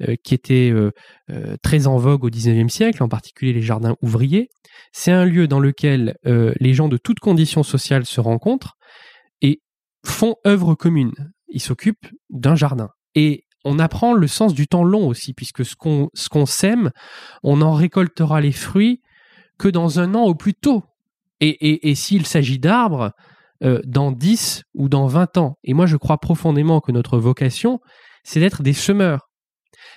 euh, 0.00 0.16
qui 0.24 0.34
étaient 0.34 0.70
euh, 0.70 0.90
euh, 1.30 1.56
très 1.62 1.86
en 1.86 1.96
vogue 1.96 2.24
au 2.24 2.30
XIXe 2.30 2.72
siècle, 2.72 3.02
en 3.02 3.08
particulier 3.08 3.52
les 3.52 3.62
jardins 3.62 3.94
ouvriers, 4.00 4.48
c'est 4.90 5.12
un 5.12 5.26
lieu 5.26 5.46
dans 5.46 5.60
lequel 5.60 6.16
les 6.24 6.74
gens 6.74 6.88
de 6.88 6.96
toutes 6.96 7.20
conditions 7.20 7.62
sociales 7.62 8.06
se 8.06 8.20
rencontrent 8.20 8.76
et 9.42 9.60
font 10.04 10.36
œuvre 10.46 10.74
commune. 10.74 11.12
Ils 11.48 11.60
s'occupent 11.60 12.08
d'un 12.30 12.56
jardin. 12.56 12.88
Et 13.14 13.44
on 13.64 13.78
apprend 13.78 14.14
le 14.14 14.26
sens 14.26 14.54
du 14.54 14.66
temps 14.66 14.82
long 14.82 15.06
aussi, 15.06 15.34
puisque 15.34 15.64
ce 15.64 15.76
qu'on 15.76 16.46
sème, 16.46 16.90
on 17.42 17.60
en 17.60 17.74
récoltera 17.74 18.40
les 18.40 18.52
fruits 18.52 19.02
que 19.58 19.68
dans 19.68 20.00
un 20.00 20.14
an 20.14 20.22
au 20.22 20.34
plus 20.34 20.54
tôt. 20.54 20.84
Et, 21.40 21.90
et 21.90 21.94
s'il 21.94 22.26
s'agit 22.26 22.58
d'arbres, 22.58 23.12
euh, 23.62 23.80
dans 23.84 24.12
10 24.12 24.64
ou 24.74 24.88
dans 24.88 25.06
20 25.06 25.36
ans. 25.38 25.58
Et 25.62 25.74
moi, 25.74 25.86
je 25.86 25.96
crois 25.96 26.18
profondément 26.18 26.80
que 26.80 26.92
notre 26.92 27.18
vocation, 27.18 27.80
c'est 28.24 28.40
d'être 28.40 28.62
des 28.62 28.72
semeurs. 28.72 29.28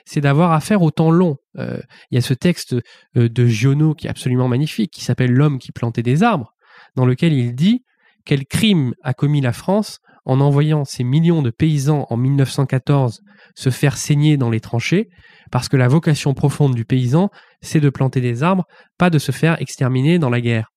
C'est 0.05 0.21
d'avoir 0.21 0.51
affaire 0.51 0.81
au 0.81 0.91
temps 0.91 1.11
long. 1.11 1.37
Euh, 1.57 1.79
il 2.11 2.15
y 2.15 2.17
a 2.17 2.21
ce 2.21 2.33
texte 2.33 2.75
euh, 3.17 3.29
de 3.29 3.47
Giono 3.47 3.93
qui 3.95 4.07
est 4.07 4.09
absolument 4.09 4.47
magnifique, 4.47 4.91
qui 4.91 5.03
s'appelle 5.03 5.31
L'homme 5.31 5.59
qui 5.59 5.71
plantait 5.71 6.03
des 6.03 6.23
arbres, 6.23 6.53
dans 6.95 7.05
lequel 7.05 7.33
il 7.33 7.55
dit 7.55 7.83
quel 8.25 8.45
crime 8.45 8.93
a 9.03 9.13
commis 9.13 9.41
la 9.41 9.53
France 9.53 9.99
en 10.25 10.41
envoyant 10.41 10.85
ces 10.85 11.03
millions 11.03 11.41
de 11.41 11.51
paysans 11.51 12.07
en 12.09 12.17
1914 12.17 13.21
se 13.55 13.69
faire 13.69 13.97
saigner 13.97 14.37
dans 14.37 14.49
les 14.49 14.59
tranchées, 14.59 15.09
parce 15.51 15.69
que 15.69 15.77
la 15.77 15.87
vocation 15.87 16.33
profonde 16.33 16.73
du 16.75 16.85
paysan, 16.85 17.29
c'est 17.61 17.79
de 17.79 17.89
planter 17.89 18.21
des 18.21 18.43
arbres, 18.43 18.65
pas 18.97 19.09
de 19.09 19.19
se 19.19 19.31
faire 19.31 19.61
exterminer 19.61 20.19
dans 20.19 20.31
la 20.31 20.41
guerre. 20.41 20.74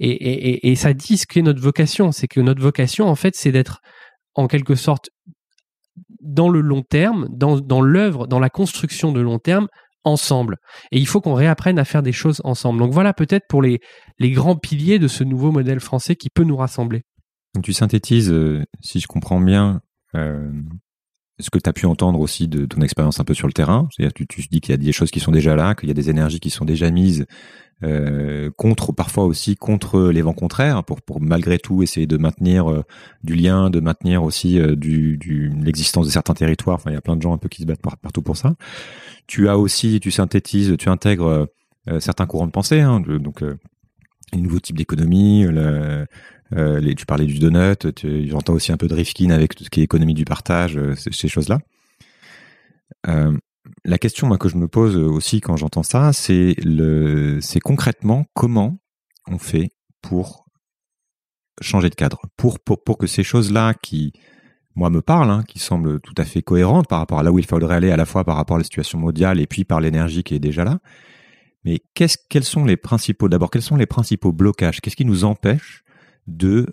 Et, 0.00 0.74
ça 0.76 0.92
dit 0.92 1.16
ce 1.16 1.26
qu'est 1.26 1.42
notre 1.42 1.60
vocation. 1.60 2.12
C'est 2.12 2.28
que 2.28 2.40
notre 2.40 2.62
vocation, 2.62 3.06
en 3.06 3.14
fait, 3.14 3.34
c'est 3.36 3.52
d'être 3.52 3.80
en 4.34 4.46
quelque 4.46 4.74
sorte 4.74 5.10
dans 6.20 6.48
le 6.48 6.60
long 6.60 6.82
terme, 6.82 7.28
dans, 7.30 7.80
l'œuvre, 7.80 8.26
dans 8.26 8.40
la 8.40 8.50
construction 8.50 9.12
de 9.12 9.20
long 9.20 9.38
terme, 9.38 9.68
ensemble. 10.04 10.56
Et 10.92 10.98
il 10.98 11.06
faut 11.06 11.20
qu'on 11.20 11.34
réapprenne 11.34 11.78
à 11.78 11.84
faire 11.84 12.02
des 12.02 12.12
choses 12.12 12.40
ensemble. 12.44 12.78
Donc 12.78 12.92
voilà 12.92 13.14
peut-être 13.14 13.46
pour 13.48 13.62
les, 13.62 13.80
grands 14.20 14.56
piliers 14.56 14.98
de 14.98 15.08
ce 15.08 15.24
nouveau 15.24 15.50
modèle 15.50 15.80
français 15.80 16.16
qui 16.16 16.30
peut 16.30 16.44
nous 16.44 16.56
rassembler. 16.56 17.02
Donc 17.54 17.64
tu 17.64 17.72
synthétises, 17.72 18.30
euh, 18.30 18.62
si 18.80 19.00
je 19.00 19.06
comprends 19.06 19.40
bien, 19.40 19.80
euh, 20.14 20.50
ce 21.40 21.50
que 21.50 21.58
tu 21.58 21.68
as 21.68 21.72
pu 21.72 21.86
entendre 21.86 22.20
aussi 22.20 22.48
de 22.48 22.66
ton 22.66 22.80
expérience 22.80 23.20
un 23.20 23.24
peu 23.24 23.34
sur 23.34 23.46
le 23.46 23.52
terrain. 23.52 23.88
C'est-à-dire 23.90 24.12
tu, 24.12 24.26
tu 24.26 24.42
dis 24.50 24.60
qu'il 24.60 24.72
y 24.72 24.74
a 24.74 24.78
des 24.78 24.92
choses 24.92 25.10
qui 25.10 25.20
sont 25.20 25.32
déjà 25.32 25.56
là, 25.56 25.74
qu'il 25.74 25.88
y 25.88 25.92
a 25.92 25.94
des 25.94 26.10
énergies 26.10 26.40
qui 26.40 26.50
sont 26.50 26.64
déjà 26.64 26.90
mises 26.90 27.26
euh, 27.82 28.50
contre, 28.56 28.92
parfois 28.92 29.24
aussi 29.24 29.56
contre 29.56 30.10
les 30.10 30.22
vents 30.22 30.32
contraires, 30.32 30.84
pour, 30.84 31.02
pour 31.02 31.20
malgré 31.20 31.58
tout 31.58 31.82
essayer 31.82 32.06
de 32.06 32.16
maintenir 32.16 32.70
euh, 32.70 32.82
du 33.22 33.34
lien, 33.34 33.70
de 33.70 33.80
maintenir 33.80 34.22
aussi 34.22 34.58
euh, 34.58 34.76
du, 34.76 35.16
du 35.16 35.50
l'existence 35.62 36.06
de 36.06 36.12
certains 36.12 36.34
territoires. 36.34 36.76
Enfin, 36.76 36.90
il 36.90 36.94
y 36.94 36.96
a 36.96 37.00
plein 37.00 37.16
de 37.16 37.22
gens 37.22 37.34
un 37.34 37.38
peu 37.38 37.48
qui 37.48 37.62
se 37.62 37.66
battent 37.66 37.82
partout 37.82 38.22
pour 38.22 38.36
ça. 38.36 38.54
Tu 39.26 39.48
as 39.48 39.58
aussi, 39.58 40.00
tu 40.00 40.10
synthétises, 40.10 40.76
tu 40.78 40.88
intègres 40.88 41.48
certains 41.98 42.26
courants 42.26 42.46
de 42.46 42.52
pensée, 42.52 42.80
hein, 42.80 43.00
donc 43.00 43.42
un 43.42 44.38
nouveau 44.38 44.58
type 44.58 44.76
d'économie, 44.76 45.44
le, 45.44 46.06
les, 46.50 46.94
tu 46.94 47.06
parlais 47.06 47.24
du 47.26 47.38
donut, 47.38 47.86
j'entends 48.26 48.52
aussi 48.52 48.72
un 48.72 48.76
peu 48.76 48.86
de 48.88 48.94
Rifkin 48.94 49.30
avec 49.30 49.54
tout 49.54 49.64
ce 49.64 49.70
qui 49.70 49.80
est 49.80 49.84
économie 49.84 50.14
du 50.14 50.24
partage, 50.24 50.76
euh, 50.76 50.94
ces, 50.94 51.28
choses-là. 51.28 51.58
La 53.84 53.98
question 53.98 54.30
que 54.36 54.48
je 54.48 54.56
me 54.56 54.68
pose 54.68 54.96
aussi 54.96 55.40
quand 55.40 55.56
j'entends 55.56 55.82
ça, 55.82 56.12
c'est 56.12 56.54
concrètement 57.62 58.26
comment 58.34 58.78
on 59.26 59.38
fait 59.38 59.70
pour 60.02 60.46
changer 61.60 61.88
de 61.88 61.94
cadre, 61.94 62.22
pour 62.36 62.98
que 62.98 63.06
ces 63.06 63.22
choses-là 63.22 63.74
qui 63.74 64.12
moi 64.76 64.90
me 64.90 65.02
parlent, 65.02 65.30
hein, 65.30 65.44
qui 65.46 65.58
semblent 65.58 66.00
tout 66.00 66.14
à 66.16 66.24
fait 66.24 66.42
cohérentes 66.42 66.88
par 66.88 66.98
rapport 66.98 67.18
à 67.18 67.22
là 67.22 67.30
où 67.30 67.38
il 67.38 67.46
faudrait 67.46 67.76
aller, 67.76 67.90
à 67.90 67.96
la 67.96 68.06
fois 68.06 68.24
par 68.24 68.36
rapport 68.36 68.56
à 68.56 68.58
la 68.58 68.64
situation 68.64 68.98
mondiale 68.98 69.40
et 69.40 69.46
puis 69.46 69.64
par 69.64 69.80
l'énergie 69.80 70.24
qui 70.24 70.34
est 70.34 70.40
déjà 70.40 70.64
là. 70.64 70.78
Mais 71.64 71.80
qu'est-ce, 71.94 72.18
quels 72.28 72.44
sont 72.44 72.64
les 72.64 72.76
principaux, 72.76 73.28
d'abord, 73.28 73.50
blocages? 74.32 74.80
Qu'est-ce 74.80 74.96
qui 74.96 75.04
nous 75.04 75.24
empêche 75.24 75.82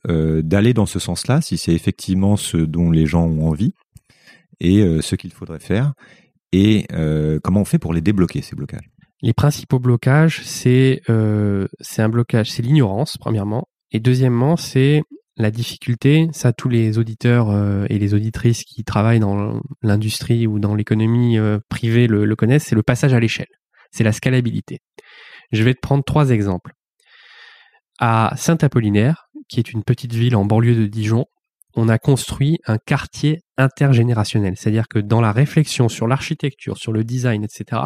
euh, 0.07 0.41
d'aller 0.41 0.73
dans 0.73 0.85
ce 0.85 0.99
sens-là, 0.99 1.41
si 1.41 1.57
c'est 1.57 1.73
effectivement 1.73 2.37
ce 2.37 2.57
dont 2.57 2.89
les 2.89 3.05
gens 3.05 3.25
ont 3.25 3.49
envie 3.49 3.73
et 4.59 4.81
euh, 4.81 5.01
ce 5.01 5.15
qu'il 5.15 5.31
faudrait 5.31 5.59
faire, 5.59 5.93
et 6.51 6.85
euh, 6.93 7.39
comment 7.43 7.61
on 7.61 7.65
fait 7.65 7.79
pour 7.79 7.93
les 7.93 8.01
débloquer 8.01 8.41
ces 8.41 8.55
blocages? 8.55 8.89
Les 9.21 9.33
principaux 9.33 9.79
blocages, 9.79 10.41
c'est 10.43 11.01
c'est 11.79 12.01
un 12.01 12.09
blocage, 12.09 12.51
c'est 12.51 12.63
l'ignorance 12.63 13.17
premièrement, 13.17 13.67
et 13.91 13.99
deuxièmement, 13.99 14.57
c'est 14.57 15.03
la 15.37 15.51
difficulté, 15.51 16.27
ça 16.33 16.53
tous 16.53 16.69
les 16.69 16.97
auditeurs 16.97 17.85
et 17.89 17.99
les 17.99 18.13
auditrices 18.13 18.63
qui 18.63 18.83
travaillent 18.83 19.19
dans 19.19 19.61
l'industrie 19.83 20.47
ou 20.47 20.59
dans 20.59 20.73
l'économie 20.73 21.37
privée 21.69 22.07
le, 22.07 22.25
le 22.25 22.35
connaissent, 22.35 22.65
c'est 22.65 22.75
le 22.75 22.83
passage 22.83 23.13
à 23.13 23.19
l'échelle, 23.19 23.47
c'est 23.91 24.03
la 24.03 24.11
scalabilité. 24.11 24.79
Je 25.51 25.63
vais 25.63 25.75
te 25.75 25.81
prendre 25.81 26.03
trois 26.03 26.31
exemples. 26.31 26.73
À 27.99 28.33
Saint-Apollinaire, 28.37 29.27
qui 29.47 29.59
est 29.59 29.71
une 29.71 29.83
petite 29.83 30.13
ville 30.13 30.35
en 30.35 30.45
banlieue 30.45 30.75
de 30.75 30.87
Dijon, 30.87 31.25
on 31.75 31.89
a 31.89 31.97
construit 31.97 32.59
un 32.65 32.77
quartier 32.77 33.39
intergénérationnel. 33.57 34.55
C'est-à-dire 34.57 34.87
que 34.87 34.99
dans 34.99 35.21
la 35.21 35.31
réflexion 35.31 35.89
sur 35.89 36.07
l'architecture, 36.07 36.77
sur 36.77 36.91
le 36.91 37.03
design, 37.03 37.43
etc., 37.43 37.81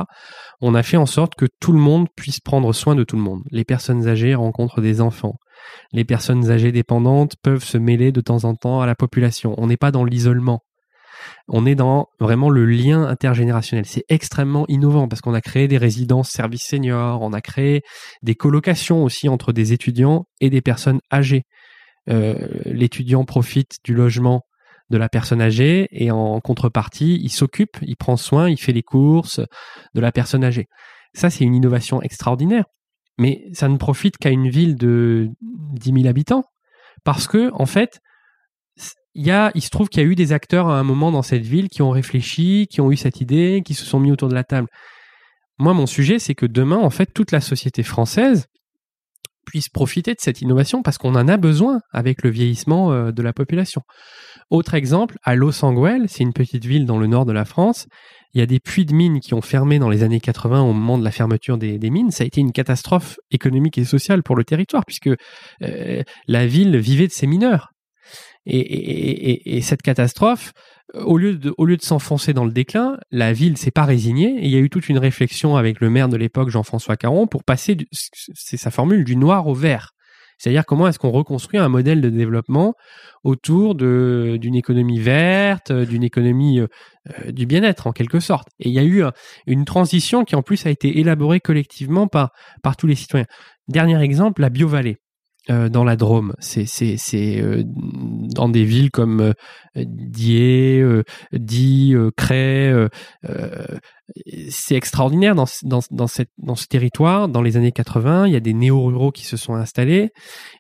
on 0.61 0.75
a 0.75 0.83
fait 0.83 0.97
en 0.97 1.05
sorte 1.05 1.36
que 1.36 1.45
tout 1.59 1.71
le 1.71 1.79
monde 1.79 2.07
puisse 2.15 2.39
prendre 2.39 2.71
soin 2.73 2.95
de 2.95 3.03
tout 3.03 3.15
le 3.15 3.21
monde. 3.21 3.41
Les 3.51 3.65
personnes 3.65 4.07
âgées 4.07 4.36
rencontrent 4.36 4.81
des 4.81 5.01
enfants. 5.01 5.36
Les 5.91 6.05
personnes 6.05 6.49
âgées 6.51 6.71
dépendantes 6.71 7.36
peuvent 7.41 7.63
se 7.63 7.77
mêler 7.77 8.11
de 8.11 8.21
temps 8.21 8.43
en 8.43 8.55
temps 8.55 8.81
à 8.81 8.86
la 8.86 8.95
population. 8.95 9.55
On 9.57 9.67
n'est 9.67 9.77
pas 9.77 9.91
dans 9.91 10.03
l'isolement. 10.03 10.61
On 11.47 11.65
est 11.65 11.75
dans 11.75 12.07
vraiment 12.19 12.49
le 12.49 12.65
lien 12.65 13.03
intergénérationnel. 13.03 13.86
C'est 13.86 14.03
extrêmement 14.09 14.65
innovant 14.67 15.07
parce 15.07 15.21
qu'on 15.21 15.33
a 15.33 15.41
créé 15.41 15.67
des 15.67 15.77
résidences 15.77 16.29
services 16.29 16.67
seniors, 16.67 17.21
on 17.21 17.33
a 17.33 17.41
créé 17.41 17.81
des 18.21 18.36
colocations 18.36 19.03
aussi 19.03 19.29
entre 19.29 19.53
des 19.53 19.73
étudiants 19.73 20.25
et 20.41 20.49
des 20.49 20.61
personnes 20.61 20.99
âgées. 21.11 21.43
Euh, 22.10 22.47
l'étudiant 22.66 23.26
profite 23.26 23.78
du 23.84 23.93
logement 23.93 24.43
de 24.89 24.97
la 24.97 25.10
personne 25.10 25.41
âgée 25.41 25.88
et 25.91 26.12
en 26.12 26.39
contrepartie, 26.39 27.20
il 27.22 27.32
s'occupe, 27.32 27.78
il 27.82 27.95
prend 27.95 28.18
soin, 28.18 28.49
il 28.49 28.58
fait 28.60 28.74
les 28.74 28.84
courses 28.84 29.41
de 29.95 30.01
la 30.01 30.12
personne 30.12 30.43
âgée. 30.43 30.68
Ça, 31.14 31.30
c'est 31.30 31.43
une 31.43 31.56
innovation 31.56 32.01
extraordinaire. 32.01 32.66
Mais 33.18 33.45
ça 33.53 33.70
ne 33.70 33.78
profite 33.78 34.18
qu'à 34.18 34.30
une 34.30 34.49
ville 34.49 34.76
de 34.76 35.30
10 35.41 35.93
000 35.93 36.08
habitants. 36.08 36.43
Parce 37.03 37.28
que, 37.28 37.49
en 37.53 37.66
fait, 37.66 37.99
y 39.16 39.32
a, 39.32 39.51
il 39.56 39.62
se 39.62 39.70
trouve 39.70 39.89
qu'il 39.89 40.03
y 40.03 40.06
a 40.06 40.10
eu 40.10 40.16
des 40.16 40.34
acteurs 40.34 40.68
à 40.70 40.78
un 40.78 40.84
moment 40.84 41.12
dans 41.12 41.22
cette 41.22 41.45
ville 41.45 41.70
qui 41.70 41.82
ont 41.82 41.91
réfléchi, 41.91 42.68
qui 42.70 42.82
ont 42.82 42.91
eu 42.91 42.97
cette 42.97 43.22
idée, 43.22 43.62
qui 43.66 43.74
se 43.74 43.86
sont 43.86 43.99
mis 43.99 44.12
autour 44.12 44.28
de 44.28 44.34
la 44.34 44.43
table. 44.43 44.68
Moi, 45.58 45.74
mon 45.74 45.86
sujet, 45.86 46.20
c'est 46.20 46.36
que 46.36 46.45
demain, 46.45 46.78
en 46.78 46.89
fait, 46.89 47.08
toute 47.14 47.32
la 47.32 47.39
société 47.39 47.82
française 47.82 48.47
puisse 49.46 49.70
profiter 49.70 50.14
de 50.14 50.20
cette 50.20 50.41
innovation 50.41 50.82
parce 50.82 50.98
qu'on 50.98 51.16
en 51.16 51.28
a 51.28 51.38
besoin 51.38 51.80
avec 51.93 52.24
le 52.24 52.30
vieillissement 52.30 52.91
euh, 52.91 53.12
de 53.12 53.22
la 53.22 53.34
population. 53.34 53.82
Autre 54.50 54.74
exemple, 54.74 55.18
à 55.24 55.36
Los 55.36 55.64
Angeles, 55.64 56.06
c'est 56.08 56.24
une 56.24 56.34
petite 56.34 56.66
ville 56.66 56.86
dans 56.86 57.00
le 57.00 57.08
nord 57.08 57.26
de 57.26 57.32
la 57.32 57.46
France. 57.46 57.88
Il 58.34 58.39
y 58.39 58.41
a 58.41 58.46
des 58.46 58.60
puits 58.60 58.86
de 58.86 58.93
mines 58.93 59.22
qui 59.22 59.34
ont 59.34 59.41
fermé 59.41 59.80
dans 59.80 59.89
les 59.89 60.04
années 60.04 60.20
80 60.20 60.62
au 60.62 60.74
moment 60.74 60.98
de 60.98 61.04
la 61.04 61.12
fermeture 61.12 61.58
des, 61.58 61.80
mines. 61.89 62.12
Ça 62.12 62.24
a 62.24 62.28
été 62.28 62.41
une 62.41 62.52
catastrophe 62.52 63.18
économique 63.32 63.78
et 63.78 63.86
sociale 63.86 64.24
pour 64.24 64.36
le 64.36 64.43
territoire 64.43 64.84
puisque 64.86 65.10
euh, 65.62 66.04
la 66.28 66.46
ville 66.46 66.78
vivait 66.78 67.08
de 67.08 67.14
ses 67.14 67.28
mineurs. 67.28 67.72
Et, 68.46 69.62
cette 69.62 69.82
catastrophe, 69.82 70.54
au 71.04 71.18
lieu 71.18 71.36
de, 71.36 71.54
de 71.58 71.82
s'enfoncer 71.82 72.34
dans 72.34 72.46
le 72.46 72.52
déclin, 72.52 72.98
la 73.12 73.34
ville 73.34 73.58
s'est 73.58 73.72
pas 73.72 73.86
résignée. 73.86 74.38
Et 74.39 74.46
il 74.46 74.52
y 74.52 74.56
a 74.56 74.60
eu 74.60 74.70
toute 74.70 74.89
une 74.89 74.98
réflexion 74.98 75.56
avec 75.56 75.80
le 75.80 75.89
maire 75.89 76.10
de 76.10 76.18
l'époque, 76.18 76.50
Jean-François 76.50 76.98
Caron, 76.98 77.28
pour 77.28 77.43
passer, 77.43 77.78
c'est 77.91 78.58
sa 78.58 78.72
formule, 78.72 79.04
du 79.04 79.16
noir 79.16 79.48
au 79.48 79.54
vert. 79.54 79.91
C'est-à-dire 80.38 80.66
comment 80.66 80.88
est-ce 80.88 81.00
qu'on 81.00 81.12
reconstruit 81.12 81.60
un 81.60 81.70
modèle 81.70 82.02
de 82.02 82.10
développement 82.10 82.74
autour 83.24 83.76
d'une 83.76 84.56
économie 84.56 85.00
verte, 85.00 85.72
d'une 85.72 86.04
économie 86.04 86.60
euh, 86.60 86.68
du 87.32 87.46
bien-être 87.46 87.88
en 87.88 87.93
quelque 87.93 88.20
sorte. 88.20 88.50
Et 88.60 88.68
il 88.68 88.74
y 88.74 88.80
a 88.80 88.84
eu 88.84 89.04
une 89.48 89.64
transition 89.66 90.26
qui 90.26 90.36
en 90.36 90.41
plus 90.41 90.66
a 90.66 90.70
été 90.70 91.00
élaborée 91.00 91.39
collectivement 91.39 92.08
par, 92.08 92.32
par 92.64 92.76
tous 92.76 92.88
les 92.88 92.96
citoyens. 92.96 93.28
Dernier 93.68 94.02
exemple, 94.02 94.41
la 94.41 94.50
biovallée. 94.50 94.98
Euh, 95.52 95.70
dans 95.70 95.84
la 95.84 95.96
Drôme. 95.96 96.34
C'est 96.39 96.66
euh, 97.14 97.62
dans 97.66 98.50
des 98.50 98.64
villes 98.64 98.89
comme 98.89 99.22
euh, 99.22 99.34
Die, 99.76 100.82
euh, 100.82 101.04
Die, 101.34 101.96
Cray. 102.18 102.74
c'est 104.50 104.74
extraordinaire 104.74 105.36
dans 105.36 105.46
dans 105.62 105.82
dans 105.91 106.08
cette 106.08 106.32
dans 106.39 106.56
ce 106.56 106.66
territoire. 106.66 107.28
Dans 107.28 107.43
les 107.43 107.58
années 107.58 107.72
80, 107.72 108.26
il 108.26 108.34
y 108.34 108.36
a 108.36 108.39
des 108.39 108.56
néo-ruraux 108.56 109.12
qui 109.12 109.26
se 109.26 109.38
sont 109.38 109.54
installés 109.54 110.10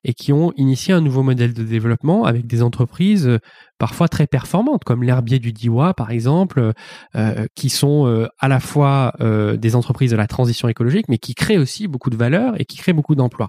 et 0.03 0.13
qui 0.13 0.31
ont 0.33 0.53
initié 0.55 0.93
un 0.93 1.01
nouveau 1.01 1.23
modèle 1.23 1.53
de 1.53 1.63
développement 1.63 2.25
avec 2.25 2.45
des 2.45 2.61
entreprises 2.61 3.39
parfois 3.79 4.07
très 4.07 4.27
performantes, 4.27 4.83
comme 4.83 5.01
l'herbier 5.01 5.39
du 5.39 5.51
Diwa, 5.51 5.95
par 5.95 6.11
exemple, 6.11 6.73
qui 7.55 7.69
sont 7.69 8.27
à 8.39 8.47
la 8.47 8.59
fois 8.59 9.13
des 9.19 9.75
entreprises 9.75 10.11
de 10.11 10.15
la 10.17 10.27
transition 10.27 10.67
écologique, 10.67 11.07
mais 11.09 11.17
qui 11.17 11.33
créent 11.33 11.57
aussi 11.57 11.87
beaucoup 11.87 12.09
de 12.09 12.17
valeur 12.17 12.59
et 12.59 12.65
qui 12.65 12.77
créent 12.77 12.93
beaucoup 12.93 13.15
d'emplois. 13.15 13.47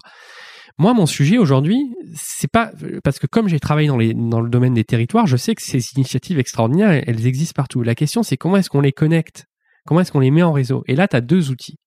Moi, 0.79 0.93
mon 0.93 1.07
sujet 1.07 1.39
aujourd'hui, 1.39 1.95
c'est 2.15 2.51
pas 2.51 2.71
parce 3.03 3.17
que 3.17 3.25
comme 3.25 3.47
j'ai 3.47 3.59
travaillé 3.59 3.87
dans, 3.87 3.97
dans 3.97 4.41
le 4.41 4.49
domaine 4.49 4.75
des 4.75 4.83
territoires, 4.83 5.25
je 5.25 5.35
sais 5.35 5.55
que 5.55 5.61
ces 5.63 5.93
initiatives 5.95 6.37
extraordinaires, 6.37 7.03
elles 7.07 7.25
existent 7.25 7.55
partout. 7.55 7.81
La 7.81 7.95
question, 7.95 8.21
c'est 8.21 8.37
comment 8.37 8.57
est-ce 8.57 8.69
qu'on 8.69 8.81
les 8.81 8.91
connecte? 8.91 9.45
Comment 9.87 10.01
est-ce 10.01 10.11
qu'on 10.11 10.19
les 10.19 10.31
met 10.31 10.43
en 10.43 10.51
réseau? 10.51 10.83
Et 10.87 10.95
là, 10.95 11.07
tu 11.07 11.15
as 11.15 11.21
deux 11.21 11.49
outils. 11.49 11.77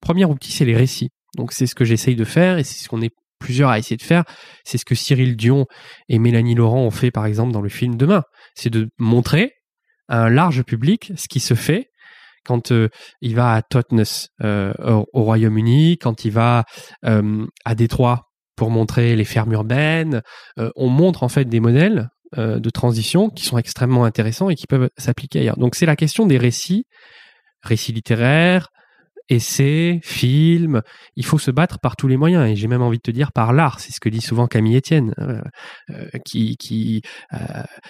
Premier 0.00 0.24
outil, 0.24 0.50
c'est 0.50 0.64
les 0.64 0.76
récits. 0.76 1.10
Donc, 1.36 1.52
c'est 1.52 1.66
ce 1.66 1.74
que 1.74 1.84
j'essaye 1.84 2.16
de 2.16 2.24
faire 2.24 2.58
et 2.58 2.64
c'est 2.64 2.82
ce 2.82 2.88
qu'on 2.88 3.02
est 3.02 3.14
plusieurs 3.38 3.70
à 3.70 3.78
essayer 3.78 3.96
de 3.96 4.02
faire. 4.02 4.24
C'est 4.64 4.78
ce 4.78 4.84
que 4.84 4.94
Cyril 4.94 5.36
Dion 5.36 5.66
et 6.08 6.18
Mélanie 6.18 6.54
Laurent 6.54 6.82
ont 6.82 6.90
fait, 6.90 7.10
par 7.12 7.26
exemple, 7.26 7.52
dans 7.52 7.60
le 7.60 7.68
film 7.68 7.96
Demain. 7.96 8.22
C'est 8.54 8.70
de 8.70 8.88
montrer 8.98 9.52
à 10.08 10.24
un 10.24 10.30
large 10.30 10.62
public 10.64 11.12
ce 11.16 11.28
qui 11.28 11.40
se 11.40 11.54
fait 11.54 11.90
quand 12.46 12.72
euh, 12.72 12.88
il 13.20 13.34
va 13.34 13.52
à 13.52 13.62
Totnes 13.62 14.04
euh, 14.42 14.72
au, 15.12 15.22
Royaume-Uni, 15.22 15.98
quand 15.98 16.24
il 16.24 16.30
va 16.30 16.64
euh, 17.04 17.44
à 17.64 17.74
Détroit 17.74 18.30
pour 18.54 18.70
montrer 18.70 19.16
les 19.16 19.24
fermes 19.24 19.52
urbaines, 19.52 20.22
on 20.76 20.88
montre 20.88 21.22
en 21.22 21.28
fait 21.28 21.44
des 21.44 21.60
modèles 21.60 22.08
de 22.34 22.70
transition 22.70 23.28
qui 23.28 23.44
sont 23.44 23.58
extrêmement 23.58 24.04
intéressants 24.04 24.48
et 24.48 24.54
qui 24.54 24.66
peuvent 24.66 24.88
s'appliquer 24.96 25.40
ailleurs. 25.40 25.58
Donc 25.58 25.74
c'est 25.74 25.84
la 25.84 25.94
question 25.94 26.24
des 26.24 26.38
récits, 26.38 26.86
récits 27.60 27.92
littéraires, 27.92 28.70
essais, 29.28 30.00
films. 30.02 30.82
Il 31.16 31.24
faut 31.24 31.38
se 31.38 31.50
battre 31.50 31.78
par 31.78 31.96
tous 31.96 32.08
les 32.08 32.16
moyens 32.16 32.48
et 32.48 32.56
j'ai 32.56 32.68
même 32.68 32.82
envie 32.82 32.98
de 32.98 33.02
te 33.02 33.10
dire 33.10 33.32
par 33.32 33.52
l'art. 33.52 33.80
C'est 33.80 33.92
ce 33.92 34.00
que 34.00 34.08
dit 34.08 34.20
souvent 34.20 34.46
Camille 34.46 34.76
Etienne, 34.76 35.14
euh, 35.18 35.40
euh, 35.90 36.06
qui, 36.24 36.56
qui 36.56 37.02
euh, 37.32 37.38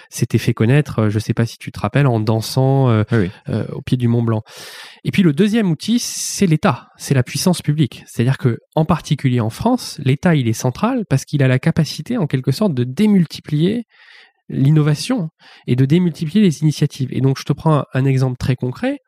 s'était 0.09 0.37
fait 0.37 0.53
connaître, 0.53 1.09
je 1.09 1.15
ne 1.15 1.19
sais 1.19 1.33
pas 1.33 1.45
si 1.45 1.57
tu 1.57 1.71
te 1.71 1.79
rappelles, 1.79 2.07
en 2.07 2.19
dansant 2.19 2.67
au 3.71 3.81
pied 3.81 3.97
du 3.97 4.07
Mont 4.07 4.23
Blanc. 4.23 4.41
Et 5.03 5.11
puis 5.11 5.23
le 5.23 5.33
deuxième 5.33 5.69
outil, 5.71 5.99
c'est 5.99 6.47
l'État, 6.47 6.89
c'est 6.97 7.13
la 7.13 7.23
puissance 7.23 7.61
publique. 7.61 8.03
C'est-à-dire 8.07 8.37
que, 8.37 8.57
en 8.75 8.85
particulier 8.85 9.39
en 9.39 9.49
France, 9.49 9.99
l'État 10.03 10.35
il 10.35 10.47
est 10.47 10.53
central 10.53 11.05
parce 11.09 11.25
qu'il 11.25 11.43
a 11.43 11.47
la 11.47 11.59
capacité, 11.59 12.17
en 12.17 12.27
quelque 12.27 12.51
sorte, 12.51 12.73
de 12.73 12.83
démultiplier 12.83 13.85
l'innovation 14.49 15.29
et 15.65 15.75
de 15.75 15.85
démultiplier 15.85 16.41
les 16.41 16.61
initiatives. 16.61 17.09
Et 17.11 17.21
donc, 17.21 17.37
je 17.37 17.43
te 17.43 17.53
prends 17.53 17.83
un 17.93 18.05
exemple 18.05 18.37
très 18.37 18.55
concret. 18.55 18.99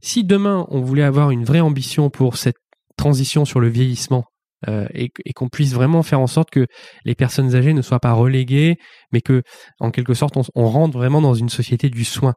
Si 0.00 0.24
demain 0.24 0.66
on 0.70 0.80
voulait 0.80 1.02
avoir 1.02 1.30
une 1.30 1.44
vraie 1.44 1.60
ambition 1.60 2.10
pour 2.10 2.36
cette 2.36 2.56
transition 2.96 3.44
sur 3.44 3.60
le 3.60 3.68
vieillissement 3.68 4.24
euh, 4.68 4.86
et, 4.94 5.10
qu'on 5.34 5.48
puisse 5.48 5.74
vraiment 5.74 6.02
faire 6.02 6.20
en 6.20 6.26
sorte 6.26 6.50
que 6.50 6.66
les 7.04 7.14
personnes 7.14 7.54
âgées 7.54 7.74
ne 7.74 7.82
soient 7.82 8.00
pas 8.00 8.12
reléguées, 8.12 8.76
mais 9.12 9.20
que, 9.20 9.42
en 9.80 9.90
quelque 9.90 10.14
sorte, 10.14 10.36
on, 10.36 10.42
on 10.54 10.68
rentre 10.68 10.96
vraiment 10.96 11.20
dans 11.20 11.34
une 11.34 11.50
société 11.50 11.90
du 11.90 12.04
soin. 12.04 12.34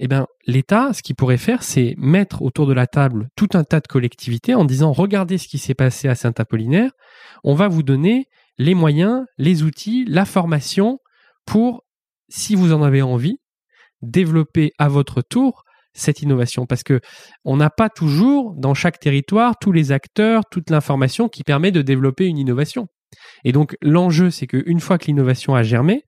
Eh 0.00 0.08
bien, 0.08 0.26
l'État, 0.46 0.92
ce 0.92 1.02
qu'il 1.02 1.16
pourrait 1.16 1.38
faire, 1.38 1.62
c'est 1.62 1.94
mettre 1.96 2.42
autour 2.42 2.66
de 2.66 2.72
la 2.72 2.86
table 2.86 3.28
tout 3.36 3.48
un 3.54 3.64
tas 3.64 3.80
de 3.80 3.86
collectivités 3.86 4.54
en 4.54 4.64
disant 4.64 4.92
regardez 4.92 5.38
ce 5.38 5.48
qui 5.48 5.58
s'est 5.58 5.74
passé 5.74 6.08
à 6.08 6.14
Saint-Apollinaire, 6.14 6.90
on 7.44 7.54
va 7.54 7.68
vous 7.68 7.82
donner 7.82 8.26
les 8.58 8.74
moyens, 8.74 9.24
les 9.38 9.62
outils, 9.62 10.04
la 10.06 10.24
formation 10.24 10.98
pour, 11.46 11.84
si 12.28 12.54
vous 12.54 12.72
en 12.72 12.82
avez 12.82 13.02
envie, 13.02 13.38
développer 14.02 14.72
à 14.78 14.88
votre 14.88 15.22
tour 15.22 15.64
cette 15.98 16.22
innovation 16.22 16.66
parce 16.66 16.82
que 16.82 17.00
on 17.44 17.56
n'a 17.56 17.70
pas 17.70 17.88
toujours 17.88 18.54
dans 18.56 18.74
chaque 18.74 18.98
territoire 18.98 19.58
tous 19.58 19.72
les 19.72 19.92
acteurs, 19.92 20.42
toute 20.50 20.70
l'information 20.70 21.28
qui 21.28 21.42
permet 21.42 21.70
de 21.72 21.82
développer 21.82 22.26
une 22.26 22.38
innovation. 22.38 22.86
Et 23.44 23.52
donc 23.52 23.76
l'enjeu 23.82 24.30
c'est 24.30 24.46
qu'une 24.46 24.80
fois 24.80 24.98
que 24.98 25.06
l'innovation 25.06 25.54
a 25.54 25.62
germé, 25.62 26.02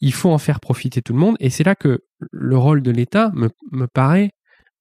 il 0.00 0.12
faut 0.12 0.30
en 0.30 0.38
faire 0.38 0.60
profiter 0.60 1.02
tout 1.02 1.12
le 1.12 1.18
monde 1.18 1.36
et 1.40 1.50
c'est 1.50 1.64
là 1.64 1.74
que 1.74 2.00
le 2.30 2.58
rôle 2.58 2.82
de 2.82 2.90
l'État 2.90 3.30
me, 3.34 3.48
paraît 3.86 4.30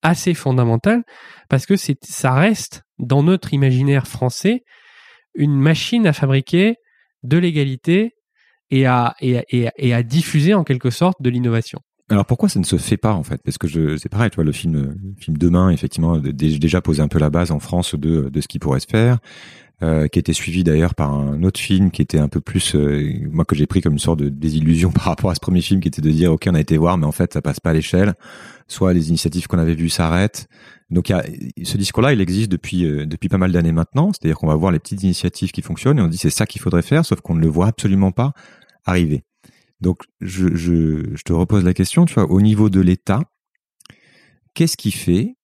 assez 0.02 0.34
fondamental 0.34 1.04
parce 1.50 1.66
que 1.66 1.76
ça 1.76 2.34
reste 2.34 2.84
dans 2.98 3.24
notre 3.24 3.54
imaginaire 3.54 4.08
français 4.08 4.64
une 5.36 5.60
machine 5.60 6.08
à 6.08 6.14
fabriquer 6.14 6.76
de 7.24 7.38
l'égalité 7.38 8.12
et 8.72 8.86
à 8.86 9.14
diffuser 10.04 10.54
en 10.54 10.64
quelque 10.64 10.90
sorte 10.90 11.22
de 11.22 11.30
l'innovation. 11.30 11.80
Alors 12.12 12.26
pourquoi 12.26 12.50
ça 12.50 12.60
ne 12.60 12.66
se 12.66 12.76
fait 12.76 12.98
pas 12.98 13.14
en 13.14 13.24
fait? 13.24 13.42
Parce 13.42 13.58
que 13.58 13.68
je, 13.68 13.96
c'est 13.96 14.10
pareil, 14.10 14.30
tu 14.30 14.36
vois, 14.36 14.44
le 14.44 14.52
film, 14.52 14.96
film 15.18 15.38
Demain, 15.38 15.70
effectivement, 15.70 16.18
déjà 16.18 16.82
posé 16.82 17.02
un 17.02 17.08
peu 17.08 17.20
la 17.20 17.30
base 17.30 17.52
en 17.52 17.60
France 17.60 17.96
de, 17.96 18.30
de 18.30 18.42
ce 18.42 18.50
qui 18.50 18.60
pourrait 18.60 18.82
se 18.82 18.88
faire, 18.88 19.20
euh, 19.82 20.10
qui 20.10 20.20
était 20.20 20.34
suivi 20.34 20.66
d'ailleurs 20.66 20.94
par 20.94 21.14
un 21.14 21.42
autre 21.44 21.60
film 21.60 21.90
qui 21.90 22.02
était 22.02 22.20
un 22.20 22.28
peu 22.28 22.42
plus, 22.42 22.76
euh, 22.76 23.14
moi 23.32 23.46
que 23.46 23.56
j'ai 23.56 23.66
pris 23.66 23.80
comme 23.80 23.94
une 23.94 24.00
sorte 24.00 24.20
de 24.20 24.28
désillusion 24.28 24.92
par 24.92 25.06
rapport 25.06 25.32
à 25.32 25.36
ce 25.36 25.40
premier 25.40 25.62
film, 25.62 25.80
qui 25.80 25.88
était 25.88 26.02
de 26.02 26.12
dire 26.12 26.34
ok, 26.34 26.48
on 26.50 26.56
a 26.56 26.60
été 26.60 26.78
voir, 26.78 26.98
mais 26.98 27.06
en 27.06 27.14
fait 27.14 27.32
ça 27.32 27.42
passe 27.42 27.62
pas 27.62 27.70
à 27.70 27.74
l'échelle. 27.74 28.14
Soit 28.68 28.94
les 28.94 29.08
initiatives 29.08 29.48
qu'on 29.48 29.58
avait 29.58 29.76
vues 29.76 29.90
s'arrêtent. 29.90 30.50
Donc 30.90 31.14
ce 31.64 31.78
discours-là, 31.78 32.12
il 32.12 32.20
existe 32.20 32.52
depuis 32.52 32.84
euh, 32.84 33.06
depuis 33.06 33.30
pas 33.30 33.38
mal 33.38 33.54
d'années 33.54 33.72
maintenant. 33.72 34.12
C'est-à-dire 34.12 34.38
qu'on 34.38 34.48
va 34.48 34.56
voir 34.56 34.74
les 34.74 34.80
petites 34.80 35.04
initiatives 35.04 35.52
qui 35.52 35.62
fonctionnent 35.62 36.00
et 36.00 36.02
on 36.02 36.10
dit 36.10 36.18
c'est 36.18 36.30
ça 36.30 36.46
qu'il 36.46 36.60
faudrait 36.60 36.82
faire, 36.82 37.06
sauf 37.06 37.22
qu'on 37.22 37.36
ne 37.36 37.42
le 37.42 37.48
voit 37.48 37.68
absolument 37.68 38.12
pas 38.12 38.34
arriver. 38.86 39.24
Donc, 39.82 40.04
je, 40.22 40.56
je, 40.56 41.16
je, 41.16 41.24
te 41.24 41.34
repose 41.34 41.64
la 41.64 41.74
question, 41.74 42.06
tu 42.06 42.14
vois, 42.14 42.30
au 42.30 42.40
niveau 42.40 42.70
de 42.70 42.80
l'État, 42.80 43.22
qu'est-ce 44.54 44.78
qui 44.78 44.92
fait 44.92 45.36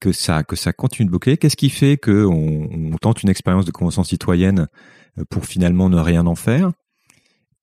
que 0.00 0.12
ça, 0.12 0.44
que 0.44 0.56
ça 0.56 0.72
continue 0.72 1.06
de 1.06 1.10
bloquer? 1.10 1.36
Qu'est-ce 1.38 1.56
qui 1.56 1.70
fait 1.70 1.96
qu'on 1.96 2.68
on 2.70 2.96
tente 2.98 3.22
une 3.22 3.30
expérience 3.30 3.64
de 3.64 3.70
convention 3.70 4.04
citoyenne 4.04 4.68
euh, 5.18 5.24
pour 5.30 5.46
finalement 5.46 5.88
ne 5.88 5.98
rien 5.98 6.26
en 6.26 6.34
faire? 6.34 6.72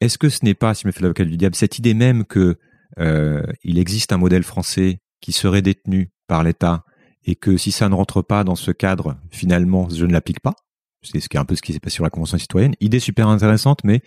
Est-ce 0.01 0.17
que 0.17 0.29
ce 0.29 0.43
n'est 0.43 0.55
pas, 0.55 0.73
si 0.73 0.83
je 0.83 0.87
me 0.87 0.91
fais 0.91 1.01
l'avocat 1.01 1.25
du 1.25 1.37
diable, 1.37 1.55
cette 1.55 1.77
idée 1.77 1.93
même 1.93 2.25
que 2.25 2.57
euh, 2.99 3.43
il 3.63 3.77
existe 3.77 4.11
un 4.11 4.17
modèle 4.17 4.43
français 4.43 5.01
qui 5.21 5.31
serait 5.31 5.61
détenu 5.61 6.11
par 6.27 6.43
l'État 6.43 6.85
et 7.25 7.35
que 7.35 7.57
si 7.57 7.71
ça 7.71 7.89
ne 7.89 7.95
rentre 7.95 8.21
pas 8.21 8.43
dans 8.43 8.55
ce 8.55 8.71
cadre, 8.71 9.17
finalement, 9.29 9.89
je 9.89 10.05
ne 10.05 10.13
l'applique 10.13 10.39
pas? 10.39 10.55
C'est 11.01 11.19
ce 11.19 11.29
qui 11.29 11.37
est 11.37 11.39
un 11.39 11.45
peu 11.45 11.55
ce 11.55 11.61
qui 11.61 11.73
s'est 11.73 11.79
passé 11.79 11.95
sur 11.95 12.03
la 12.03 12.09
convention 12.09 12.37
citoyenne. 12.37 12.75
Idée 12.79 12.99
super 12.99 13.27
intéressante, 13.27 13.83
mais 13.83 14.01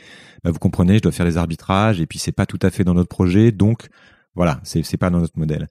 bah, 0.45 0.51
vous 0.51 0.59
comprenez, 0.59 0.99
je 0.99 1.03
dois 1.03 1.13
faire 1.13 1.27
les 1.27 1.37
arbitrages 1.37 2.01
et 2.01 2.07
puis 2.07 2.19
c'est 2.19 2.33
pas 2.33 2.47
tout 2.47 2.59
à 2.63 2.71
fait 2.71 2.85
dans 2.85 2.95
notre 2.95 3.09
projet, 3.09 3.53
donc 3.53 3.89
voilà, 4.35 4.61
c'est 4.63 4.83
c'est 4.83 4.97
pas 4.97 5.11
dans 5.11 5.21
notre 5.21 5.39
modèle. 5.39 5.69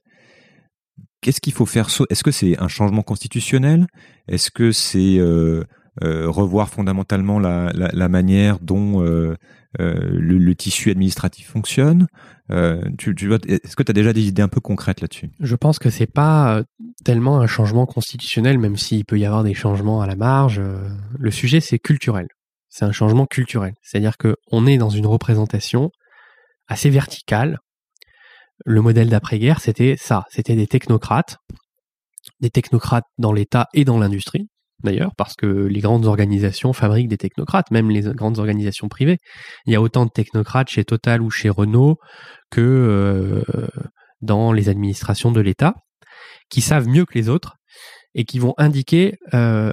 Qu'est-ce 1.20 1.40
qu'il 1.40 1.52
faut 1.52 1.66
faire? 1.66 1.88
Est-ce 2.10 2.24
que 2.24 2.32
c'est 2.32 2.58
un 2.60 2.68
changement 2.68 3.02
constitutionnel? 3.02 3.86
Est-ce 4.26 4.50
que 4.50 4.72
c'est 4.72 5.18
euh, 5.18 5.62
euh, 6.02 6.28
revoir 6.28 6.68
fondamentalement 6.68 7.38
la, 7.38 7.70
la, 7.74 7.90
la 7.92 8.08
manière 8.08 8.58
dont 8.58 9.04
euh, 9.04 9.36
le, 9.78 10.38
le, 10.38 10.54
tissu 10.54 10.90
administratif 10.90 11.48
fonctionne 11.48 12.06
tu, 12.98 13.14
tu 13.14 13.32
Est-ce 13.32 13.76
que 13.76 13.82
tu 13.82 13.90
as 13.90 13.94
déjà 13.94 14.12
des 14.12 14.26
idées 14.26 14.42
un 14.42 14.48
peu 14.48 14.60
concrètes 14.60 15.00
là-dessus? 15.00 15.30
Je 15.40 15.56
pense 15.56 15.78
que 15.78 15.90
c'est 15.90 16.06
pas 16.06 16.62
tellement 17.04 17.40
un 17.40 17.46
changement 17.46 17.86
constitutionnel, 17.86 18.58
même 18.58 18.76
s'il 18.76 19.04
peut 19.04 19.18
y 19.18 19.24
avoir 19.24 19.42
des 19.42 19.54
changements 19.54 20.02
à 20.02 20.06
la 20.06 20.16
marge. 20.16 20.60
Le 21.18 21.30
sujet, 21.30 21.60
c'est 21.60 21.78
culturel. 21.78 22.28
C'est 22.68 22.84
un 22.84 22.92
changement 22.92 23.26
culturel. 23.26 23.74
C'est-à-dire 23.82 24.16
qu'on 24.16 24.66
est 24.66 24.78
dans 24.78 24.90
une 24.90 25.06
représentation 25.06 25.90
assez 26.68 26.90
verticale. 26.90 27.58
Le 28.64 28.80
modèle 28.80 29.10
d'après-guerre, 29.10 29.60
c'était 29.60 29.96
ça. 29.98 30.24
C'était 30.30 30.56
des 30.56 30.66
technocrates, 30.66 31.36
des 32.40 32.50
technocrates 32.50 33.04
dans 33.18 33.32
l'État 33.32 33.68
et 33.74 33.84
dans 33.84 33.98
l'industrie, 33.98 34.48
d'ailleurs, 34.84 35.12
parce 35.16 35.34
que 35.34 35.46
les 35.46 35.80
grandes 35.80 36.06
organisations 36.06 36.72
fabriquent 36.72 37.08
des 37.08 37.16
technocrates, 37.16 37.70
même 37.70 37.90
les 37.90 38.02
grandes 38.02 38.38
organisations 38.38 38.88
privées. 38.88 39.18
Il 39.66 39.72
y 39.72 39.76
a 39.76 39.80
autant 39.80 40.04
de 40.04 40.10
technocrates 40.10 40.68
chez 40.68 40.84
Total 40.84 41.22
ou 41.22 41.30
chez 41.30 41.48
Renault 41.48 41.96
que 42.50 42.60
euh, 42.60 43.42
dans 44.20 44.52
les 44.52 44.68
administrations 44.68 45.32
de 45.32 45.40
l'État, 45.40 45.74
qui 46.50 46.60
savent 46.60 46.88
mieux 46.88 47.04
que 47.04 47.14
les 47.14 47.28
autres 47.28 47.56
et 48.14 48.24
qui 48.24 48.38
vont 48.38 48.54
indiquer 48.58 49.16
euh, 49.32 49.72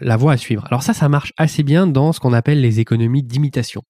la 0.00 0.16
voie 0.16 0.32
à 0.32 0.36
suivre. 0.36 0.64
Alors 0.68 0.82
ça, 0.82 0.94
ça 0.94 1.08
marche 1.08 1.32
assez 1.36 1.62
bien 1.62 1.86
dans 1.86 2.12
ce 2.12 2.20
qu'on 2.20 2.32
appelle 2.32 2.60
les 2.60 2.80
économies 2.80 3.22
d'imitation. 3.22 3.82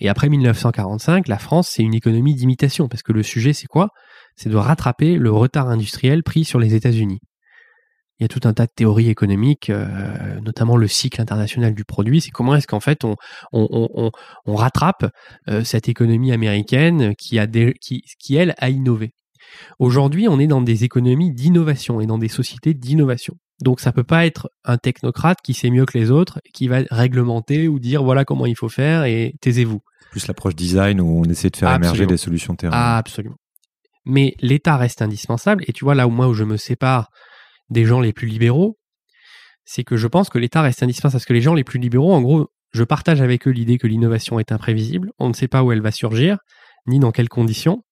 Et 0.00 0.08
après 0.08 0.28
1945, 0.28 1.26
la 1.26 1.38
France, 1.38 1.70
c'est 1.72 1.82
une 1.82 1.94
économie 1.94 2.36
d'imitation, 2.36 2.88
parce 2.88 3.02
que 3.02 3.12
le 3.12 3.24
sujet, 3.24 3.52
c'est 3.52 3.66
quoi? 3.66 3.88
C'est 4.36 4.48
de 4.48 4.56
rattraper 4.56 5.16
le 5.16 5.32
retard 5.32 5.68
industriel 5.68 6.22
pris 6.22 6.44
sur 6.44 6.60
les 6.60 6.74
États-Unis 6.74 7.18
il 8.18 8.24
y 8.24 8.26
a 8.26 8.28
tout 8.28 8.46
un 8.48 8.52
tas 8.52 8.66
de 8.66 8.72
théories 8.74 9.08
économiques, 9.08 9.70
euh, 9.70 10.40
notamment 10.40 10.76
le 10.76 10.88
cycle 10.88 11.20
international 11.20 11.74
du 11.74 11.84
produit. 11.84 12.20
C'est 12.20 12.30
comment 12.30 12.56
est-ce 12.56 12.66
qu'en 12.66 12.80
fait 12.80 13.04
on, 13.04 13.14
on, 13.52 13.88
on, 13.94 14.10
on 14.46 14.54
rattrape 14.56 15.10
euh, 15.48 15.62
cette 15.62 15.88
économie 15.88 16.32
américaine 16.32 17.14
qui, 17.16 17.38
a 17.38 17.46
des, 17.46 17.74
qui, 17.80 18.02
qui, 18.18 18.34
elle, 18.36 18.54
a 18.58 18.70
innové. 18.70 19.12
Aujourd'hui, 19.78 20.28
on 20.28 20.38
est 20.40 20.46
dans 20.46 20.60
des 20.60 20.84
économies 20.84 21.32
d'innovation 21.32 22.00
et 22.00 22.06
dans 22.06 22.18
des 22.18 22.28
sociétés 22.28 22.74
d'innovation. 22.74 23.34
Donc 23.62 23.80
ça 23.80 23.92
peut 23.92 24.04
pas 24.04 24.26
être 24.26 24.50
un 24.64 24.78
technocrate 24.78 25.38
qui 25.42 25.54
sait 25.54 25.70
mieux 25.70 25.84
que 25.84 25.96
les 25.96 26.10
autres, 26.10 26.40
qui 26.52 26.68
va 26.68 26.80
réglementer 26.90 27.66
ou 27.66 27.78
dire 27.78 28.02
voilà 28.04 28.24
comment 28.24 28.46
il 28.46 28.56
faut 28.56 28.68
faire 28.68 29.04
et 29.04 29.34
taisez-vous. 29.40 29.80
Plus 30.10 30.26
l'approche 30.26 30.54
design 30.54 31.00
où 31.00 31.20
on 31.20 31.24
essaie 31.24 31.50
de 31.50 31.56
faire 31.56 31.68
Absolument. 31.68 31.94
émerger 31.94 32.06
des 32.06 32.16
solutions 32.16 32.54
terrain. 32.54 32.96
Absolument. 32.96 33.36
Mais 34.04 34.34
l'État 34.40 34.76
reste 34.76 35.02
indispensable 35.02 35.64
et 35.66 35.72
tu 35.72 35.84
vois 35.84 35.94
là 35.94 36.06
où 36.06 36.10
moi 36.10 36.28
où 36.28 36.34
je 36.34 36.44
me 36.44 36.56
sépare 36.56 37.10
des 37.70 37.84
gens 37.84 38.00
les 38.00 38.12
plus 38.12 38.26
libéraux, 38.26 38.78
c'est 39.64 39.84
que 39.84 39.96
je 39.96 40.06
pense 40.06 40.30
que 40.30 40.38
l'État 40.38 40.62
reste 40.62 40.82
indispensable 40.82 41.20
parce 41.20 41.26
que 41.26 41.32
les 41.34 41.40
gens 41.40 41.54
les 41.54 41.64
plus 41.64 41.78
libéraux, 41.78 42.12
en 42.12 42.22
gros, 42.22 42.48
je 42.72 42.84
partage 42.84 43.20
avec 43.20 43.46
eux 43.46 43.50
l'idée 43.50 43.78
que 43.78 43.86
l'innovation 43.86 44.38
est 44.38 44.52
imprévisible, 44.52 45.10
on 45.18 45.28
ne 45.28 45.34
sait 45.34 45.48
pas 45.48 45.62
où 45.62 45.72
elle 45.72 45.82
va 45.82 45.90
surgir, 45.90 46.38
ni 46.86 46.98
dans 46.98 47.12
quelles 47.12 47.28
conditions, 47.28 47.82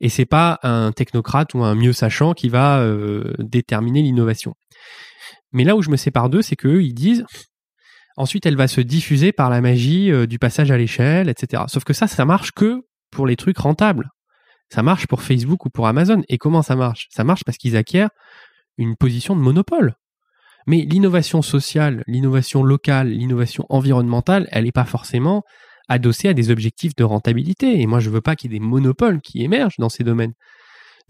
et 0.00 0.08
c'est 0.08 0.26
pas 0.26 0.58
un 0.62 0.92
technocrate 0.92 1.54
ou 1.54 1.64
un 1.64 1.74
mieux 1.74 1.92
sachant 1.92 2.34
qui 2.34 2.48
va 2.48 2.80
euh, 2.80 3.32
déterminer 3.38 4.02
l'innovation. 4.02 4.54
Mais 5.52 5.64
là 5.64 5.76
où 5.76 5.82
je 5.82 5.90
me 5.90 5.96
sépare 5.96 6.30
d'eux, 6.30 6.42
c'est 6.42 6.56
qu'eux, 6.56 6.82
ils 6.82 6.94
disent, 6.94 7.24
ensuite 8.16 8.46
elle 8.46 8.56
va 8.56 8.68
se 8.68 8.80
diffuser 8.80 9.32
par 9.32 9.50
la 9.50 9.60
magie 9.60 10.10
euh, 10.10 10.26
du 10.26 10.38
passage 10.38 10.70
à 10.70 10.76
l'échelle, 10.76 11.28
etc. 11.28 11.64
Sauf 11.68 11.84
que 11.84 11.92
ça, 11.92 12.06
ça 12.06 12.24
marche 12.24 12.52
que 12.52 12.82
pour 13.10 13.26
les 13.26 13.36
trucs 13.36 13.58
rentables. 13.58 14.08
Ça 14.68 14.82
marche 14.82 15.06
pour 15.06 15.22
Facebook 15.22 15.66
ou 15.66 15.70
pour 15.70 15.86
Amazon. 15.86 16.22
Et 16.28 16.38
comment 16.38 16.62
ça 16.62 16.74
marche? 16.74 17.06
Ça 17.10 17.22
marche 17.22 17.44
parce 17.44 17.58
qu'ils 17.58 17.76
acquièrent 17.76 18.10
une 18.78 18.96
position 18.96 19.36
de 19.36 19.40
monopole. 19.40 19.94
Mais 20.66 20.78
l'innovation 20.78 21.42
sociale, 21.42 22.02
l'innovation 22.06 22.62
locale, 22.62 23.08
l'innovation 23.08 23.66
environnementale, 23.68 24.48
elle 24.50 24.64
n'est 24.64 24.72
pas 24.72 24.84
forcément 24.84 25.42
adossée 25.88 26.28
à 26.28 26.34
des 26.34 26.50
objectifs 26.50 26.96
de 26.96 27.04
rentabilité. 27.04 27.80
Et 27.80 27.86
moi, 27.86 28.00
je 28.00 28.08
veux 28.08 28.22
pas 28.22 28.36
qu'il 28.36 28.50
y 28.50 28.56
ait 28.56 28.58
des 28.58 28.64
monopoles 28.64 29.20
qui 29.20 29.42
émergent 29.42 29.78
dans 29.78 29.90
ces 29.90 30.04
domaines. 30.04 30.32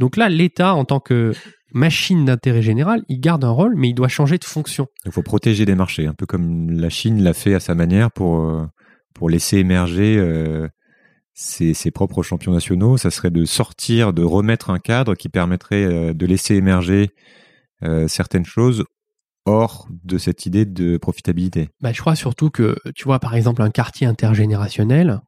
Donc 0.00 0.16
là, 0.16 0.28
l'État, 0.28 0.74
en 0.74 0.84
tant 0.84 0.98
que 0.98 1.32
machine 1.72 2.24
d'intérêt 2.24 2.62
général, 2.62 3.04
il 3.08 3.20
garde 3.20 3.44
un 3.44 3.50
rôle, 3.50 3.74
mais 3.76 3.90
il 3.90 3.94
doit 3.94 4.08
changer 4.08 4.38
de 4.38 4.44
fonction. 4.44 4.88
Il 5.04 5.12
faut 5.12 5.22
protéger 5.22 5.64
des 5.64 5.76
marchés, 5.76 6.06
un 6.06 6.14
peu 6.14 6.26
comme 6.26 6.72
la 6.72 6.90
Chine 6.90 7.22
l'a 7.22 7.32
fait 7.32 7.54
à 7.54 7.60
sa 7.60 7.76
manière 7.76 8.10
pour, 8.10 8.68
pour 9.14 9.30
laisser 9.30 9.58
émerger 9.58 10.16
euh, 10.18 10.68
ses, 11.32 11.90
propres 11.90 12.22
champions 12.22 12.52
nationaux. 12.52 12.96
Ça 12.96 13.10
serait 13.10 13.30
de 13.30 13.44
sortir, 13.44 14.12
de 14.12 14.22
remettre 14.22 14.70
un 14.70 14.78
cadre 14.78 15.14
qui 15.14 15.28
permettrait 15.28 15.84
euh, 15.84 16.12
de 16.12 16.26
laisser 16.26 16.56
émerger 16.56 17.10
euh, 17.10 17.43
certaines 18.08 18.44
choses 18.44 18.84
hors 19.46 19.86
de 20.04 20.18
cette 20.18 20.46
idée 20.46 20.64
de 20.64 20.96
profitabilité 20.96 21.68
bah, 21.80 21.92
Je 21.92 22.00
crois 22.00 22.16
surtout 22.16 22.50
que, 22.50 22.76
tu 22.94 23.04
vois, 23.04 23.18
par 23.18 23.34
exemple, 23.34 23.62
un 23.62 23.70
quartier 23.70 24.06
intergénérationnel, 24.06 25.20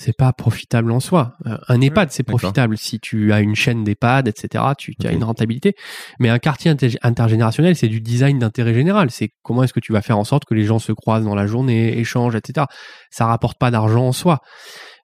c'est 0.00 0.16
pas 0.16 0.32
profitable 0.32 0.92
en 0.92 1.00
soi. 1.00 1.34
Un 1.68 1.80
EHPAD, 1.80 2.10
c'est 2.10 2.22
profitable 2.22 2.78
si 2.78 3.00
tu 3.00 3.32
as 3.32 3.40
une 3.40 3.54
chaîne 3.54 3.84
d'EHPAD, 3.84 4.28
etc. 4.28 4.64
Tu, 4.78 4.94
tu 4.94 5.02
okay. 5.02 5.08
as 5.08 5.12
une 5.12 5.24
rentabilité. 5.24 5.74
Mais 6.18 6.30
un 6.30 6.38
quartier 6.38 6.74
intergénérationnel, 7.02 7.76
c'est 7.76 7.88
du 7.88 8.00
design 8.00 8.38
d'intérêt 8.38 8.72
général. 8.72 9.10
C'est 9.10 9.30
comment 9.42 9.62
est-ce 9.62 9.74
que 9.74 9.80
tu 9.80 9.92
vas 9.92 10.00
faire 10.00 10.16
en 10.16 10.24
sorte 10.24 10.46
que 10.46 10.54
les 10.54 10.64
gens 10.64 10.78
se 10.78 10.92
croisent 10.92 11.26
dans 11.26 11.34
la 11.34 11.46
journée, 11.46 11.98
échangent, 11.98 12.34
etc. 12.34 12.66
Ça 13.10 13.26
rapporte 13.26 13.58
pas 13.58 13.70
d'argent 13.70 14.06
en 14.06 14.12
soi. 14.12 14.40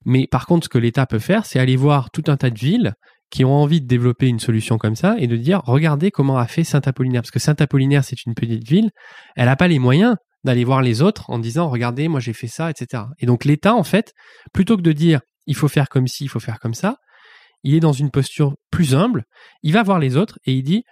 Mais 0.06 0.26
par 0.26 0.46
contre, 0.46 0.64
ce 0.64 0.68
que 0.70 0.78
l'État 0.78 1.04
peut 1.04 1.18
faire, 1.18 1.44
c'est 1.44 1.58
aller 1.58 1.76
voir 1.76 2.10
tout 2.10 2.24
un 2.28 2.38
tas 2.38 2.50
de 2.50 2.58
villes 2.58 2.94
qui 3.30 3.44
ont 3.44 3.54
envie 3.54 3.80
de 3.80 3.86
développer 3.86 4.28
une 4.28 4.38
solution 4.38 4.78
comme 4.78 4.96
ça 4.96 5.16
et 5.18 5.26
de 5.26 5.36
dire 5.36 5.60
regardez 5.64 6.10
comment 6.10 6.38
a 6.38 6.46
fait 6.46 6.64
Saint-Apollinaire 6.64 7.22
parce 7.22 7.30
que 7.30 7.38
Saint-Apollinaire 7.38 8.04
c'est 8.04 8.24
une 8.24 8.34
petite 8.34 8.66
ville, 8.66 8.90
elle 9.34 9.46
n'a 9.46 9.56
pas 9.56 9.68
les 9.68 9.78
moyens 9.78 10.16
d'aller 10.44 10.64
voir 10.64 10.80
les 10.80 11.02
autres 11.02 11.28
en 11.28 11.38
disant 11.38 11.68
regardez, 11.68 12.08
moi 12.08 12.20
j'ai 12.20 12.32
fait 12.32 12.46
ça, 12.46 12.70
etc. 12.70 13.02
Et 13.18 13.26
donc 13.26 13.44
l'État, 13.44 13.74
en 13.74 13.82
fait, 13.82 14.12
plutôt 14.54 14.76
que 14.76 14.82
de 14.82 14.92
dire 14.92 15.20
il 15.46 15.54
faut 15.54 15.68
faire 15.68 15.88
comme 15.88 16.06
ci, 16.06 16.24
il 16.24 16.28
faut 16.28 16.40
faire 16.40 16.58
comme 16.60 16.74
ça, 16.74 16.96
il 17.62 17.74
est 17.74 17.80
dans 17.80 17.92
une 17.92 18.10
posture 18.10 18.54
plus 18.70 18.94
humble. 18.94 19.24
Il 19.62 19.72
va 19.72 19.82
voir 19.82 19.98
les 19.98 20.16
autres 20.16 20.38
et 20.46 20.52
il 20.52 20.62
dit 20.62 20.84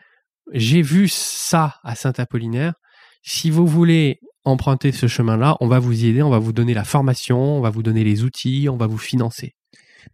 j'ai 0.52 0.82
vu 0.82 1.08
ça 1.08 1.76
à 1.84 1.94
Saint-Apollinaire. 1.94 2.74
Si 3.22 3.50
vous 3.50 3.66
voulez 3.66 4.18
emprunter 4.44 4.92
ce 4.92 5.06
chemin-là, 5.06 5.56
on 5.60 5.68
va 5.68 5.78
vous 5.78 6.04
y 6.04 6.08
aider, 6.08 6.22
on 6.22 6.30
va 6.30 6.38
vous 6.38 6.52
donner 6.52 6.74
la 6.74 6.84
formation, 6.84 7.38
on 7.56 7.60
va 7.60 7.70
vous 7.70 7.82
donner 7.82 8.04
les 8.04 8.24
outils, 8.24 8.68
on 8.68 8.76
va 8.76 8.86
vous 8.86 8.98
financer. 8.98 9.54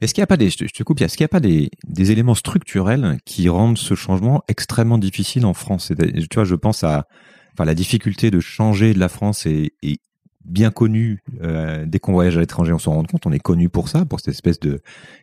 Est-ce 0.01 0.15
qu'il 0.15 0.21
n'y 0.21 0.25
a 0.25 0.29
pas 0.29 0.37
des, 0.37 0.51
je 0.51 0.65
te 0.65 0.83
coupe, 0.83 1.01
est-ce 1.01 1.17
qu'il 1.17 1.25
n'y 1.25 1.27
a 1.27 1.29
pas 1.29 1.41
des, 1.41 1.71
des 1.87 2.11
éléments 2.13 2.35
structurels 2.35 3.19
qui 3.25 3.49
rendent 3.49 3.79
ce 3.79 3.95
changement 3.95 4.43
extrêmement 4.49 4.99
difficile 4.99 5.47
en 5.47 5.55
France? 5.55 5.93
Tu 5.97 6.35
vois, 6.35 6.45
je 6.45 6.55
pense 6.55 6.85
à, 6.85 7.07
enfin, 7.55 7.65
la 7.65 7.75
difficulté 7.75 8.31
de 8.31 8.41
changer 8.41 8.95
de 8.95 8.99
la 8.99 9.09
France 9.09 9.47
est, 9.47 9.73
est 9.83 10.01
bien 10.45 10.71
connue 10.71 11.23
euh, 11.43 11.85
dès 11.87 11.99
qu'on 11.99 12.13
voyage 12.13 12.37
à 12.37 12.41
l'étranger, 12.41 12.73
on 12.73 12.79
s'en 12.79 12.93
rend 12.93 13.05
compte. 13.05 13.27
On 13.27 13.33
est 13.33 13.41
connu 13.41 13.69
pour 13.69 13.89
ça, 13.89 14.05
pour 14.05 14.21
cette 14.21 14.35
espèce 14.35 14.59
de 14.61 14.81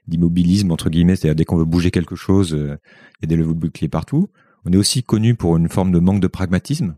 d'immobilisme 0.08 0.72
entre 0.72 0.90
guillemets, 0.90 1.16
c'est-à-dire 1.16 1.36
dès 1.36 1.46
qu'on 1.46 1.58
veut 1.58 1.66
bouger 1.66 1.92
quelque 1.92 2.16
chose, 2.16 2.54
euh, 2.54 2.78
il 3.20 3.24
y 3.24 3.26
a 3.26 3.28
des 3.28 3.36
levées 3.36 3.54
de 3.54 3.60
bouclier 3.60 3.88
partout. 3.88 4.30
On 4.66 4.72
est 4.72 4.78
aussi 4.78 5.04
connu 5.04 5.36
pour 5.36 5.58
une 5.58 5.70
forme 5.70 5.92
de 5.92 6.00
manque 6.00 6.20
de 6.20 6.28
pragmatisme. 6.28 6.96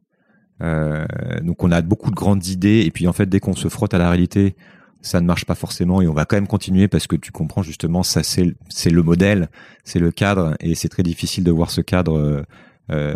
Euh, 0.61 1.05
donc 1.41 1.63
on 1.63 1.71
a 1.71 1.81
beaucoup 1.81 2.11
de 2.11 2.15
grandes 2.15 2.47
idées 2.47 2.83
et 2.85 2.91
puis 2.91 3.07
en 3.07 3.13
fait 3.13 3.27
dès 3.27 3.39
qu'on 3.39 3.55
se 3.55 3.69
frotte 3.69 3.93
à 3.93 3.97
la 3.97 4.09
réalité, 4.09 4.55
ça 5.01 5.21
ne 5.21 5.25
marche 5.25 5.45
pas 5.45 5.55
forcément 5.55 6.01
et 6.01 6.07
on 6.07 6.13
va 6.13 6.25
quand 6.25 6.35
même 6.35 6.47
continuer 6.47 6.87
parce 6.87 7.07
que 7.07 7.15
tu 7.15 7.31
comprends 7.31 7.63
justement 7.63 8.03
ça 8.03 8.23
c'est 8.23 8.53
c'est 8.69 8.89
le 8.89 9.03
modèle, 9.03 9.49
c'est 9.83 9.99
le 9.99 10.11
cadre 10.11 10.55
et 10.59 10.75
c'est 10.75 10.89
très 10.89 11.03
difficile 11.03 11.43
de 11.43 11.51
voir 11.51 11.71
ce 11.71 11.81
cadre 11.81 12.17
euh, 12.17 12.43
euh, 12.91 13.15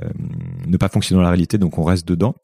ne 0.65 0.77
pas 0.77 0.89
fonctionner 0.89 1.17
dans 1.17 1.23
la 1.23 1.29
réalité 1.29 1.57
donc 1.57 1.77
on 1.77 1.83
reste 1.83 2.07
dedans. 2.07 2.35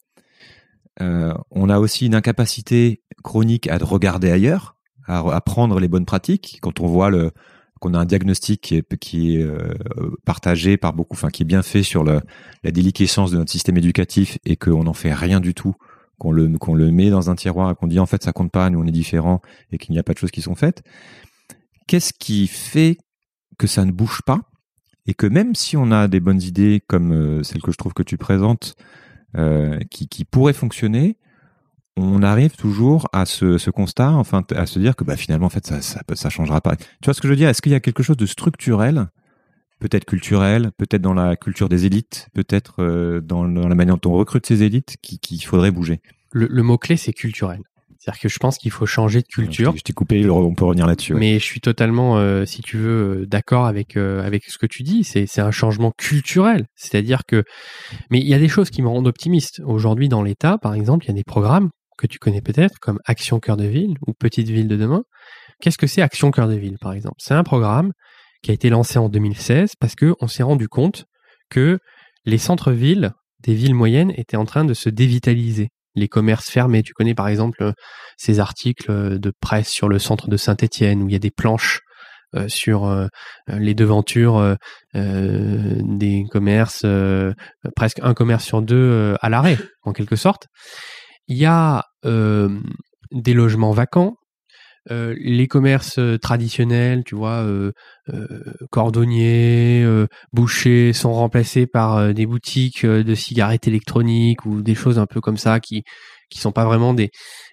Euh, 1.01 1.33
on 1.51 1.69
a 1.69 1.79
aussi 1.79 2.07
une 2.07 2.15
incapacité 2.15 3.01
chronique 3.23 3.67
à 3.67 3.77
regarder 3.77 4.31
ailleurs, 4.31 4.75
à, 5.07 5.19
à 5.19 5.39
prendre 5.39 5.79
les 5.79 5.87
bonnes 5.87 6.05
pratiques. 6.05 6.59
Quand 6.61 6.81
on 6.81 6.87
voit 6.87 7.09
le 7.09 7.31
qu'on 7.79 7.93
a 7.93 7.97
un 7.99 8.05
diagnostic 8.05 8.61
qui 8.61 8.75
est, 8.75 8.97
qui 8.97 9.35
est 9.35 9.41
euh, 9.41 9.73
partagé 10.25 10.77
par 10.77 10.93
beaucoup, 10.93 11.15
enfin 11.15 11.29
qui 11.29 11.43
est 11.43 11.45
bien 11.45 11.61
fait 11.61 11.83
sur 11.83 12.03
le, 12.03 12.21
la 12.63 12.71
déliquescence 12.71 13.31
de 13.31 13.37
notre 13.37 13.51
système 13.51 13.77
éducatif 13.77 14.37
et 14.45 14.55
qu'on 14.55 14.83
n'en 14.83 14.93
fait 14.93 15.13
rien 15.13 15.39
du 15.39 15.53
tout 15.53 15.75
qu'on 16.19 16.31
le, 16.31 16.47
le 16.47 16.91
met 16.91 17.09
dans 17.09 17.31
un 17.31 17.35
tiroir 17.35 17.71
et 17.71 17.75
qu'on 17.75 17.87
dit 17.87 17.99
en 17.99 18.05
fait 18.05 18.21
ça 18.23 18.31
compte 18.31 18.51
pas, 18.51 18.69
nous 18.69 18.79
on 18.79 18.85
est 18.85 18.91
différents 18.91 19.41
et 19.71 19.77
qu'il 19.77 19.93
n'y 19.93 19.99
a 19.99 20.03
pas 20.03 20.13
de 20.13 20.19
choses 20.19 20.31
qui 20.31 20.41
sont 20.41 20.55
faites. 20.55 20.83
Qu'est-ce 21.87 22.13
qui 22.13 22.45
fait 22.45 22.97
que 23.57 23.65
ça 23.65 23.85
ne 23.85 23.91
bouge 23.91 24.21
pas 24.23 24.41
et 25.07 25.15
que 25.15 25.25
même 25.25 25.55
si 25.55 25.75
on 25.75 25.91
a 25.91 26.07
des 26.07 26.19
bonnes 26.19 26.41
idées 26.41 26.83
comme 26.85 27.11
euh, 27.13 27.43
celle 27.43 27.63
que 27.63 27.71
je 27.71 27.77
trouve 27.77 27.93
que 27.93 28.03
tu 28.03 28.17
présentes, 28.17 28.75
euh, 29.35 29.79
qui, 29.89 30.07
qui 30.07 30.23
pourraient 30.23 30.53
fonctionner, 30.53 31.17
on 31.97 32.21
arrive 32.21 32.55
toujours 32.55 33.07
à 33.11 33.25
ce, 33.25 33.57
ce, 33.57 33.71
constat, 33.71 34.11
enfin 34.11 34.43
à 34.55 34.65
se 34.65 34.77
dire 34.77 34.95
que 34.95 35.03
bah, 35.03 35.17
finalement 35.17 35.47
en 35.47 35.49
fait 35.49 35.65
ça, 35.65 35.81
ça, 35.81 36.01
ça 36.13 36.29
changera 36.29 36.61
pas. 36.61 36.75
Tu 36.75 36.85
vois 37.05 37.13
ce 37.13 37.21
que 37.21 37.27
je 37.27 37.33
veux 37.33 37.37
dire? 37.37 37.49
Est-ce 37.49 37.61
qu'il 37.61 37.71
y 37.71 37.75
a 37.75 37.79
quelque 37.79 38.03
chose 38.03 38.17
de 38.17 38.25
structurel 38.25 39.07
peut-être 39.79 40.05
culturel, 40.05 40.71
peut-être 40.77 41.01
dans 41.01 41.13
la 41.13 41.35
culture 41.35 41.69
des 41.69 41.85
élites, 41.85 42.27
peut-être 42.33 42.83
euh, 42.83 43.21
dans, 43.21 43.43
la 43.45 43.75
manière 43.75 43.97
dont 43.97 44.11
on 44.11 44.15
recrute 44.15 44.45
ces 44.45 44.63
élites, 44.63 44.97
qu'il 45.01 45.19
qui 45.19 45.39
faudrait 45.39 45.71
bouger. 45.71 46.01
Le, 46.31 46.61
mot-clé, 46.61 46.95
c'est 46.95 47.13
culturel. 47.13 47.59
C'est-à-dire 47.97 48.21
que 48.21 48.29
je 48.29 48.39
pense 48.39 48.57
qu'il 48.57 48.71
faut 48.71 48.85
changer 48.85 49.21
de 49.21 49.27
culture. 49.27 49.73
Je 49.75 49.81
t'ai 49.81 49.93
coupé, 49.93 50.29
on 50.29 50.53
peut 50.53 50.63
revenir 50.63 50.85
là-dessus. 50.85 51.15
Mais 51.15 51.39
je 51.39 51.43
suis 51.43 51.59
totalement, 51.59 52.17
euh, 52.17 52.45
si 52.45 52.61
tu 52.61 52.77
veux, 52.77 53.25
d'accord 53.25 53.65
avec 53.65 53.97
euh, 53.97 54.23
avec 54.23 54.45
ce 54.45 54.57
que 54.57 54.67
tu 54.67 54.83
dis. 54.83 55.03
C'est 55.03 55.25
c'est 55.25 55.41
un 55.41 55.51
changement 55.51 55.91
culturel. 55.97 56.67
C'est-à-dire 56.75 57.23
que, 57.27 57.43
mais 58.09 58.19
il 58.19 58.27
y 58.27 58.33
a 58.33 58.39
des 58.39 58.47
choses 58.47 58.69
qui 58.69 58.81
me 58.81 58.87
rendent 58.87 59.07
optimiste. 59.07 59.61
Aujourd'hui, 59.65 60.07
dans 60.07 60.23
l'État, 60.23 60.57
par 60.57 60.75
exemple, 60.75 61.05
il 61.05 61.07
y 61.09 61.11
a 61.11 61.15
des 61.15 61.25
programmes 61.25 61.69
que 61.97 62.07
tu 62.07 62.19
connais 62.19 62.41
peut-être, 62.41 62.79
comme 62.79 62.99
Action 63.05 63.39
Cœur 63.39 63.57
de 63.57 63.65
Ville 63.65 63.95
ou 64.07 64.13
Petite 64.13 64.47
Ville 64.47 64.69
de 64.69 64.77
demain. 64.77 65.03
Qu'est-ce 65.59 65.77
que 65.77 65.87
c'est 65.87 66.01
Action 66.01 66.31
Cœur 66.31 66.47
de 66.47 66.55
Ville, 66.55 66.77
par 66.79 66.93
exemple? 66.93 67.17
C'est 67.17 67.33
un 67.33 67.43
programme 67.43 67.91
qui 68.41 68.51
a 68.51 68.53
été 68.53 68.69
lancé 68.69 68.99
en 68.99 69.09
2016 69.09 69.73
parce 69.79 69.95
qu'on 69.95 70.27
s'est 70.27 70.43
rendu 70.43 70.67
compte 70.67 71.05
que 71.49 71.79
les 72.25 72.37
centres-villes 72.37 73.11
des 73.41 73.53
villes 73.53 73.75
moyennes 73.75 74.11
étaient 74.15 74.37
en 74.37 74.45
train 74.45 74.65
de 74.65 74.73
se 74.73 74.89
dévitaliser. 74.89 75.69
Les 75.95 76.07
commerces 76.07 76.49
fermés, 76.49 76.83
tu 76.83 76.93
connais 76.93 77.15
par 77.15 77.27
exemple 77.27 77.73
ces 78.17 78.39
articles 78.39 79.19
de 79.19 79.33
presse 79.41 79.69
sur 79.69 79.89
le 79.89 79.99
centre 79.99 80.29
de 80.29 80.37
Saint-Étienne 80.37 81.01
où 81.01 81.09
il 81.09 81.13
y 81.13 81.15
a 81.15 81.19
des 81.19 81.31
planches 81.31 81.81
euh, 82.35 82.47
sur 82.47 82.85
euh, 82.85 83.07
les 83.47 83.73
devantures 83.73 84.37
euh, 84.37 84.55
des 84.93 86.25
commerces, 86.29 86.85
presque 87.75 87.99
un 88.03 88.13
commerce 88.13 88.45
sur 88.45 88.61
deux 88.61 89.15
à 89.19 89.29
l'arrêt, 89.29 89.57
en 89.81 89.93
quelque 89.93 90.15
sorte. 90.15 90.47
Il 91.27 91.37
y 91.37 91.45
a 91.45 91.85
des 92.03 93.33
logements 93.33 93.71
vacants, 93.71 94.15
les 94.87 95.47
commerces 95.47 95.99
traditionnels, 96.21 97.03
tu 97.05 97.15
vois, 97.15 97.43
euh, 97.43 97.71
cordonniers, 98.71 99.85
bouchers, 100.33 100.93
sont 100.93 101.13
remplacés 101.13 101.67
par 101.67 102.13
des 102.13 102.25
boutiques 102.25 102.85
de 102.85 103.15
cigarettes 103.15 103.67
électroniques 103.67 104.45
ou 104.45 104.61
des 104.61 104.75
choses 104.75 104.99
un 104.99 105.05
peu 105.05 105.21
comme 105.21 105.37
ça 105.37 105.59
qui 105.59 105.83
qui 106.29 106.39
sont 106.39 106.51
pas 106.51 106.65
vraiment 106.65 106.93
des 106.93 107.09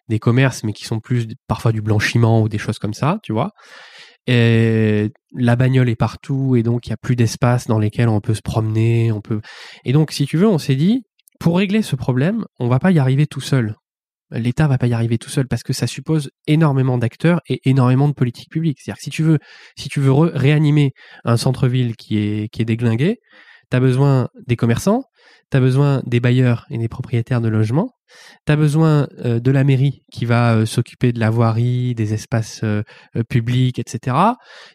des 0.09 0.19
commerces, 0.19 0.63
mais 0.65 0.73
qui 0.73 0.85
sont 0.85 1.01
plus 1.01 1.27
parfois 1.49 1.73
du 1.73 1.83
blanchiment 1.83 2.43
ou 2.43 2.49
des 2.49 2.59
choses 2.59 2.79
comme 2.79 2.95
ça, 2.95 3.19
tu 3.23 3.33
vois. 3.33 3.51
Et 4.27 5.11
la 5.35 5.57
bagnole 5.57 5.89
est 5.89 5.97
partout 5.97 6.57
et 6.57 6.63
donc 6.63 6.87
il 6.87 6.91
y 6.91 6.93
a 6.93 6.97
plus 6.97 7.17
d'espace 7.17 7.67
dans 7.67 7.79
lesquels 7.79 8.09
on 8.09 8.21
peut 8.21 8.35
se 8.35 8.43
promener, 8.43 9.13
on 9.13 9.21
peut. 9.21 9.41
Et 9.85 9.93
donc, 9.93 10.11
si 10.13 10.27
tu 10.27 10.37
veux, 10.37 10.49
on 10.49 10.59
s'est 10.59 10.75
dit, 10.75 11.03
pour 11.39 11.57
régler 11.57 11.83
ce 11.83 11.97
problème, 11.97 12.45
on 12.59 12.69
va 12.69 12.79
pas 12.79 12.91
y 12.91 12.99
arriver 12.99 13.27
tout 13.27 13.41
seul 13.41 13.77
l'État 14.31 14.67
va 14.67 14.79
pas 14.79 14.87
y 14.87 14.95
arriver 14.95 15.19
tout 15.19 15.31
seul 15.31 15.47
parce 15.47 15.63
que 15.63 15.73
ça 15.73 15.87
suppose 15.87 16.31
énormément 16.47 16.99
d'acteurs 16.99 17.41
et 17.49 17.61
énormément 17.69 18.09
de 18.09 18.15
politiques 18.15 18.51
publiques. 18.51 18.81
C'est-à-dire 18.81 18.99
que 18.99 19.05
si 19.05 19.11
tu 19.11 19.23
veux, 19.23 19.39
si 19.77 19.89
tu 19.89 20.01
veux 20.01 20.13
réanimer 20.13 20.93
un 21.25 21.37
centre-ville 21.37 21.97
qui 21.97 22.19
est, 22.19 22.49
qui 22.49 22.63
est 22.63 22.65
déglingué, 22.65 23.19
tu 23.71 23.77
as 23.77 23.81
besoin 23.81 24.29
des 24.47 24.57
commerçants, 24.57 25.05
tu 25.51 25.57
as 25.57 25.61
besoin 25.61 26.03
des 26.07 26.21
bailleurs 26.21 26.67
et 26.71 26.79
des 26.79 26.89
propriétaires 26.89 27.41
de 27.41 27.49
logements, 27.49 27.97
tu 28.47 28.53
as 28.53 28.57
besoin 28.57 29.09
euh, 29.25 29.41
de 29.41 29.51
la 29.51 29.65
mairie 29.65 30.03
qui 30.13 30.25
va 30.25 30.55
euh, 30.55 30.67
s'occuper 30.67 31.13
de 31.13 31.21
la 31.21 31.31
voirie, 31.31 31.95
des 31.95 32.15
espaces 32.15 32.61
euh, 32.65 32.83
publics, 33.29 33.79
etc. 33.79 34.17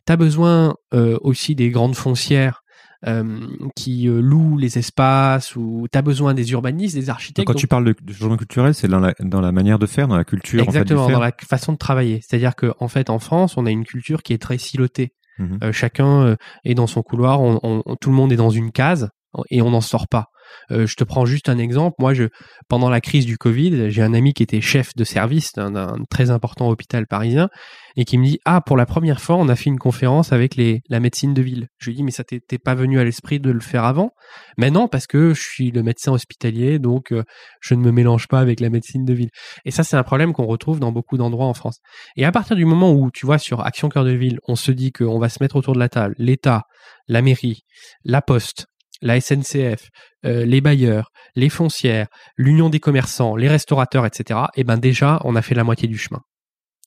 Tu 0.06 0.14
as 0.14 0.18
besoin 0.18 0.76
aussi 0.92 1.56
des 1.56 1.70
grandes 1.70 1.96
foncières 1.96 2.64
euh, 3.08 3.40
qui 3.76 4.08
euh, 4.08 4.22
louent 4.22 4.58
les 4.58 4.78
espaces 4.78 5.56
ou 5.56 5.88
tu 5.92 5.98
as 5.98 6.02
besoin 6.02 6.34
des 6.34 6.52
urbanistes, 6.52 6.96
des 6.96 7.10
architectes. 7.10 7.48
quand 7.48 7.56
tu 7.56 7.68
parles 7.68 7.84
de, 7.84 8.14
changement 8.14 8.38
culturel, 8.38 8.76
c'est 8.76 8.88
dans 8.88 9.00
la, 9.00 9.14
dans 9.20 9.42
la 9.42 9.52
manière 9.52 9.80
de 9.80 9.88
faire, 9.88 10.08
dans 10.08 10.18
la 10.18 10.24
culture. 10.24 10.62
Exactement, 10.62 11.06
en 11.06 11.08
fait, 11.08 11.14
dans 11.14 11.20
la 11.20 11.32
façon 11.40 11.74
de 11.74 11.78
travailler. 11.78 12.22
C'est-à-dire 12.22 12.56
qu'en 12.56 12.74
en 12.80 12.88
fait, 12.88 13.10
en 13.10 13.20
France, 13.20 13.58
on 13.58 13.66
a 13.66 13.72
une 13.72 13.86
culture 13.86 14.22
qui 14.22 14.34
est 14.34 14.42
très 14.42 14.58
silotée. 14.58 15.14
Mhm. 15.40 15.60
Euh, 15.64 15.72
chacun 15.72 16.36
est 16.64 16.76
dans 16.76 16.88
son 16.88 17.02
couloir, 17.02 17.42
on, 17.42 17.60
on, 17.64 17.96
tout 17.96 18.10
le 18.10 18.16
monde 18.16 18.32
est 18.32 18.38
dans 18.38 18.50
une 18.50 18.72
case 18.72 19.10
et 19.50 19.62
on 19.62 19.72
n'en 19.72 19.82
sort 19.82 20.08
pas. 20.08 20.28
Euh, 20.72 20.88
je 20.88 20.96
te 20.96 21.04
prends 21.04 21.26
juste 21.26 21.50
un 21.50 21.58
exemple. 21.58 21.96
Moi, 22.00 22.14
je, 22.14 22.26
pendant 22.70 22.90
la 22.90 23.02
crise 23.02 23.26
du 23.26 23.38
Covid, 23.38 23.90
j'ai 23.90 24.02
un 24.02 24.14
ami 24.14 24.34
qui 24.34 24.44
était 24.44 24.62
chef 24.62 24.96
de 24.96 25.04
service 25.04 25.54
d'un 25.54 25.96
très 26.10 26.32
important 26.32 26.70
hôpital 26.70 27.08
parisien 27.08 27.50
et 27.96 28.06
qui 28.06 28.18
me 28.18 28.26
dit 28.26 28.40
Ah, 28.46 28.62
pour 28.62 28.78
la 28.78 28.86
première 28.86 29.22
fois, 29.22 29.36
on 29.36 29.50
a 29.50 29.56
fait 29.56 29.70
une 29.70 29.80
conférence 29.80 30.32
avec 30.32 30.56
les, 30.56 30.82
la 30.90 31.00
médecine 31.00 31.34
de 31.34 31.42
ville. 31.42 31.68
Je 31.78 31.90
lui 31.90 31.98
dis 31.98 32.04
Mais 32.04 32.12
ça 32.12 32.24
t'était 32.24 32.58
pas 32.58 32.76
venu 32.76 33.00
à 33.00 33.04
l'esprit 33.04 33.40
de 33.40 33.52
le 33.52 33.60
faire 33.60 33.84
avant? 33.84 34.12
Mais 34.58 34.72
non, 34.72 34.88
parce 34.88 35.08
que 35.08 35.34
je 35.34 35.42
suis 35.42 35.72
le 35.72 35.84
médecin 35.84 36.12
hospitalier, 36.12 36.80
donc 36.80 37.12
euh, 37.12 37.24
je 37.62 37.76
ne 37.76 37.82
me 37.82 37.92
mélange 37.92 38.28
pas 38.28 38.40
avec 38.40 38.60
la 38.60 38.70
médecine 38.70 39.06
de 39.06 39.14
ville. 39.14 39.30
Et 39.66 39.72
ça, 39.72 39.84
c'est 39.84 39.98
un 39.98 40.04
problème 40.04 40.34
qu'on 40.34 40.46
retrouve 40.46 40.80
dans 40.80 40.92
beaucoup 40.92 41.18
d'endroits 41.18 41.48
en 41.48 41.54
France. 41.54 41.80
Et 42.16 42.26
à 42.26 42.32
partir 42.32 42.56
du 42.56 42.66
moment 42.66 42.94
où, 42.94 43.12
tu 43.12 43.26
vois, 43.26 43.38
sur 43.38 43.66
Action 43.66 43.90
Cœur 43.90 44.06
de 44.06 44.12
Ville, 44.12 44.40
on 44.48 44.56
se 44.56 44.72
dit 44.72 44.92
qu'on 44.92 45.20
va 45.20 45.30
se 45.30 45.42
mettre 45.42 45.56
autour 45.56 45.74
de 45.74 45.80
la 45.80 45.90
table, 45.90 46.16
l'État, 46.18 46.64
la 47.08 47.22
mairie, 47.22 47.64
la 48.04 48.22
poste, 48.22 48.68
la 49.02 49.20
SNCF, 49.20 49.90
euh, 50.26 50.46
les 50.46 50.62
bailleurs, 50.62 51.12
les 51.36 51.50
foncières, 51.50 52.08
l'union 52.38 52.70
des 52.70 52.80
commerçants, 52.80 53.36
les 53.36 53.48
restaurateurs, 53.48 54.06
etc., 54.06 54.42
eh 54.56 54.64
ben 54.64 54.78
déjà, 54.78 55.20
on 55.24 55.36
a 55.36 55.42
fait 55.42 55.56
la 55.56 55.64
moitié 55.64 55.88
du 55.88 55.98
chemin. 55.98 56.22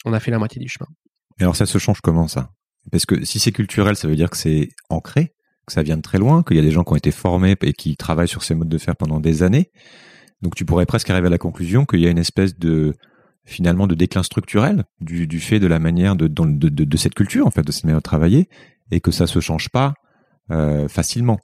On 0.05 0.13
a 0.13 0.21
fait 0.21 0.31
la 0.31 0.39
moitié 0.39 0.61
du 0.61 0.69
chemin. 0.69 0.87
Et 1.41 1.43
alors 1.43 1.57
ça 1.57 1.67
se 1.67 1.79
change 1.79 2.01
comment 2.01 2.29
ça? 2.29 2.51
Parce 2.91 3.07
que 3.07 3.25
si 3.25 3.39
c'est 3.39 3.53
culturel, 3.53 3.97
ça 3.97 4.09
veut 4.09 4.17
dire 4.17 4.31
que 4.31 4.37
c'est 4.37 4.69
ancré, 4.91 5.33
que 5.67 5.73
ça 5.73 5.83
vient 5.83 5.97
de 5.97 6.03
très 6.03 6.19
loin, 6.19 6.43
qu'il 6.43 6.57
y 6.57 6.61
a 6.61 6.63
des 6.63 6.71
gens 6.71 6.85
qui 6.85 6.93
ont 6.93 6.97
été 6.97 7.11
formés 7.11 7.57
et 7.63 7.73
qui 7.73 7.97
travaillent 7.97 8.29
sur 8.29 8.43
ces 8.43 8.55
modes 8.55 8.69
de 8.69 8.79
faire 8.79 8.97
pendant 8.97 9.21
des 9.21 9.43
années. 9.43 9.71
Donc 10.43 10.55
tu 10.55 10.65
pourrais 10.65 10.87
presque 10.87 11.09
arriver 11.11 11.29
à 11.29 11.31
la 11.31 11.39
conclusion 11.39 11.87
qu'il 11.87 12.01
y 12.01 12.07
a 12.07 12.11
une 12.11 12.19
espèce 12.19 12.59
de 12.59 12.95
finalement 13.47 13.87
de 13.87 13.95
déclin 13.95 14.23
structurel 14.23 14.85
du, 15.01 15.41
fait 15.41 15.59
de 15.59 15.67
la 15.67 15.79
manière 15.79 16.17
de, 16.17 16.29
de, 16.29 16.97
cette 16.97 17.15
culture 17.15 17.47
en 17.47 17.51
fait 17.51 17.63
de 17.63 17.73
cette 17.73 17.85
manière 17.85 17.99
de 17.99 18.03
travailler 18.03 18.49
et 18.91 19.01
que 19.01 19.11
ça 19.11 19.27
se 19.27 19.41
change 19.41 19.69
pas 19.69 19.95
euh, 20.51 20.89
facilement. 20.89 21.39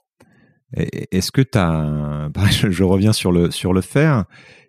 Est-ce 0.76 1.32
que 1.32 1.42
tu 1.42 1.58
as, 1.58 2.30
je 2.70 2.84
reviens 2.84 3.12
sur 3.12 3.32
le 3.32 3.50
sur 3.50 3.72
le 3.72 3.80
faire, 3.80 4.24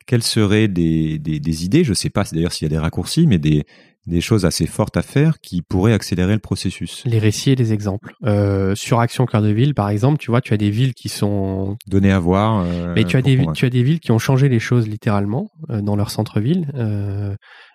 quelles 0.07 0.23
seraient 0.23 0.67
des, 0.67 1.19
des, 1.19 1.39
des 1.39 1.65
idées, 1.65 1.83
je 1.83 1.93
sais 1.93 2.09
pas 2.09 2.23
d'ailleurs 2.31 2.51
s'il 2.51 2.65
y 2.65 2.71
a 2.71 2.75
des 2.75 2.79
raccourcis, 2.79 3.27
mais 3.27 3.37
des, 3.37 3.65
des 4.07 4.19
choses 4.19 4.45
assez 4.45 4.65
fortes 4.65 4.97
à 4.97 5.03
faire 5.03 5.39
qui 5.41 5.61
pourraient 5.61 5.93
accélérer 5.93 6.33
le 6.33 6.39
processus? 6.39 7.03
Les 7.05 7.19
récits 7.19 7.51
et 7.51 7.55
les 7.55 7.71
exemples. 7.71 8.13
Euh, 8.25 8.73
sur 8.73 8.99
Action 8.99 9.27
Cœur 9.27 9.43
de 9.43 9.49
Ville, 9.49 9.75
par 9.75 9.89
exemple, 9.89 10.17
tu 10.17 10.31
vois, 10.31 10.41
tu 10.41 10.53
as 10.55 10.57
des 10.57 10.71
villes 10.71 10.95
qui 10.95 11.07
sont 11.07 11.77
Donner 11.87 12.11
à 12.11 12.17
voir. 12.19 12.65
euh, 12.65 12.93
Mais 12.95 13.03
tu 13.03 13.15
as 13.15 13.21
des 13.21 13.37
convaincre. 13.37 13.53
tu 13.53 13.65
as 13.65 13.69
des 13.69 13.83
villes 13.83 13.99
qui 13.99 14.11
ont 14.11 14.19
changé 14.19 14.49
les 14.49 14.59
choses 14.59 14.87
littéralement 14.87 15.49
euh, 15.69 15.81
dans 15.81 15.95
leur 15.95 16.09
centre-ville. 16.09 16.67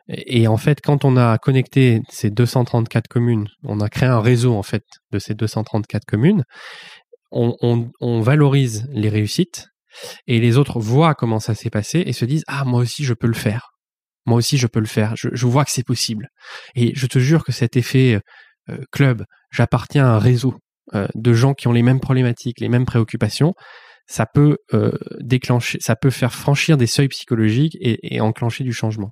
et 0.09 0.43
et 0.43 0.47
en 0.47 0.57
fait, 0.57 0.81
quand 0.81 1.05
on 1.05 1.17
a 1.17 1.37
connecté 1.39 2.01
ces 2.09 2.31
234 2.31 3.09
communes, 3.09 3.49
on 3.65 3.81
a 3.81 3.89
créé 3.89 4.09
un 4.09 4.21
réseau 4.21 4.55
en 4.55 4.63
fait 4.63 4.85
de 5.11 5.19
ces 5.19 5.35
234 5.35 6.05
communes. 6.05 6.45
On, 7.33 7.57
on, 7.61 7.91
on 8.01 8.21
valorise 8.21 8.87
les 8.91 9.09
réussites 9.09 9.69
et 10.27 10.41
les 10.41 10.57
autres 10.59 10.79
voient 10.79 11.15
comment 11.15 11.41
ça 11.41 11.55
s'est 11.55 11.71
passé 11.71 12.03
et 12.07 12.13
se 12.13 12.25
disent 12.25 12.45
ah 12.47 12.65
moi 12.65 12.81
aussi 12.81 13.05
je 13.05 13.15
peux 13.15 13.27
le 13.27 13.35
faire. 13.35 13.71
Moi 14.27 14.39
aussi 14.39 14.59
je 14.59 14.67
peux 14.67 14.81
le 14.81 14.87
faire. 14.87 15.15
Je, 15.17 15.29
je 15.33 15.47
vois 15.47 15.65
que 15.65 15.71
c'est 15.71 15.87
possible. 15.87 16.29
Et 16.75 16.93
je 16.95 17.07
te 17.07 17.19
jure 17.19 17.45
que 17.45 17.53
cet 17.53 17.77
effet 17.77 18.21
euh, 18.69 18.79
club, 18.93 19.25
j'appartiens 19.51 20.07
à 20.07 20.11
un 20.11 20.19
réseau 20.19 20.55
euh, 20.95 21.09
de 21.15 21.33
gens 21.33 21.55
qui 21.55 21.69
ont 21.69 21.73
les 21.73 21.83
mêmes 21.83 22.01
problématiques, 22.01 22.61
les 22.61 22.69
mêmes 22.69 22.87
préoccupations 22.87 23.55
ça 24.07 24.27
peut 24.27 24.59
euh, 24.73 24.93
déclencher, 25.21 25.79
ça 25.81 25.97
peut 25.97 26.11
faire 26.11 26.33
franchir 26.33 26.77
des 26.77 26.87
seuils 26.87 27.09
psychologiques 27.09 27.77
et, 27.81 28.15
et 28.15 28.21
enclencher 28.21 28.65
du 28.65 28.73
changement. 28.73 29.11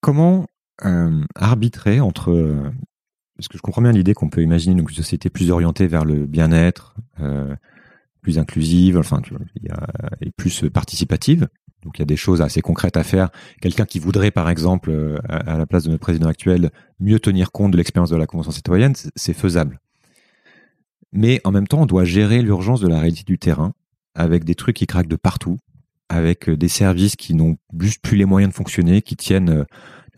Comment 0.00 0.46
euh, 0.84 1.22
arbitrer 1.36 2.00
entre 2.00 2.32
euh, 2.32 2.70
parce 3.36 3.48
que 3.48 3.56
je 3.58 3.62
comprends 3.62 3.82
bien 3.82 3.92
l'idée 3.92 4.14
qu'on 4.14 4.28
peut 4.28 4.42
imaginer 4.42 4.80
une 4.80 4.88
société 4.88 5.30
plus 5.30 5.50
orientée 5.50 5.86
vers 5.86 6.04
le 6.04 6.26
bien-être, 6.26 6.94
euh, 7.20 7.54
plus 8.20 8.38
inclusive, 8.38 8.96
enfin 8.98 9.20
y 9.62 9.68
a, 9.70 9.86
et 10.20 10.30
plus 10.30 10.64
participative. 10.70 11.48
Donc 11.82 11.98
il 11.98 12.00
y 12.00 12.02
a 12.02 12.06
des 12.06 12.16
choses 12.16 12.40
assez 12.40 12.62
concrètes 12.62 12.96
à 12.96 13.04
faire. 13.04 13.28
Quelqu'un 13.60 13.84
qui 13.84 13.98
voudrait, 13.98 14.30
par 14.30 14.48
exemple, 14.48 14.90
euh, 14.90 15.18
à, 15.28 15.54
à 15.54 15.58
la 15.58 15.66
place 15.66 15.84
de 15.84 15.90
notre 15.90 16.00
président 16.00 16.28
actuel, 16.28 16.70
mieux 17.00 17.18
tenir 17.18 17.52
compte 17.52 17.72
de 17.72 17.76
l'expérience 17.76 18.10
de 18.10 18.16
la 18.16 18.26
Convention 18.26 18.52
citoyenne, 18.52 18.94
c'est- 19.16 19.34
faisable. 19.34 19.80
Mais 21.12 21.40
en 21.44 21.52
même 21.52 21.66
temps, 21.66 21.82
on 21.82 21.86
doit 21.86 22.04
gérer 22.04 22.40
l'urgence 22.40 22.80
de 22.80 22.88
la 22.88 22.98
réalité 22.98 23.24
du 23.24 23.38
terrain 23.38 23.74
avec 24.14 24.44
des 24.44 24.54
trucs 24.54 24.76
qui 24.76 24.86
craquent 24.86 25.08
de 25.08 25.16
partout, 25.16 25.58
avec 26.08 26.48
euh, 26.48 26.56
des 26.56 26.68
services 26.68 27.16
qui 27.16 27.34
n'ont 27.34 27.56
juste 27.78 28.00
plus 28.00 28.16
les 28.16 28.24
moyens 28.24 28.52
de 28.52 28.56
fonctionner, 28.56 29.02
qui 29.02 29.16
tiennent. 29.16 29.64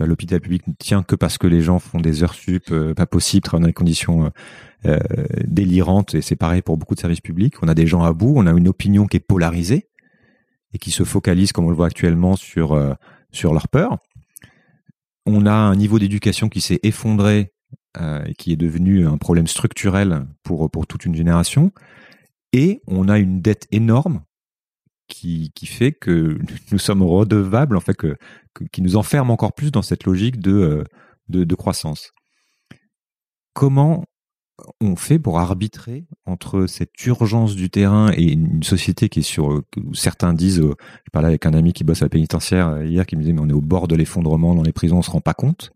Euh, 0.01 0.07
L'hôpital 0.07 0.41
public 0.41 0.67
ne 0.67 0.73
tient 0.79 1.03
que 1.03 1.15
parce 1.15 1.39
que 1.39 1.47
les 1.47 1.63
gens 1.63 1.79
font 1.79 2.01
des 2.01 2.23
heures 2.23 2.35
sup, 2.35 2.71
euh, 2.71 2.95
pas 2.95 3.07
possible, 3.07 3.43
travaillent 3.43 3.63
dans 3.63 3.69
des 3.69 3.73
conditions 3.73 4.31
euh, 4.85 4.99
délirantes, 5.47 6.15
et 6.15 6.23
c'est 6.23 6.37
pareil 6.37 6.63
pour 6.63 6.77
beaucoup 6.77 6.95
de 6.95 7.01
services 7.01 7.21
publics. 7.21 7.55
On 7.63 7.69
a 7.69 7.75
des 7.75 7.87
gens 7.87 8.03
à 8.05 8.13
bout, 8.13 8.33
on 8.37 8.47
a 8.47 8.53
une 8.53 8.69
opinion 8.69 9.07
qui 9.07 9.17
est 9.17 9.21
polarisée 9.21 9.89
et 10.73 10.79
qui 10.79 10.91
se 10.91 11.05
focalise, 11.05 11.53
comme 11.53 11.67
on 11.67 11.71
le 11.71 11.77
voit 11.77 11.87
actuellement, 11.87 12.37
sur 12.37 12.79
sur 13.33 13.53
leur 13.53 13.69
peur. 13.69 13.99
On 15.25 15.47
a 15.47 15.53
un 15.53 15.75
niveau 15.75 15.99
d'éducation 15.99 16.49
qui 16.49 16.61
s'est 16.61 16.81
effondré 16.83 17.53
et 17.99 18.35
qui 18.35 18.53
est 18.53 18.57
devenu 18.57 19.07
un 19.07 19.17
problème 19.17 19.47
structurel 19.47 20.27
pour 20.43 20.71
pour 20.71 20.87
toute 20.87 21.07
une 21.07 21.15
génération. 21.15 21.73
Et 22.53 22.83
on 22.87 23.09
a 23.09 23.19
une 23.19 23.41
dette 23.41 23.67
énorme 23.73 24.23
qui, 25.09 25.53
qui 25.55 25.67
fait 25.67 25.93
que 25.93 26.39
nous 26.73 26.79
sommes 26.79 27.03
redevables, 27.03 27.77
en 27.77 27.81
fait, 27.81 27.95
que- 27.95 28.17
qui 28.73 28.83
nous 28.83 28.97
enferme 28.97 29.31
encore 29.31 29.53
plus 29.53 29.71
dans 29.71 29.83
cette 29.83 30.05
logique 30.05 30.41
de, 30.41 30.53
euh, 30.53 30.85
de, 31.29 31.45
de 31.45 31.55
croissance. 31.55 32.13
Comment 33.53 34.05
on 34.81 34.97
fait 34.97 35.19
pour 35.19 35.39
arbitrer 35.39 36.07
entre 36.25 36.67
cette 36.67 37.05
urgence 37.05 37.57
du 37.57 37.69
terrain 37.69 38.11
et 38.15 38.33
une 38.33 38.63
société 38.63 39.11
qui 39.11 39.21
est 39.21 39.23
sur, 39.23 39.63
certains 39.93 40.33
disent, 40.33 40.61
euh, 40.61 40.75
je 41.05 41.11
parlais 41.13 41.29
avec 41.29 41.45
un 41.45 41.53
ami 41.53 41.73
qui 41.73 41.85
bosse 41.85 42.01
à 42.03 42.07
la 42.07 42.11
pénitentiaire 42.11 42.69
euh, 42.69 42.87
hier, 42.87 43.05
qui 43.05 43.17
me 43.17 43.21
disait, 43.21 43.35
mais 43.35 43.43
on 43.43 43.49
est 43.49 43.53
au 43.53 43.61
bord 43.61 43.87
de 43.87 43.95
l'effondrement 43.95 44.55
dans 44.55 44.63
les 44.63 44.73
prisons, 44.73 44.99
on 44.99 45.03
se 45.03 45.11
rend 45.11 45.21
pas 45.21 45.35
compte. 45.35 45.73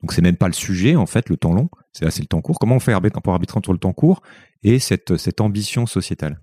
Donc 0.00 0.12
c'est 0.12 0.22
même 0.22 0.36
pas 0.36 0.48
le 0.48 0.54
sujet, 0.54 0.96
en 0.96 1.06
fait, 1.06 1.28
le 1.28 1.36
temps 1.36 1.52
long, 1.52 1.68
c'est 1.92 2.04
là, 2.04 2.10
c'est 2.10 2.22
le 2.22 2.26
temps 2.26 2.40
court. 2.40 2.58
Comment 2.58 2.76
on 2.76 2.80
fait 2.80 2.92
pour 3.22 3.34
arbitrer 3.34 3.58
entre 3.58 3.72
le 3.72 3.78
temps 3.78 3.92
court 3.92 4.22
et 4.62 4.78
cette, 4.78 5.16
cette 5.16 5.40
ambition 5.40 5.86
sociétale? 5.86 6.40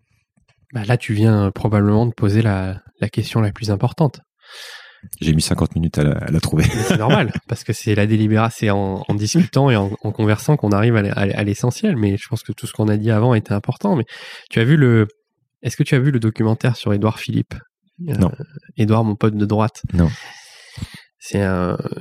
Bah 0.73 0.85
là, 0.85 0.97
tu 0.97 1.13
viens 1.13 1.51
probablement 1.51 2.05
de 2.05 2.13
poser 2.13 2.41
la, 2.41 2.83
la 3.01 3.09
question 3.09 3.41
la 3.41 3.51
plus 3.51 3.71
importante. 3.71 4.21
J'ai 5.21 5.33
mis 5.33 5.41
50 5.41 5.75
minutes 5.75 5.97
à 5.97 6.03
la, 6.03 6.11
à 6.11 6.31
la 6.31 6.39
trouver. 6.39 6.63
C'est 6.63 6.97
normal, 6.97 7.31
parce 7.47 7.63
que 7.63 7.73
c'est 7.73 7.95
la 7.95 8.05
délibération, 8.05 8.57
c'est 8.59 8.69
en, 8.69 9.05
en 9.07 9.13
discutant 9.15 9.69
et 9.69 9.75
en, 9.75 9.91
en 10.03 10.11
conversant 10.11 10.57
qu'on 10.57 10.71
arrive 10.71 10.95
à, 10.95 11.43
l'essentiel. 11.43 11.95
Mais 11.95 12.17
je 12.17 12.27
pense 12.27 12.43
que 12.43 12.51
tout 12.51 12.67
ce 12.67 12.73
qu'on 12.73 12.87
a 12.87 12.97
dit 12.97 13.11
avant 13.11 13.33
était 13.33 13.53
important. 13.53 13.95
Mais 13.95 14.05
tu 14.49 14.59
as 14.59 14.63
vu 14.63 14.77
le, 14.77 15.07
est-ce 15.61 15.77
que 15.77 15.83
tu 15.83 15.95
as 15.95 15.99
vu 15.99 16.11
le 16.11 16.19
documentaire 16.19 16.75
sur 16.75 16.93
Édouard 16.93 17.19
Philippe? 17.19 17.55
Euh, 18.07 18.13
Non. 18.13 18.31
Édouard, 18.77 19.03
mon 19.03 19.15
pote 19.15 19.35
de 19.35 19.45
droite. 19.45 19.81
Non. 19.93 20.09
C'est 21.21 21.45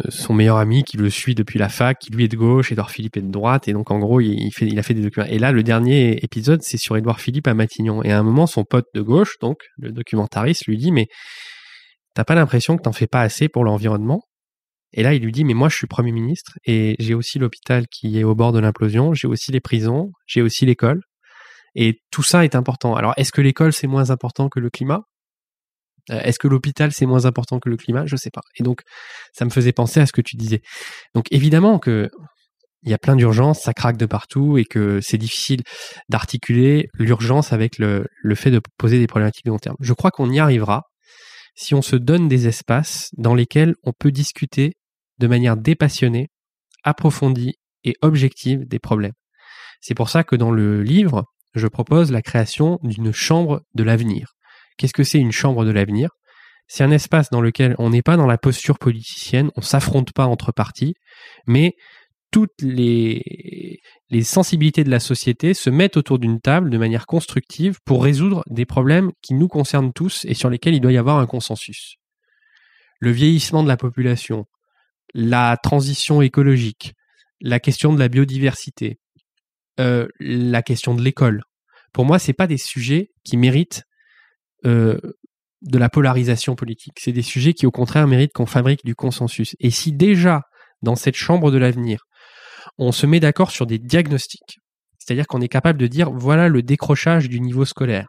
son 0.08 0.32
meilleur 0.32 0.58
ami 0.58 0.84
qui 0.84 0.96
le 0.96 1.10
suit 1.10 1.34
depuis 1.34 1.58
la 1.58 1.68
fac, 1.68 1.98
qui 1.98 2.12
lui 2.12 2.24
est 2.24 2.28
de 2.28 2.36
gauche, 2.36 2.70
Édouard 2.70 2.90
Philippe 2.90 3.16
est 3.16 3.20
de 3.20 3.30
droite, 3.30 3.66
et 3.66 3.72
donc 3.72 3.90
en 3.90 3.98
gros 3.98 4.20
il, 4.20 4.32
il 4.40 4.52
fait, 4.52 4.66
il 4.66 4.78
a 4.78 4.82
fait 4.84 4.94
des 4.94 5.02
documents. 5.02 5.26
Et 5.26 5.40
là, 5.40 5.50
le 5.50 5.64
dernier 5.64 6.24
épisode, 6.24 6.62
c'est 6.62 6.78
sur 6.78 6.96
Édouard 6.96 7.20
Philippe 7.20 7.48
à 7.48 7.52
Matignon. 7.52 8.02
Et 8.04 8.12
à 8.12 8.18
un 8.18 8.22
moment, 8.22 8.46
son 8.46 8.64
pote 8.64 8.86
de 8.94 9.02
gauche, 9.02 9.34
donc 9.42 9.58
le 9.76 9.90
documentariste, 9.90 10.66
lui 10.66 10.78
dit 10.78 10.92
mais 10.92 11.08
t'as 12.18 12.24
pas 12.24 12.34
l'impression 12.34 12.76
que 12.76 12.82
t'en 12.82 12.90
fais 12.92 13.06
pas 13.06 13.20
assez 13.20 13.48
pour 13.48 13.62
l'environnement? 13.62 14.22
Et 14.92 15.04
là, 15.04 15.14
il 15.14 15.22
lui 15.22 15.30
dit 15.30 15.44
mais 15.44 15.54
moi 15.54 15.68
je 15.68 15.76
suis 15.76 15.86
premier 15.86 16.10
ministre 16.10 16.58
et 16.64 16.96
j'ai 16.98 17.14
aussi 17.14 17.38
l'hôpital 17.38 17.86
qui 17.86 18.18
est 18.18 18.24
au 18.24 18.34
bord 18.34 18.50
de 18.50 18.58
l'implosion, 18.58 19.14
j'ai 19.14 19.28
aussi 19.28 19.52
les 19.52 19.60
prisons, 19.60 20.10
j'ai 20.26 20.42
aussi 20.42 20.66
l'école, 20.66 21.00
et 21.76 22.00
tout 22.10 22.24
ça 22.24 22.44
est 22.44 22.56
important. 22.56 22.96
Alors 22.96 23.14
est-ce 23.18 23.30
que 23.30 23.40
l'école 23.40 23.72
c'est 23.72 23.86
moins 23.86 24.10
important 24.10 24.48
que 24.48 24.58
le 24.58 24.68
climat? 24.68 25.02
Euh, 26.10 26.18
Est-ce 26.22 26.40
que 26.40 26.48
l'hôpital 26.48 26.90
c'est 26.90 27.06
moins 27.06 27.24
important 27.24 27.60
que 27.60 27.68
le 27.68 27.76
climat? 27.76 28.04
Je 28.04 28.16
sais 28.16 28.30
pas. 28.30 28.42
Et 28.58 28.64
donc 28.64 28.80
ça 29.32 29.44
me 29.44 29.50
faisait 29.50 29.72
penser 29.72 30.00
à 30.00 30.06
ce 30.06 30.12
que 30.12 30.20
tu 30.20 30.34
disais. 30.34 30.60
Donc 31.14 31.26
évidemment 31.30 31.78
que 31.78 32.10
il 32.82 32.90
y 32.90 32.94
a 32.94 32.98
plein 32.98 33.14
d'urgences, 33.14 33.60
ça 33.60 33.74
craque 33.74 33.96
de 33.96 34.06
partout 34.06 34.58
et 34.58 34.64
que 34.64 35.00
c'est 35.00 35.18
difficile 35.18 35.62
d'articuler 36.08 36.88
l'urgence 36.94 37.52
avec 37.52 37.78
le, 37.78 38.06
le 38.24 38.34
fait 38.34 38.50
de 38.50 38.60
poser 38.76 38.98
des 38.98 39.06
problématiques 39.06 39.44
de 39.44 39.50
long 39.50 39.58
terme. 39.58 39.76
Je 39.78 39.92
crois 39.92 40.10
qu'on 40.10 40.32
y 40.32 40.40
arrivera 40.40 40.82
si 41.58 41.74
on 41.74 41.82
se 41.82 41.96
donne 41.96 42.28
des 42.28 42.46
espaces 42.46 43.10
dans 43.16 43.34
lesquels 43.34 43.74
on 43.82 43.92
peut 43.92 44.12
discuter 44.12 44.74
de 45.18 45.26
manière 45.26 45.56
dépassionnée, 45.56 46.28
approfondie 46.84 47.56
et 47.82 47.96
objective 48.00 48.64
des 48.64 48.78
problèmes. 48.78 49.14
C'est 49.80 49.96
pour 49.96 50.08
ça 50.08 50.22
que 50.22 50.36
dans 50.36 50.52
le 50.52 50.84
livre, 50.84 51.24
je 51.54 51.66
propose 51.66 52.12
la 52.12 52.22
création 52.22 52.78
d'une 52.84 53.10
chambre 53.10 53.62
de 53.74 53.82
l'avenir. 53.82 54.34
Qu'est-ce 54.76 54.92
que 54.92 55.02
c'est 55.02 55.18
une 55.18 55.32
chambre 55.32 55.64
de 55.64 55.72
l'avenir? 55.72 56.10
C'est 56.68 56.84
un 56.84 56.92
espace 56.92 57.28
dans 57.30 57.40
lequel 57.40 57.74
on 57.78 57.90
n'est 57.90 58.02
pas 58.02 58.16
dans 58.16 58.26
la 58.26 58.38
posture 58.38 58.78
politicienne, 58.78 59.50
on 59.56 59.60
s'affronte 59.60 60.12
pas 60.12 60.26
entre 60.26 60.52
partis, 60.52 60.94
mais 61.48 61.74
toutes 62.30 62.60
les, 62.60 63.80
sensibilités 64.22 64.84
de 64.84 64.90
la 64.90 65.00
société 65.00 65.54
se 65.54 65.70
mettent 65.70 65.96
autour 65.96 66.18
d'une 66.18 66.40
table 66.40 66.70
de 66.70 66.78
manière 66.78 67.06
constructive 67.06 67.78
pour 67.84 68.02
résoudre 68.02 68.42
des 68.48 68.66
problèmes 68.66 69.10
qui 69.22 69.34
nous 69.34 69.48
concernent 69.48 69.92
tous 69.92 70.24
et 70.26 70.34
sur 70.34 70.50
lesquels 70.50 70.74
il 70.74 70.80
doit 70.80 70.92
y 70.92 70.98
avoir 70.98 71.18
un 71.18 71.26
consensus. 71.26 71.96
Le 73.00 73.10
vieillissement 73.10 73.62
de 73.62 73.68
la 73.68 73.76
population, 73.76 74.46
la 75.14 75.56
transition 75.56 76.20
écologique, 76.20 76.94
la 77.40 77.60
question 77.60 77.92
de 77.92 77.98
la 77.98 78.08
biodiversité, 78.08 78.98
euh, 79.80 80.08
la 80.18 80.62
question 80.62 80.94
de 80.94 81.02
l'école. 81.02 81.42
Pour 81.92 82.04
moi, 82.04 82.18
c'est 82.18 82.32
pas 82.32 82.46
des 82.46 82.58
sujets 82.58 83.10
qui 83.24 83.36
méritent 83.36 83.84
euh, 84.66 84.98
de 85.62 85.78
la 85.78 85.88
polarisation 85.88 86.56
politique. 86.56 86.98
C'est 86.98 87.12
des 87.12 87.22
sujets 87.22 87.54
qui, 87.54 87.66
au 87.66 87.70
contraire, 87.70 88.06
méritent 88.06 88.32
qu'on 88.32 88.46
fabrique 88.46 88.84
du 88.84 88.94
consensus. 88.94 89.56
Et 89.60 89.70
si 89.70 89.92
déjà, 89.92 90.42
dans 90.82 90.96
cette 90.96 91.16
chambre 91.16 91.50
de 91.50 91.58
l'avenir, 91.58 92.07
on 92.78 92.92
se 92.92 93.06
met 93.06 93.20
d'accord 93.20 93.50
sur 93.50 93.66
des 93.66 93.78
diagnostics, 93.78 94.58
c'est-à-dire 94.98 95.26
qu'on 95.26 95.40
est 95.40 95.48
capable 95.48 95.78
de 95.78 95.86
dire 95.86 96.10
voilà 96.10 96.48
le 96.48 96.62
décrochage 96.62 97.28
du 97.28 97.40
niveau 97.40 97.64
scolaire. 97.64 98.08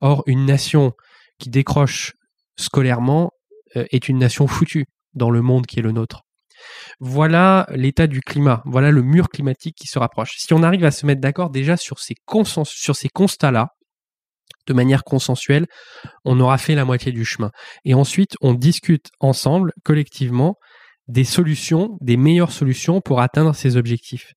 Or, 0.00 0.22
une 0.26 0.46
nation 0.46 0.92
qui 1.38 1.50
décroche 1.50 2.12
scolairement 2.56 3.30
euh, 3.76 3.84
est 3.90 4.08
une 4.08 4.18
nation 4.18 4.46
foutue 4.46 4.86
dans 5.14 5.30
le 5.30 5.42
monde 5.42 5.66
qui 5.66 5.78
est 5.78 5.82
le 5.82 5.92
nôtre. 5.92 6.22
Voilà 7.00 7.66
l'état 7.70 8.06
du 8.06 8.20
climat, 8.20 8.62
voilà 8.64 8.90
le 8.90 9.02
mur 9.02 9.28
climatique 9.28 9.76
qui 9.78 9.88
se 9.88 9.98
rapproche. 9.98 10.36
Si 10.38 10.52
on 10.54 10.62
arrive 10.62 10.84
à 10.84 10.90
se 10.90 11.06
mettre 11.06 11.20
d'accord 11.20 11.50
déjà 11.50 11.76
sur 11.76 11.98
ces, 11.98 12.14
consens- 12.26 12.64
sur 12.64 12.96
ces 12.96 13.08
constats-là, 13.08 13.68
de 14.66 14.72
manière 14.72 15.04
consensuelle, 15.04 15.66
on 16.24 16.40
aura 16.40 16.58
fait 16.58 16.74
la 16.74 16.84
moitié 16.84 17.12
du 17.12 17.24
chemin. 17.24 17.50
Et 17.84 17.94
ensuite, 17.94 18.36
on 18.40 18.54
discute 18.54 19.10
ensemble, 19.20 19.72
collectivement, 19.84 20.56
des 21.08 21.24
solutions, 21.24 21.96
des 22.00 22.16
meilleures 22.16 22.52
solutions 22.52 23.00
pour 23.00 23.20
atteindre 23.20 23.54
ces 23.54 23.76
objectifs. 23.76 24.32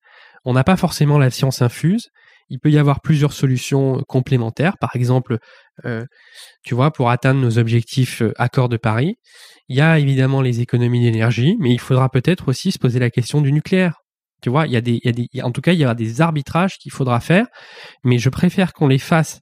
On 0.46 0.54
n'a 0.54 0.64
pas 0.64 0.78
forcément 0.78 1.18
la 1.18 1.30
science 1.30 1.62
infuse. 1.62 2.10
Il 2.50 2.60
peut 2.60 2.72
y 2.72 2.78
avoir 2.78 3.02
plusieurs 3.02 3.34
solutions 3.34 4.02
complémentaires. 4.08 4.78
Par 4.80 4.96
exemple, 4.96 5.38
euh, 5.86 6.06
tu 6.64 6.74
vois, 6.74 6.92
pour 6.92 7.10
atteindre 7.10 7.42
nos 7.42 7.58
objectifs 7.58 8.22
euh, 8.22 8.34
accord 8.38 8.70
de 8.70 8.78
Paris, 8.78 9.18
il 9.68 9.78
y 9.78 9.82
a 9.82 10.00
évidemment 10.00 10.42
les 10.42 10.62
économies 10.62 11.02
d'énergie, 11.02 11.56
mais 11.60 11.72
il 11.72 11.80
faudra 11.80 12.10
peut-être 12.10 12.48
aussi 12.48 12.72
se 12.72 12.80
poser 12.80 13.00
la 13.00 13.12
question 13.12 13.42
du 13.42 13.52
nucléaire. 13.52 14.02
Tu 14.42 14.50
vois, 14.50 14.66
il 14.66 14.74
y 14.74 14.78
a 14.78 14.82
des, 14.82 15.00
il 15.04 15.06
y 15.06 15.10
a 15.10 15.12
des, 15.12 15.42
en 15.44 15.52
tout 15.52 15.62
cas, 15.62 15.74
il 15.74 15.80
y 15.80 15.86
aura 15.86 15.96
des 15.96 16.22
arbitrages 16.22 16.78
qu'il 16.78 16.92
faudra 16.92 17.20
faire, 17.20 17.46
mais 18.04 18.18
je 18.18 18.30
préfère 18.30 18.74
qu'on 18.74 18.88
les 18.88 18.98
fasse 18.98 19.42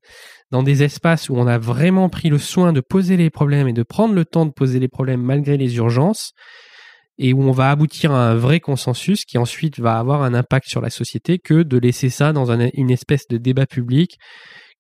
dans 0.52 0.64
des 0.64 0.84
espaces 0.84 1.30
où 1.30 1.36
on 1.36 1.48
a 1.48 1.58
vraiment 1.58 2.10
pris 2.10 2.30
le 2.30 2.40
soin 2.40 2.74
de 2.74 2.82
poser 2.82 3.16
les 3.16 3.30
problèmes 3.30 3.68
et 3.68 3.74
de 3.74 3.84
prendre 3.84 4.16
le 4.16 4.26
temps 4.26 4.46
de 4.46 4.52
poser 4.52 4.80
les 4.80 4.88
problèmes 4.88 5.22
malgré 5.22 5.58
les 5.58 5.76
urgences, 5.78 6.34
et 7.20 7.34
où 7.34 7.42
on 7.42 7.52
va 7.52 7.72
aboutir 7.72 8.12
à 8.12 8.30
un 8.32 8.36
vrai 8.36 8.60
consensus 8.60 9.26
qui 9.26 9.38
ensuite 9.38 9.80
va 9.80 9.98
avoir 10.00 10.24
un 10.24 10.34
impact 10.34 10.68
sur 10.70 10.82
la 10.82 10.90
société 10.90 11.40
que 11.40 11.64
de 11.64 11.78
laisser 11.78 12.10
ça 12.10 12.34
dans 12.34 12.52
un- 12.52 12.70
une 12.74 12.92
espèce 12.92 13.28
de 13.28 13.38
débat 13.38 13.66
public 13.66 14.18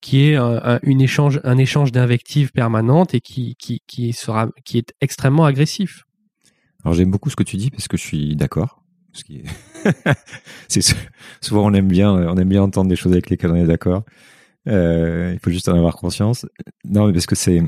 qui 0.01 0.29
est 0.29 0.35
un, 0.35 0.79
échange, 0.99 1.39
un 1.43 1.57
d'invectives 1.91 2.51
permanentes 2.51 3.13
et 3.15 3.19
qui, 3.19 3.55
qui, 3.57 3.81
qui, 3.87 4.13
sera, 4.13 4.49
qui 4.63 4.77
est 4.77 4.93
extrêmement 5.01 5.45
agressif. 5.45 6.03
Alors 6.83 6.93
j'aime 6.93 7.09
beaucoup 7.09 7.29
ce 7.31 7.35
que 7.35 7.43
tu 7.43 7.57
dis 7.57 7.71
parce 7.71 7.87
que 7.87 7.97
je 7.97 8.03
suis 8.03 8.35
d'accord. 8.35 8.83
C'est 10.67 10.81
sou- 10.81 10.95
souvent 11.41 11.65
on 11.65 11.73
aime 11.73 11.87
bien, 11.87 12.11
on 12.13 12.37
aime 12.37 12.49
bien 12.49 12.61
entendre 12.61 12.89
des 12.89 12.95
choses 12.95 13.13
avec 13.13 13.29
lesquelles 13.29 13.51
on 13.51 13.55
est 13.55 13.65
d'accord. 13.65 14.03
Euh, 14.67 15.31
il 15.33 15.39
faut 15.39 15.49
juste 15.49 15.69
en 15.69 15.75
avoir 15.75 15.95
conscience. 15.95 16.45
Non, 16.85 17.07
mais 17.07 17.13
parce 17.13 17.25
que 17.25 17.35
c'est 17.35 17.61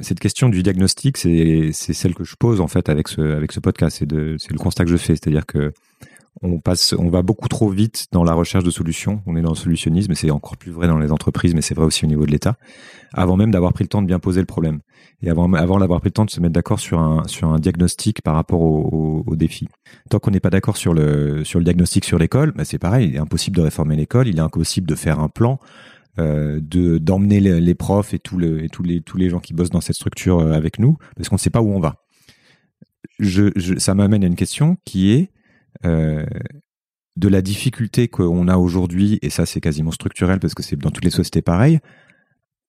cette 0.00 0.20
question 0.20 0.48
du 0.48 0.62
diagnostic, 0.62 1.16
c'est 1.16 1.72
celle 1.72 2.14
que 2.14 2.24
je 2.24 2.36
pose 2.36 2.60
en 2.60 2.68
fait 2.68 2.88
avec 2.88 3.08
ce 3.08 3.60
podcast. 3.60 3.98
C'est 3.98 4.10
le 4.10 4.58
constat 4.58 4.84
que 4.84 4.90
je 4.90 4.96
fais, 4.96 5.14
c'est-à-dire 5.14 5.46
que 5.46 5.72
on 6.40 6.58
passe, 6.58 6.94
on 6.98 7.10
va 7.10 7.22
beaucoup 7.22 7.48
trop 7.48 7.68
vite 7.68 8.06
dans 8.10 8.24
la 8.24 8.32
recherche 8.32 8.64
de 8.64 8.70
solutions. 8.70 9.22
On 9.26 9.36
est 9.36 9.42
dans 9.42 9.50
le 9.50 9.56
solutionnisme, 9.56 10.14
c'est 10.14 10.30
encore 10.30 10.56
plus 10.56 10.72
vrai 10.72 10.88
dans 10.88 10.98
les 10.98 11.12
entreprises, 11.12 11.54
mais 11.54 11.60
c'est 11.60 11.74
vrai 11.74 11.84
aussi 11.84 12.04
au 12.04 12.08
niveau 12.08 12.24
de 12.24 12.30
l'État. 12.30 12.56
Avant 13.12 13.36
même 13.36 13.50
d'avoir 13.50 13.72
pris 13.72 13.84
le 13.84 13.88
temps 13.88 14.00
de 14.00 14.06
bien 14.06 14.18
poser 14.18 14.40
le 14.40 14.46
problème 14.46 14.80
et 15.22 15.28
avant 15.30 15.78
d'avoir 15.78 16.00
pris 16.00 16.08
le 16.08 16.12
temps 16.12 16.24
de 16.24 16.30
se 16.30 16.40
mettre 16.40 16.54
d'accord 16.54 16.80
sur 16.80 16.98
un 16.98 17.58
diagnostic 17.58 18.22
par 18.22 18.34
rapport 18.34 18.60
au, 18.60 18.88
au, 18.92 19.24
au 19.26 19.36
défi. 19.36 19.68
Tant 20.08 20.18
qu'on 20.18 20.30
n'est 20.30 20.40
pas 20.40 20.50
d'accord 20.50 20.76
sur 20.76 20.94
le 20.94 21.44
sur 21.44 21.58
le 21.58 21.64
diagnostic 21.64 22.04
sur 22.04 22.18
l'école, 22.18 22.52
bah 22.52 22.64
c'est 22.64 22.78
pareil. 22.78 23.08
Il 23.10 23.16
est 23.16 23.20
impossible 23.20 23.56
de 23.56 23.62
réformer 23.62 23.94
l'école. 23.94 24.26
Il 24.26 24.38
est 24.38 24.40
impossible 24.40 24.88
de 24.88 24.94
faire 24.94 25.20
un 25.20 25.28
plan. 25.28 25.60
Euh, 26.18 26.60
de 26.62 26.98
d'emmener 26.98 27.40
les, 27.40 27.74
profs 27.74 28.12
et 28.12 28.18
tous 28.18 28.36
les 28.36 28.68
tous 28.68 28.82
les 29.16 29.30
gens 29.30 29.40
qui 29.40 29.54
bossent 29.54 29.70
dans 29.70 29.80
cette 29.80 29.96
structure 29.96 30.40
euh, 30.40 30.52
avec 30.52 30.78
nous 30.78 30.98
parce 31.16 31.30
qu'on 31.30 31.36
ne 31.36 31.40
sait 31.40 31.48
pas 31.48 31.62
où 31.62 31.70
on 31.72 31.80
va. 31.80 32.04
Ça 33.78 33.94
m'amène 33.94 34.22
à 34.22 34.26
une 34.26 34.36
question 34.36 34.76
qui 34.84 35.12
est 35.12 35.30
euh, 35.86 36.26
de 37.16 37.28
la 37.28 37.40
difficulté 37.40 38.08
qu'on 38.08 38.46
a 38.48 38.58
aujourd'hui 38.58 39.20
et 39.22 39.30
ça 39.30 39.46
c'est 39.46 39.62
quasiment 39.62 39.90
structurel 39.90 40.38
parce 40.38 40.52
que 40.52 40.62
c'est 40.62 40.76
dans 40.76 40.90
toutes 40.90 41.06
les 41.06 41.10
sociétés 41.10 41.40
pareil 41.40 41.78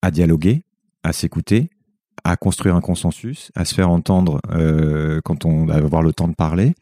à 0.00 0.10
dialoguer, 0.10 0.64
à 1.02 1.12
s'écouter, 1.12 1.68
à 2.24 2.38
construire 2.38 2.74
un 2.74 2.80
consensus, 2.80 3.52
à 3.54 3.66
se 3.66 3.74
faire 3.74 3.90
entendre 3.90 4.40
quand 5.22 5.44
on 5.44 5.66
va 5.66 5.74
avoir 5.74 6.00
le 6.00 6.14
temps 6.14 6.28
de 6.28 6.34
parler. 6.34 6.72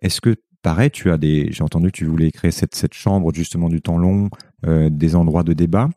Est-ce 0.00 0.20
que 0.20 0.36
pareil, 0.62 0.92
tu 0.92 1.10
as 1.10 1.18
des, 1.18 1.50
j'ai 1.50 1.64
entendu 1.64 1.88
que 1.88 1.98
tu 1.98 2.04
voulais 2.04 2.30
créer 2.30 2.52
cette, 2.52 2.76
cette 2.76 2.94
chambre 2.94 3.32
justement 3.34 3.68
du 3.68 3.82
temps 3.82 3.98
long, 3.98 4.30
des 4.64 5.16
endroits 5.16 5.42
de 5.42 5.52
débat. 5.52 5.88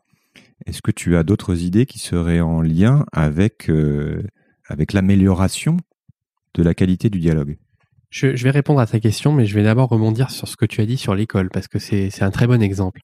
Est-ce 0.64 0.80
que 0.80 0.90
tu 0.90 1.16
as 1.16 1.22
d'autres 1.22 1.62
idées 1.62 1.86
qui 1.86 1.98
seraient 1.98 2.40
en 2.40 2.62
lien 2.62 3.04
avec 3.12 3.68
euh, 3.68 4.22
avec 4.68 4.92
l'amélioration 4.92 5.76
de 6.54 6.62
la 6.62 6.74
qualité 6.74 7.10
du 7.10 7.18
dialogue? 7.20 7.58
Je, 8.08 8.28
vais 8.28 8.50
répondre 8.50 8.80
à 8.80 8.86
ta 8.86 8.98
question, 8.98 9.32
mais 9.32 9.44
je 9.44 9.54
vais 9.54 9.64
d'abord 9.64 9.90
rebondir 9.90 10.30
sur 10.30 10.48
ce 10.48 10.56
que 10.56 10.64
tu 10.64 10.80
as 10.80 10.86
dit 10.86 10.96
sur 10.96 11.14
l'école, 11.14 11.50
parce 11.50 11.68
que 11.68 11.78
c'est 11.78 12.22
un 12.22 12.30
très 12.30 12.46
bon 12.46 12.62
exemple 12.62 13.00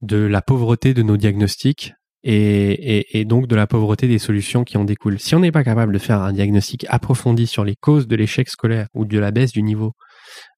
de 0.00 0.16
la 0.16 0.40
pauvreté 0.40 0.94
de 0.94 1.02
nos 1.02 1.18
diagnostics 1.18 1.92
et, 2.22 2.96
et, 2.98 3.20
et 3.20 3.24
donc 3.26 3.48
de 3.48 3.56
la 3.56 3.66
pauvreté 3.66 4.08
des 4.08 4.18
solutions 4.18 4.64
qui 4.64 4.78
en 4.78 4.84
découlent. 4.84 5.18
Si 5.18 5.34
on 5.34 5.40
n'est 5.40 5.52
pas 5.52 5.64
capable 5.64 5.92
de 5.92 5.98
faire 5.98 6.22
un 6.22 6.32
diagnostic 6.32 6.86
approfondi 6.88 7.46
sur 7.46 7.64
les 7.64 7.76
causes 7.76 8.06
de 8.08 8.16
l'échec 8.16 8.48
scolaire 8.48 8.86
ou 8.94 9.04
de 9.04 9.18
la 9.18 9.30
baisse 9.30 9.52
du 9.52 9.62
niveau 9.62 9.92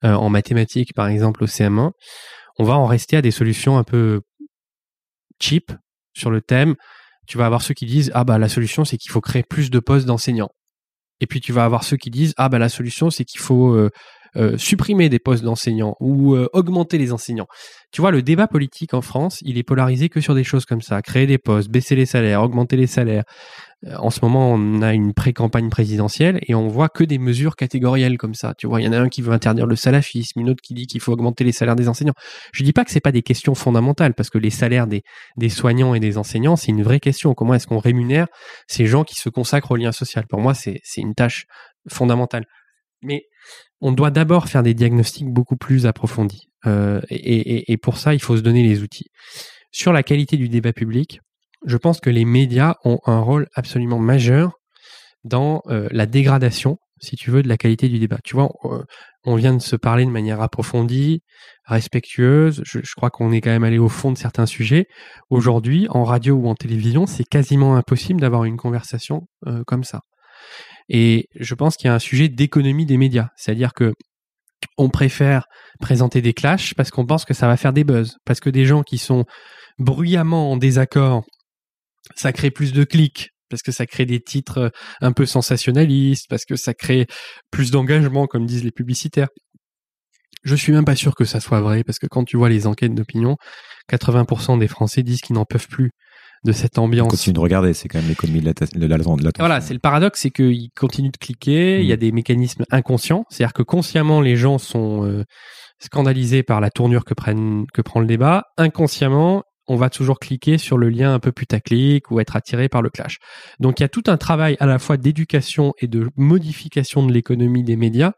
euh, 0.05 0.13
en 0.13 0.29
mathématiques, 0.29 0.95
par 0.95 1.09
exemple 1.09 1.43
au 1.43 1.47
CM1, 1.47 1.91
on 2.63 2.65
va 2.65 2.79
en 2.79 2.87
rester 2.87 3.17
à 3.17 3.23
des 3.23 3.33
solutions 3.33 3.77
un 3.77 3.83
peu 3.83 4.21
cheap 5.41 5.73
sur 6.15 6.31
le 6.31 6.41
thème. 6.41 6.77
Tu 7.27 7.37
vas 7.37 7.47
avoir 7.47 7.61
ceux 7.61 7.75
qui 7.75 7.87
disent 7.87 8.13
ah 8.15 8.23
bah 8.23 8.39
la 8.39 8.49
solution 8.49 8.85
c'est 8.85 8.99
qu'il 8.99 9.11
faut 9.11 9.21
créer 9.21 9.43
plus 9.43 9.69
de 9.69 9.81
postes 9.81 10.07
d'enseignants. 10.07 10.51
Et 11.21 11.27
puis 11.27 11.41
tu 11.41 11.53
vas 11.53 11.65
avoir 11.65 11.83
ceux 11.83 11.97
qui 11.97 12.11
disent 12.11 12.35
ah 12.37 12.49
bah 12.49 12.61
la 12.61 12.69
solution 12.69 13.11
c'est 13.11 13.25
qu'il 13.25 13.41
faut 13.41 13.75
euh, 13.75 13.91
euh, 14.37 14.57
supprimer 14.57 15.09
des 15.09 15.19
postes 15.19 15.45
d'enseignants 15.45 15.95
ou 16.01 16.35
euh, 16.35 16.49
augmenter 16.53 16.97
les 16.99 17.13
enseignants. 17.13 17.47
Tu 17.93 18.01
vois, 18.01 18.11
le 18.11 18.23
débat 18.23 18.49
politique 18.49 18.95
en 18.95 19.03
France, 19.03 19.41
il 19.43 19.59
est 19.59 19.63
polarisé 19.63 20.09
que 20.09 20.23
sur 20.23 20.35
des 20.35 20.45
choses 20.45 20.65
comme 20.65 20.81
ça. 20.81 21.03
Créer 21.03 21.27
des 21.27 21.37
postes, 21.37 21.71
baisser 21.71 21.95
les 21.95 22.07
salaires, 22.07 22.43
augmenter 22.43 22.77
les 22.77 22.87
salaires. 22.87 23.25
Euh, 23.87 23.95
en 23.97 24.09
ce 24.09 24.21
moment, 24.23 24.53
on 24.53 24.81
a 24.81 24.95
une 24.95 25.13
pré-campagne 25.13 25.69
présidentielle 25.69 26.39
et 26.47 26.55
on 26.55 26.69
voit 26.69 26.89
que 26.89 27.05
des 27.05 27.19
mesures 27.19 27.57
catégorielles 27.57 28.17
comme 28.17 28.33
ça. 28.33 28.55
Tu 28.57 28.67
vois, 28.67 28.81
il 28.81 28.85
y 28.85 28.89
en 28.89 28.93
a 28.93 28.99
un 28.99 29.09
qui 29.11 29.21
veut 29.21 29.33
interdire 29.33 29.67
le 29.67 29.77
salafisme, 29.77 30.41
une 30.41 30.49
autre 30.49 30.63
qui 30.63 30.73
dit 30.73 30.87
qu'il 30.87 31.03
faut 31.03 31.13
augmenter 31.13 31.45
les 31.45 31.53
salaires 31.53 31.77
des 31.77 31.89
enseignants. 31.89 32.15
Je 32.55 32.65
dis 32.65 32.73
pas 32.73 32.87
que 32.87 32.91
c'est 32.91 33.01
pas 33.01 33.13
des 33.13 33.23
questions 33.23 33.55
fondamentales 33.55 34.15
parce 34.15 34.31
que 34.31 34.39
les 34.39 34.51
salaires 34.51 34.87
des, 34.87 35.03
des 35.37 35.51
soignants 35.51 35.95
et 35.95 36.01
des 36.01 36.17
enseignants, 36.17 36.57
c'est 36.57 36.71
une 36.71 36.83
vraie 36.83 37.01
question. 37.01 37.35
Comment 37.35 37.55
est-ce 37.55 37.67
qu'on 37.67 37.79
rémunère 37.79 38.29
ces 38.67 38.87
gens 38.87 39.05
qui 39.05 39.17
se 39.17 39.29
consacrent 39.29 39.73
au 39.73 39.77
lien 39.77 39.93
social? 39.93 40.25
Pour 40.27 40.41
moi, 40.41 40.55
c'est 40.55 40.81
c'est 40.85 41.03
une 41.03 41.15
tâche 41.15 41.45
fondamentale. 41.91 42.45
Mais 43.03 43.25
on 43.81 43.93
doit 43.93 44.11
d'abord 44.11 44.49
faire 44.49 44.63
des 44.63 44.75
diagnostics 44.75 45.29
beaucoup 45.29 45.57
plus 45.57 45.87
approfondis. 45.87 46.49
Euh, 46.67 47.01
et, 47.11 47.77
pour 47.79 47.97
ça, 47.97 48.15
il 48.15 48.21
faut 48.21 48.37
se 48.37 48.43
donner 48.43 48.63
les 48.63 48.83
outils. 48.83 49.11
Sur 49.73 49.93
la 49.93 50.03
qualité 50.03 50.37
du 50.37 50.49
débat 50.49 50.73
public, 50.73 51.21
je 51.67 51.77
pense 51.77 52.01
que 52.01 52.11
les 52.11 52.25
médias 52.25 52.75
ont 52.85 52.99
un 53.07 53.21
rôle 53.21 53.49
absolument 53.55 53.99
majeur 53.99 54.53
dans 55.25 55.63
euh, 55.67 55.89
la 55.91 56.07
dégradation, 56.07 56.79
si 57.01 57.17
tu 57.17 57.31
veux, 57.31 57.43
de 57.43 57.49
la 57.49 57.57
qualité 57.57 57.89
du 57.89 57.99
débat. 57.99 58.19
Tu 58.23 58.35
vois, 58.35 58.51
on, 58.63 58.85
on 59.25 59.37
vient 59.37 59.55
de 59.55 59.63
se 59.63 59.77
parler 59.77 60.05
de 60.05 60.11
manière 60.11 60.41
approfondie, 60.41 61.23
respectueuse. 61.65 62.63
Je, 62.65 62.81
crois 62.97 63.11
qu'on 63.11 63.33
est 63.33 63.41
quand 63.41 63.51
même 63.51 63.65
allé 63.65 63.79
au 63.79 63.89
fond 63.89 64.11
de 64.13 64.19
certains 64.19 64.47
sujets. 64.47 64.87
Aujourd'hui, 65.31 65.87
en 65.91 66.05
radio 66.05 66.35
ou 66.35 66.49
en 66.49 66.55
télévision, 66.55 67.07
c'est 67.07 67.25
quasiment 67.25 67.77
impossible 67.77 68.21
d'avoir 68.21 68.45
une 68.45 68.57
conversation 68.57 69.29
euh, 69.47 69.63
comme 69.65 69.85
ça. 69.85 70.01
Et 70.89 71.29
je 71.39 71.55
pense 71.55 71.77
qu'il 71.77 71.89
y 71.89 71.91
a 71.91 71.95
un 71.95 72.01
sujet 72.01 72.29
d'économie 72.29 72.87
des 72.87 72.97
médias, 72.97 73.29
c'est-à-dire 73.37 73.73
que 73.73 73.93
on 74.79 74.89
préfère 74.89 75.47
présenter 75.81 76.23
des 76.23 76.35
clashs 76.35 76.75
parce 76.75 76.91
qu'on 76.91 77.07
pense 77.07 77.25
que 77.25 77.35
ça 77.35 77.47
va 77.47 77.57
faire 77.57 77.73
des 77.73 77.85
buzz, 77.85 78.17
parce 78.25 78.41
que 78.41 78.51
des 78.51 78.65
gens 78.65 78.83
qui 78.83 78.99
sont 78.99 79.25
bruyamment 79.79 80.53
en 80.53 80.57
désaccord, 80.57 81.25
ça 82.15 82.33
crée 82.33 82.51
plus 82.51 82.73
de 82.73 82.85
clics, 82.85 83.31
parce 83.49 83.63
que 83.63 83.73
ça 83.73 83.87
crée 83.87 84.07
des 84.07 84.21
titres 84.21 84.59
euh, 84.59 84.69
un 85.01 85.13
peu 85.13 85.27
sensationnalistes, 85.27 86.27
parce 86.29 86.45
que 86.45 86.57
ça 86.57 86.75
crée 86.75 87.07
plus 87.51 87.71
d'engagement, 87.71 88.27
comme 88.27 88.47
disent 88.47 88.65
les 88.65 88.73
publicitaires. 88.73 89.29
Je 90.43 90.55
suis 90.57 90.73
même 90.73 90.85
pas 90.85 90.97
sûr 90.97 91.15
que 91.15 91.25
ça 91.25 91.41
soit 91.41 91.61
vrai, 91.61 91.85
parce 91.85 91.99
que 91.99 92.07
quand 92.07 92.25
tu 92.25 92.37
vois 92.37 92.49
les 92.49 92.67
enquêtes 92.67 92.95
d'opinion, 92.95 93.37
80% 93.91 94.59
des 94.59 94.69
Français 94.69 95.03
disent 95.03 95.21
qu'ils 95.21 95.37
n'en 95.37 95.45
peuvent 95.45 95.69
plus 95.69 95.91
de 96.45 96.53
cette 96.53 96.79
On 96.79 96.83
ambiance. 96.85 97.09
continue 97.09 97.35
de 97.35 97.41
regarder, 97.41 97.73
c'est 97.73 97.89
quand 97.89 97.99
même 98.01 98.09
l'économie 98.09 98.41
de 98.41 98.47
l'atta- 98.47 98.67
de 98.67 98.81
la- 98.87 98.99
de 98.99 99.03
l'attention. 99.05 99.33
Voilà, 99.39 99.61
c'est 99.61 99.75
le 99.75 99.81
paradoxe, 99.81 100.21
c'est 100.23 100.31
qu'ils 100.31 100.71
continuent 100.77 101.11
de 101.13 101.17
cliquer, 101.17 101.81
il 101.81 101.87
y 101.87 101.93
a 101.93 101.97
Mm. 101.97 102.01
des 102.01 102.13
mécanismes 102.13 102.65
inconscients, 102.71 103.25
c'est-à-dire 103.31 103.53
que 103.53 103.63
consciemment 103.63 104.21
les 104.21 104.37
gens 104.37 104.59
sont 104.59 105.05
euh, 105.07 105.25
scandalisés 105.79 106.43
par 106.43 106.61
la 106.61 106.71
tournure 106.71 107.05
que, 107.05 107.15
prennent, 107.15 107.67
que 107.73 107.83
prend 107.83 108.01
le 108.01 108.07
débat, 108.07 108.45
inconsciemment 108.57 109.45
on 109.69 109.77
va 109.77 109.91
toujours 109.91 110.19
cliquer 110.19 110.59
sur 110.59 110.77
le 110.77 110.89
lien 110.89 111.15
un 111.15 111.21
peu 111.21 111.31
putaclic 111.31 112.11
ou 112.11 112.19
être 112.19 112.35
attiré 112.35 112.69
par 112.69 112.83
le 112.83 112.91
clash. 112.91 113.19
Donc 113.61 113.79
il 113.79 113.85
y 113.85 113.87
a 113.87 113.89
tout 113.89 114.03
un 114.09 114.17
travail 114.17 114.57
à 114.59 114.67
la 114.67 114.81
fois 114.81 114.97
d'éducation 114.97 115.73
et 115.81 115.87
de 115.87 116.09
modification 116.17 117.07
de 117.07 117.13
l'économie 117.13 117.63
des 117.63 117.77
médias 117.77 118.13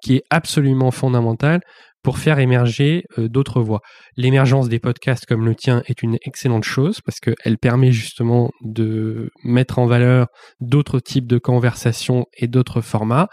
qui 0.00 0.14
est 0.14 0.22
absolument 0.30 0.92
fondamental 0.92 1.60
pour 2.06 2.18
faire 2.18 2.38
émerger 2.38 3.02
euh, 3.18 3.28
d'autres 3.28 3.60
voies. 3.60 3.80
L'émergence 4.16 4.68
des 4.68 4.78
podcasts 4.78 5.26
comme 5.26 5.44
le 5.44 5.56
tien 5.56 5.82
est 5.86 6.04
une 6.04 6.18
excellente 6.24 6.62
chose 6.62 7.00
parce 7.00 7.18
qu'elle 7.18 7.58
permet 7.58 7.90
justement 7.90 8.52
de 8.62 9.30
mettre 9.42 9.80
en 9.80 9.86
valeur 9.86 10.28
d'autres 10.60 11.00
types 11.00 11.26
de 11.26 11.38
conversations 11.38 12.26
et 12.38 12.46
d'autres 12.46 12.80
formats. 12.80 13.26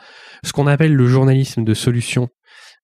Ce 0.44 0.54
qu'on 0.54 0.66
appelle 0.66 0.96
le 0.96 1.06
journalisme 1.06 1.64
de 1.64 1.76
solution 1.76 2.30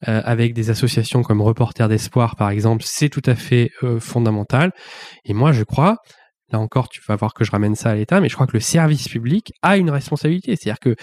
euh, 0.08 0.22
avec 0.24 0.54
des 0.54 0.70
associations 0.70 1.24
comme 1.24 1.42
Reporters 1.42 1.90
d'Espoir 1.90 2.36
par 2.36 2.52
exemple, 2.52 2.84
c'est 2.86 3.10
tout 3.10 3.24
à 3.26 3.34
fait 3.34 3.72
euh, 3.82 4.00
fondamental. 4.00 4.72
Et 5.26 5.34
moi 5.34 5.54
je 5.54 5.64
crois, 5.64 5.98
là 6.52 6.60
encore 6.60 6.90
tu 6.90 7.02
vas 7.08 7.16
voir 7.16 7.34
que 7.34 7.44
je 7.44 7.50
ramène 7.50 7.74
ça 7.74 7.90
à 7.90 7.96
l'État, 7.96 8.22
mais 8.22 8.30
je 8.30 8.36
crois 8.36 8.46
que 8.46 8.54
le 8.56 8.60
service 8.60 9.10
public 9.10 9.54
a 9.64 9.76
une 9.76 9.90
responsabilité. 9.90 10.56
C'est-à-dire 10.56 10.80
que 10.80 10.96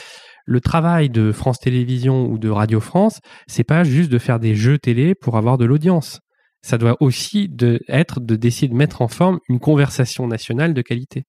le 0.47 0.61
travail 0.61 1.11
de 1.11 1.33
France 1.33 1.59
Télévisions 1.59 2.27
ou 2.31 2.39
de 2.39 2.49
Radio 2.49 2.81
France, 2.81 3.21
c'est 3.49 3.65
pas 3.65 3.85
juste 3.85 4.11
de 4.11 4.19
faire 4.19 4.39
des 4.41 4.55
jeux 4.55 4.79
télé 4.79 5.15
pour 5.15 5.37
avoir 5.37 5.59
de 5.59 5.65
l'audience. 5.65 6.21
Ça 6.63 6.79
doit 6.79 6.97
aussi 7.01 7.49
de, 7.49 7.81
être 7.89 8.21
de 8.21 8.37
d'essayer 8.37 8.69
de 8.69 8.75
mettre 8.75 9.03
en 9.03 9.09
forme 9.09 9.41
une 9.49 9.59
conversation 9.59 10.27
nationale 10.27 10.73
de 10.73 10.83
qualité. 10.83 11.25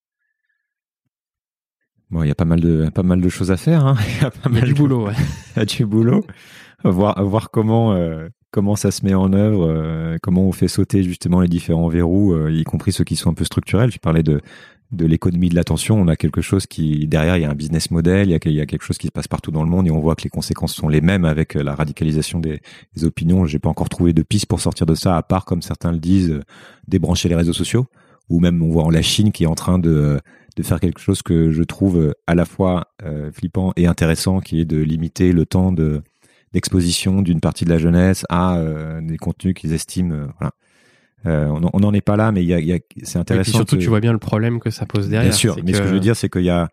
Bon, 2.09 2.24
il 2.24 2.28
y 2.30 2.32
a 2.32 2.36
pas 2.36 2.45
mal 2.45 2.61
de 2.61 2.89
pas 2.89 3.03
mal 3.03 3.20
de 3.20 3.30
choses 3.30 3.51
à 3.51 3.57
faire. 3.57 3.86
Hein. 3.86 3.97
Il 4.20 4.24
y 4.24 4.26
a, 4.26 4.32
pas 4.32 4.49
y 4.49 4.57
a 4.57 4.61
du 4.61 4.74
de- 4.74 4.78
boulot. 4.78 5.07
Ouais. 5.07 5.13
Il 5.55 5.59
y 5.59 5.61
a 5.61 5.65
du 5.65 5.86
boulot. 5.86 6.26
voir 6.84 7.22
voir 7.24 7.51
comment 7.51 7.93
euh, 7.93 8.30
comment 8.51 8.76
ça 8.76 8.91
se 8.91 9.05
met 9.05 9.13
en 9.13 9.34
œuvre, 9.34 9.68
euh, 9.68 10.18
comment 10.22 10.43
on 10.47 10.51
fait 10.51 10.68
sauter 10.70 11.03
justement 11.03 11.41
les 11.41 11.47
différents 11.49 11.89
verrous, 11.89 12.34
euh, 12.34 12.51
y 12.51 12.63
compris 12.63 12.91
ceux 12.93 13.03
qui 13.03 13.15
sont 13.15 13.30
un 13.30 13.34
peu 13.34 13.43
structurels. 13.43 13.91
Tu 13.91 13.99
parlais 13.99 14.24
de 14.24 14.41
de 14.91 15.05
l'économie 15.05 15.49
de 15.49 15.55
l'attention. 15.55 15.99
On 15.99 16.07
a 16.07 16.15
quelque 16.15 16.41
chose 16.41 16.65
qui 16.65 17.07
derrière, 17.07 17.38
il 17.38 17.41
y 17.41 17.45
a 17.45 17.49
un 17.49 17.55
business 17.55 17.91
model, 17.91 18.29
il 18.29 18.31
y 18.31 18.61
a, 18.61 18.65
quelque 18.65 18.83
chose 18.83 18.97
qui 18.97 19.07
se 19.07 19.11
passe 19.11 19.27
partout 19.27 19.51
dans 19.51 19.63
le 19.63 19.69
monde 19.69 19.88
et 19.88 19.91
on 19.91 19.99
voit 19.99 20.15
que 20.15 20.23
les 20.23 20.29
conséquences 20.29 20.73
sont 20.73 20.88
les 20.88 21.01
mêmes 21.01 21.25
avec 21.25 21.55
euh, 21.55 21.63
la 21.63 21.75
radicalisation 21.75 22.39
des, 22.39 22.61
des 22.95 23.03
opinions. 23.03 23.45
J'ai 23.45 23.59
pas 23.59 23.69
encore 23.69 23.89
trouvé 23.89 24.13
de 24.13 24.23
piste 24.23 24.45
pour 24.45 24.61
sortir 24.61 24.85
de 24.85 24.95
ça, 24.95 25.17
à 25.17 25.23
part 25.23 25.45
comme 25.45 25.61
certains 25.61 25.91
le 25.91 25.99
disent, 25.99 26.31
euh, 26.31 26.43
débrancher 26.88 27.29
les 27.29 27.35
réseaux 27.35 27.53
sociaux. 27.53 27.88
Ou 28.29 28.39
même 28.39 28.61
on 28.61 28.69
voit 28.69 28.83
en 28.83 28.89
la 28.89 29.01
Chine 29.01 29.31
qui 29.31 29.43
est 29.43 29.47
en 29.47 29.55
train 29.55 29.79
de 29.79 30.19
de 30.55 30.63
faire 30.63 30.79
quelque 30.79 30.99
chose 30.99 31.21
que 31.21 31.51
je 31.51 31.61
trouve 31.61 31.99
euh, 31.99 32.13
à 32.25 32.33
la 32.33 32.45
fois 32.45 32.85
flippant 33.31 33.73
et 33.75 33.85
intéressant, 33.85 34.39
qui 34.39 34.59
est 34.59 34.65
de 34.65 34.77
limiter 34.77 35.31
le 35.31 35.45
temps 35.45 35.71
de 35.71 36.01
d'exposition 36.53 37.21
d'une 37.21 37.41
partie 37.41 37.63
de 37.63 37.69
la 37.69 37.77
jeunesse 37.77 38.25
à 38.29 38.61
des 39.01 39.17
contenus 39.17 39.53
qu'ils 39.53 39.73
estiment. 39.73 40.29
Euh, 41.28 41.47
on 41.73 41.80
n'en 41.80 41.93
est 41.93 42.01
pas 42.01 42.15
là, 42.15 42.32
mais 42.32 42.41
il 42.43 42.47
y 42.47 42.53
a, 42.53 42.59
y 42.59 42.71
a- 42.73 42.80
c'est 43.03 43.17
Et 43.17 43.21
intéressant. 43.21 43.43
puis 43.43 43.51
surtout, 43.51 43.75
de- 43.75 43.82
tu 43.82 43.89
vois 43.89 43.99
bien 43.99 44.13
le 44.13 44.17
problème 44.19 44.59
que 44.59 44.69
ça 44.69 44.86
pose 44.86 45.09
derrière. 45.09 45.30
Bien 45.32 45.38
sûr, 45.38 45.57
mais 45.63 45.73
ce 45.73 45.82
que 45.82 45.88
je 45.88 45.93
veux 45.93 45.99
dire, 45.99 46.15
c'est 46.15 46.30
qu'il 46.30 46.43
y 46.43 46.49
a, 46.49 46.69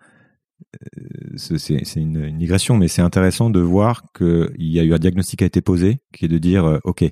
euh, 0.98 1.36
c'est 1.36 1.96
une, 1.96 2.22
une 2.24 2.38
digression, 2.38 2.76
mais 2.76 2.88
c'est 2.88 3.02
intéressant 3.02 3.50
de 3.50 3.60
voir 3.60 4.04
qu'il 4.16 4.52
y 4.58 4.78
a 4.78 4.84
eu 4.84 4.94
un 4.94 4.98
diagnostic 4.98 5.38
qui 5.38 5.44
a 5.44 5.46
été 5.46 5.60
posé, 5.60 5.98
qui 6.12 6.26
est 6.26 6.28
de 6.28 6.38
dire, 6.38 6.64
euh, 6.64 6.78
ok, 6.84 7.04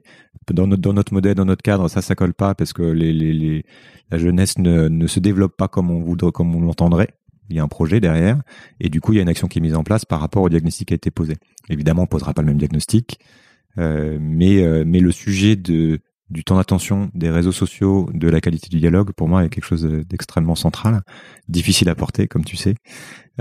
dans 0.53 0.67
notre 0.67 0.83
dans 0.83 0.93
notre 0.93 1.13
modèle, 1.13 1.35
dans 1.35 1.45
notre 1.45 1.63
cadre, 1.63 1.89
ça 1.89 2.03
ça 2.03 2.15
colle 2.15 2.35
pas 2.35 2.55
parce 2.55 2.73
que 2.73 2.83
les, 2.83 3.13
les, 3.13 3.33
les 3.33 3.65
la 4.11 4.19
jeunesse 4.19 4.59
ne, 4.59 4.89
ne 4.89 5.07
se 5.07 5.21
développe 5.21 5.57
pas 5.57 5.69
comme 5.69 5.91
on 5.91 6.01
voudrait, 6.01 6.33
comme 6.33 6.55
on 6.55 6.61
l'entendrait. 6.61 7.09
Il 7.51 7.57
y 7.57 7.59
a 7.59 7.63
un 7.63 7.69
projet 7.69 8.01
derrière, 8.01 8.41
et 8.81 8.89
du 8.89 9.01
coup, 9.01 9.13
il 9.13 9.17
y 9.17 9.19
a 9.19 9.23
une 9.23 9.29
action 9.29 9.49
qui 9.49 9.59
est 9.59 9.63
mise 9.63 9.75
en 9.75 9.83
place 9.83 10.05
par 10.05 10.21
rapport 10.21 10.43
au 10.43 10.49
diagnostic 10.49 10.89
qui 10.89 10.95
a 10.95 10.97
été 10.97 11.11
posé. 11.11 11.35
Évidemment, 11.69 12.03
on 12.03 12.07
posera 12.07 12.33
pas 12.35 12.41
le 12.43 12.47
même 12.49 12.57
diagnostic, 12.59 13.19
euh, 13.79 14.17
mais 14.21 14.63
euh, 14.63 14.85
mais 14.87 15.01
le 15.01 15.11
sujet 15.13 15.57
de 15.57 15.99
du 16.31 16.45
temps 16.45 16.57
d'attention, 16.57 17.11
des 17.15 17.31
réseaux 17.31 17.53
sociaux, 17.53 18.09
de 18.15 18.29
la 18.29 18.41
qualité 18.41 18.69
du 18.69 18.79
dialogue, 18.79 19.13
pour 19.13 19.29
moi, 19.29 19.45
est 19.45 19.49
quelque 19.49 19.65
chose 19.65 19.85
d'extrêmement 19.85 20.55
central, 20.55 21.03
difficile 21.49 21.89
à 21.89 21.95
porter, 21.95 22.27
comme 22.27 22.45
tu 22.45 22.57
sais. 22.57 22.75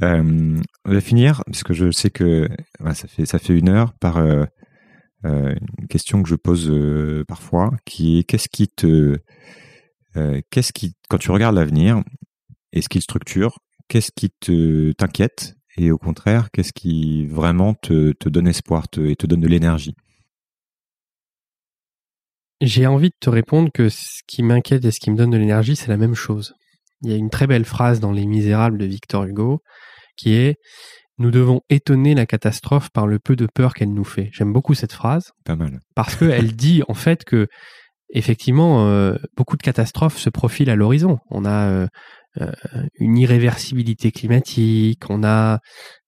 Euh, 0.04 0.60
on 0.86 0.92
va 0.92 1.02
finir, 1.02 1.44
parce 1.46 1.64
que 1.64 1.74
je 1.74 1.92
sais 1.92 2.10
que 2.10 2.50
ça 2.94 3.40
fait 3.40 3.58
une 3.58 3.70
heure, 3.70 3.94
par 3.94 4.18
euh, 4.18 4.46
euh, 5.26 5.56
une 5.80 5.88
question 5.88 6.22
que 6.22 6.30
je 6.30 6.36
pose 6.36 6.72
parfois, 7.28 7.72
qui 7.86 8.20
est 8.20 8.24
qu'est-ce 8.24 8.50
qui 8.50 8.68
te, 8.68 9.18
qu'est-ce 10.50 10.74
qui, 10.74 10.96
quand 11.10 11.18
tu 11.18 11.32
regardes 11.32 11.56
l'avenir, 11.56 12.04
et 12.74 12.82
ce 12.82 12.90
qu'il 12.90 13.02
structure, 13.02 13.60
qu'est-ce 13.88 14.12
qui 14.12 14.30
te 14.30 14.92
t'inquiète, 14.94 15.56
et 15.78 15.92
au 15.92 15.98
contraire, 15.98 16.50
qu'est-ce 16.52 16.74
qui 16.74 17.26
vraiment 17.28 17.74
te, 17.74 18.14
donne 18.28 18.48
espoir 18.48 18.86
et 18.98 19.16
te 19.16 19.26
donne 19.26 19.42
de 19.42 19.48
l'énergie? 19.48 19.96
J'ai 22.62 22.86
envie 22.86 23.10
de 23.10 23.16
te 23.20 23.30
répondre 23.30 23.70
que 23.74 23.90
ce 23.90 24.22
qui 24.28 24.44
m'inquiète 24.44 24.86
et 24.86 24.92
ce 24.92 25.00
qui 25.00 25.10
me 25.10 25.18
donne 25.18 25.32
de 25.32 25.38
l'énergie, 25.38 25.76
c'est 25.76 25.88
la 25.88 25.98
même 25.98 26.14
chose. 26.14 26.54
Il 27.02 27.10
y 27.10 27.14
a 27.14 27.18
une 27.18 27.32
très 27.32 27.48
belle 27.48 27.66
phrase 27.66 28.00
dans 28.00 28.12
Les 28.12 28.28
Misérables 28.28 28.78
de 28.78 28.86
Victor 28.86 29.24
Hugo 29.24 29.62
qui 30.16 30.34
est 30.34 30.58
Nous 31.18 31.32
devons 31.32 31.62
étonner 31.70 32.14
la 32.14 32.28
catastrophe 32.28 32.90
par 32.92 33.08
le 33.08 33.18
peu 33.18 33.36
de 33.36 33.48
peur 33.48 33.74
qu'elle 33.74 33.94
nous 33.94 34.04
fait. 34.04 34.30
J'aime 34.32 34.54
beaucoup 34.54 34.76
cette 34.76 34.94
phrase 34.94 35.32
Pas 35.44 35.56
mal. 35.56 35.80
parce 35.96 36.16
qu'elle 36.16 36.56
dit 36.56 36.84
en 36.88 36.94
fait 36.94 37.24
que 37.24 37.48
effectivement 38.14 38.88
euh, 38.88 39.16
beaucoup 39.36 39.58
de 39.58 39.64
catastrophes 39.64 40.18
se 40.18 40.30
profilent 40.30 40.70
à 40.70 40.76
l'horizon. 40.76 41.18
On 41.32 41.46
a 41.46 41.68
euh, 41.68 41.88
euh, 42.40 42.50
une 42.96 43.18
irréversibilité 43.18 44.12
climatique, 44.12 45.02
on 45.10 45.22
a 45.22 45.60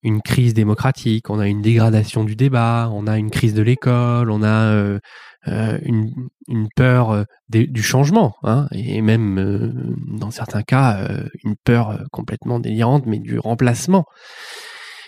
une 0.02 0.22
crise 0.22 0.54
démocratique, 0.54 1.28
on 1.28 1.38
a 1.38 1.48
une 1.48 1.60
dégradation 1.60 2.24
du 2.24 2.34
débat, 2.34 2.88
on 2.94 3.06
a 3.06 3.18
une 3.18 3.30
crise 3.30 3.52
de 3.52 3.60
l'école, 3.60 4.30
on 4.30 4.42
a 4.42 4.72
euh, 4.72 5.00
euh, 5.46 5.78
une, 5.82 6.68
peur 6.74 7.10
euh, 7.10 7.24
du 7.48 7.82
changement, 7.82 8.34
hein, 8.44 8.66
et 8.72 9.02
même 9.02 9.38
euh, 9.38 9.72
dans 10.18 10.30
certains 10.30 10.62
cas 10.62 11.06
une 11.42 11.56
peur 11.56 12.02
complètement 12.12 12.60
délirante, 12.60 13.04
mais 13.06 13.18
du 13.18 13.38
remplacement. 13.38 14.06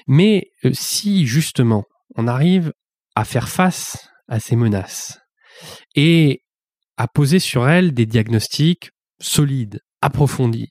Mais 0.07 0.51
si 0.73 1.27
justement 1.27 1.85
on 2.17 2.29
arrive 2.29 2.73
à 3.15 3.25
faire 3.25 3.49
face 3.49 4.09
à 4.29 4.39
ces 4.39 4.57
menaces 4.57 5.19
et 5.95 6.43
à 6.99 7.09
poser 7.09 7.39
sur 7.39 7.69
elles 7.69 7.95
des 7.95 8.07
diagnostics 8.07 8.91
solides, 9.19 9.81
approfondis, 10.03 10.69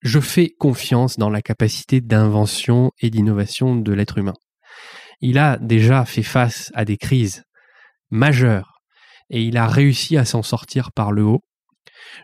je 0.00 0.18
fais 0.18 0.50
confiance 0.58 1.18
dans 1.18 1.30
la 1.30 1.40
capacité 1.40 2.00
d'invention 2.00 2.90
et 3.00 3.10
d'innovation 3.10 3.76
de 3.76 3.92
l'être 3.92 4.18
humain. 4.18 4.34
Il 5.20 5.38
a 5.38 5.56
déjà 5.58 6.04
fait 6.04 6.24
face 6.24 6.72
à 6.74 6.84
des 6.84 6.96
crises 6.96 7.44
majeures 8.10 8.71
et 9.32 9.42
il 9.42 9.56
a 9.56 9.66
réussi 9.66 10.16
à 10.16 10.24
s'en 10.24 10.42
sortir 10.42 10.92
par 10.92 11.10
le 11.10 11.24
haut. 11.24 11.42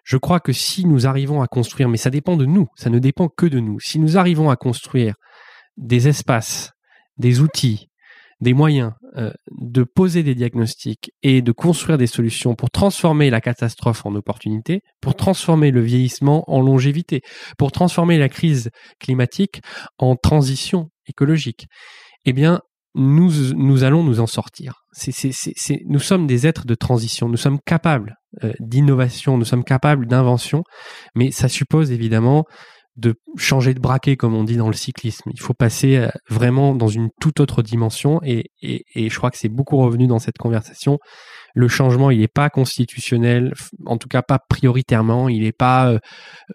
Je 0.05 0.17
crois 0.17 0.39
que 0.39 0.53
si 0.53 0.85
nous 0.85 1.07
arrivons 1.07 1.43
à 1.43 1.49
construire, 1.49 1.89
mais 1.89 1.97
ça 1.97 2.11
dépend 2.11 2.37
de 2.37 2.45
nous, 2.45 2.69
ça 2.77 2.91
ne 2.91 2.99
dépend 2.99 3.29
que 3.29 3.47
de 3.47 3.59
nous, 3.59 3.81
si 3.81 3.99
nous 3.99 4.17
arrivons 4.17 4.51
à 4.51 4.57
construire 4.57 5.15
des 5.77 6.07
espaces, 6.07 6.73
des 7.17 7.41
outils, 7.41 7.89
des 8.41 8.55
moyens 8.55 8.93
euh, 9.17 9.33
de 9.51 9.83
poser 9.83 10.23
des 10.23 10.35
diagnostics 10.35 11.11
et 11.23 11.43
de 11.43 11.51
construire 11.51 11.99
des 11.99 12.07
solutions 12.07 12.55
pour 12.55 12.71
transformer 12.71 13.31
la 13.31 13.41
catastrophe 13.41 14.07
en 14.07 14.15
opportunité, 14.15 14.83
pour 15.01 15.17
transformer 15.17 15.71
le 15.71 15.81
vieillissement 15.81 16.49
en 16.49 16.61
longévité, 16.61 17.23
pour 17.57 17.73
transformer 17.73 18.19
la 18.19 18.29
crise 18.29 18.71
climatique 19.01 19.61
en 19.99 20.15
transition 20.15 20.91
écologique, 21.07 21.67
eh 22.27 22.33
bien, 22.33 22.61
nous, 22.99 23.31
nous 23.55 23.85
allons 23.85 24.03
nous 24.03 24.21
en 24.21 24.27
sortir. 24.27 24.83
C'est, 24.93 25.13
c'est, 25.13 25.33
c'est, 25.33 25.53
c'est- 25.57 25.83
nous 25.87 26.01
sommes 26.01 26.27
des 26.27 26.47
êtres 26.47 26.67
de 26.67 26.75
transition, 26.75 27.29
nous 27.29 27.37
sommes 27.37 27.61
capables 27.65 28.17
euh, 28.45 28.53
d'innovation, 28.61 29.39
nous 29.39 29.45
sommes 29.45 29.65
capables 29.65 30.07
d'invention, 30.07 30.63
mais 31.15 31.31
ça 31.31 31.49
suppose 31.49 31.91
évidemment 31.93 32.45
de 32.97 33.15
changer 33.37 33.75
de 33.75 33.81
braquet, 33.81 34.17
comme 34.17 34.35
on 34.35 34.43
dit 34.43 34.57
dans 34.57 34.67
le 34.67 34.73
cyclisme. 34.75 35.31
Il 35.33 35.41
faut 35.41 35.55
passer 35.55 35.97
euh, 35.97 36.09
vraiment 36.29 36.75
dans 36.75 36.89
une 36.89 37.11
toute 37.21 37.39
autre 37.39 37.63
dimension, 37.63 38.21
et, 38.25 38.47
et, 38.61 38.83
et 38.97 39.09
je 39.09 39.17
crois 39.17 39.31
que 39.31 39.39
c'est 39.39 39.49
beaucoup 39.49 39.77
revenu 39.77 40.09
dans 40.09 40.19
cette 40.19 40.37
conversation. 40.37 40.99
Le 41.55 41.69
changement, 41.69 42.11
il 42.11 42.19
n'est 42.19 42.29
pas 42.29 42.51
constitutionnel, 42.51 43.53
en 43.87 43.99
tout 43.99 44.09
cas 44.09 44.23
pas 44.23 44.41
prioritairement, 44.51 45.29
il 45.29 45.43
n'est 45.43 45.53
pas 45.53 45.93
euh, 45.93 45.99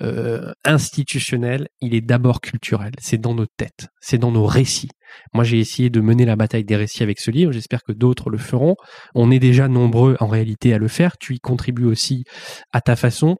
euh, 0.01 0.51
institutionnel, 0.65 1.67
il 1.79 1.95
est 1.95 2.01
d'abord 2.01 2.41
culturel. 2.41 2.91
C'est 2.99 3.17
dans 3.19 3.33
nos 3.33 3.45
têtes, 3.45 3.87
c'est 4.01 4.17
dans 4.17 4.31
nos 4.31 4.45
récits. 4.45 4.89
Moi, 5.33 5.43
j'ai 5.43 5.59
essayé 5.59 5.89
de 5.89 6.01
mener 6.01 6.25
la 6.25 6.35
bataille 6.35 6.63
des 6.63 6.75
récits 6.75 7.03
avec 7.03 7.19
ce 7.19 7.31
livre. 7.31 7.51
J'espère 7.51 7.83
que 7.83 7.91
d'autres 7.91 8.29
le 8.29 8.37
feront. 8.37 8.75
On 9.15 9.31
est 9.31 9.39
déjà 9.39 9.67
nombreux 9.67 10.15
en 10.19 10.27
réalité 10.27 10.73
à 10.73 10.77
le 10.77 10.87
faire. 10.87 11.17
Tu 11.17 11.35
y 11.35 11.39
contribues 11.39 11.85
aussi 11.85 12.23
à 12.71 12.81
ta 12.81 12.95
façon. 12.95 13.37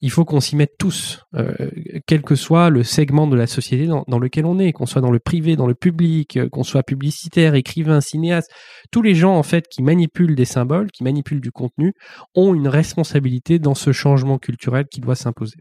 Il 0.00 0.10
faut 0.10 0.24
qu'on 0.24 0.40
s'y 0.40 0.56
mette 0.56 0.72
tous, 0.78 1.20
euh, 1.34 1.70
quel 2.06 2.22
que 2.22 2.34
soit 2.34 2.70
le 2.70 2.82
segment 2.82 3.26
de 3.26 3.36
la 3.36 3.46
société 3.46 3.86
dans, 3.86 4.18
lequel 4.18 4.46
on 4.46 4.58
est, 4.58 4.72
qu'on 4.72 4.86
soit 4.86 5.00
dans 5.00 5.10
le 5.10 5.18
privé, 5.18 5.56
dans 5.56 5.66
le 5.66 5.74
public, 5.74 6.36
euh, 6.36 6.48
qu'on 6.48 6.64
soit 6.64 6.82
publicitaire, 6.82 7.54
écrivain, 7.54 8.00
cinéaste. 8.00 8.50
Tous 8.90 9.02
les 9.02 9.14
gens 9.14 9.36
en 9.36 9.42
fait 9.42 9.66
qui 9.68 9.82
manipulent 9.82 10.34
des 10.34 10.44
symboles, 10.44 10.90
qui 10.90 11.04
manipulent 11.04 11.40
du 11.40 11.52
contenu, 11.52 11.92
ont 12.34 12.54
une 12.54 12.68
responsabilité 12.68 13.58
dans 13.58 13.74
ce 13.74 13.92
changement 13.92 14.38
culturel 14.38 14.86
qui 14.90 15.00
doit 15.00 15.16
s'imposer. 15.16 15.56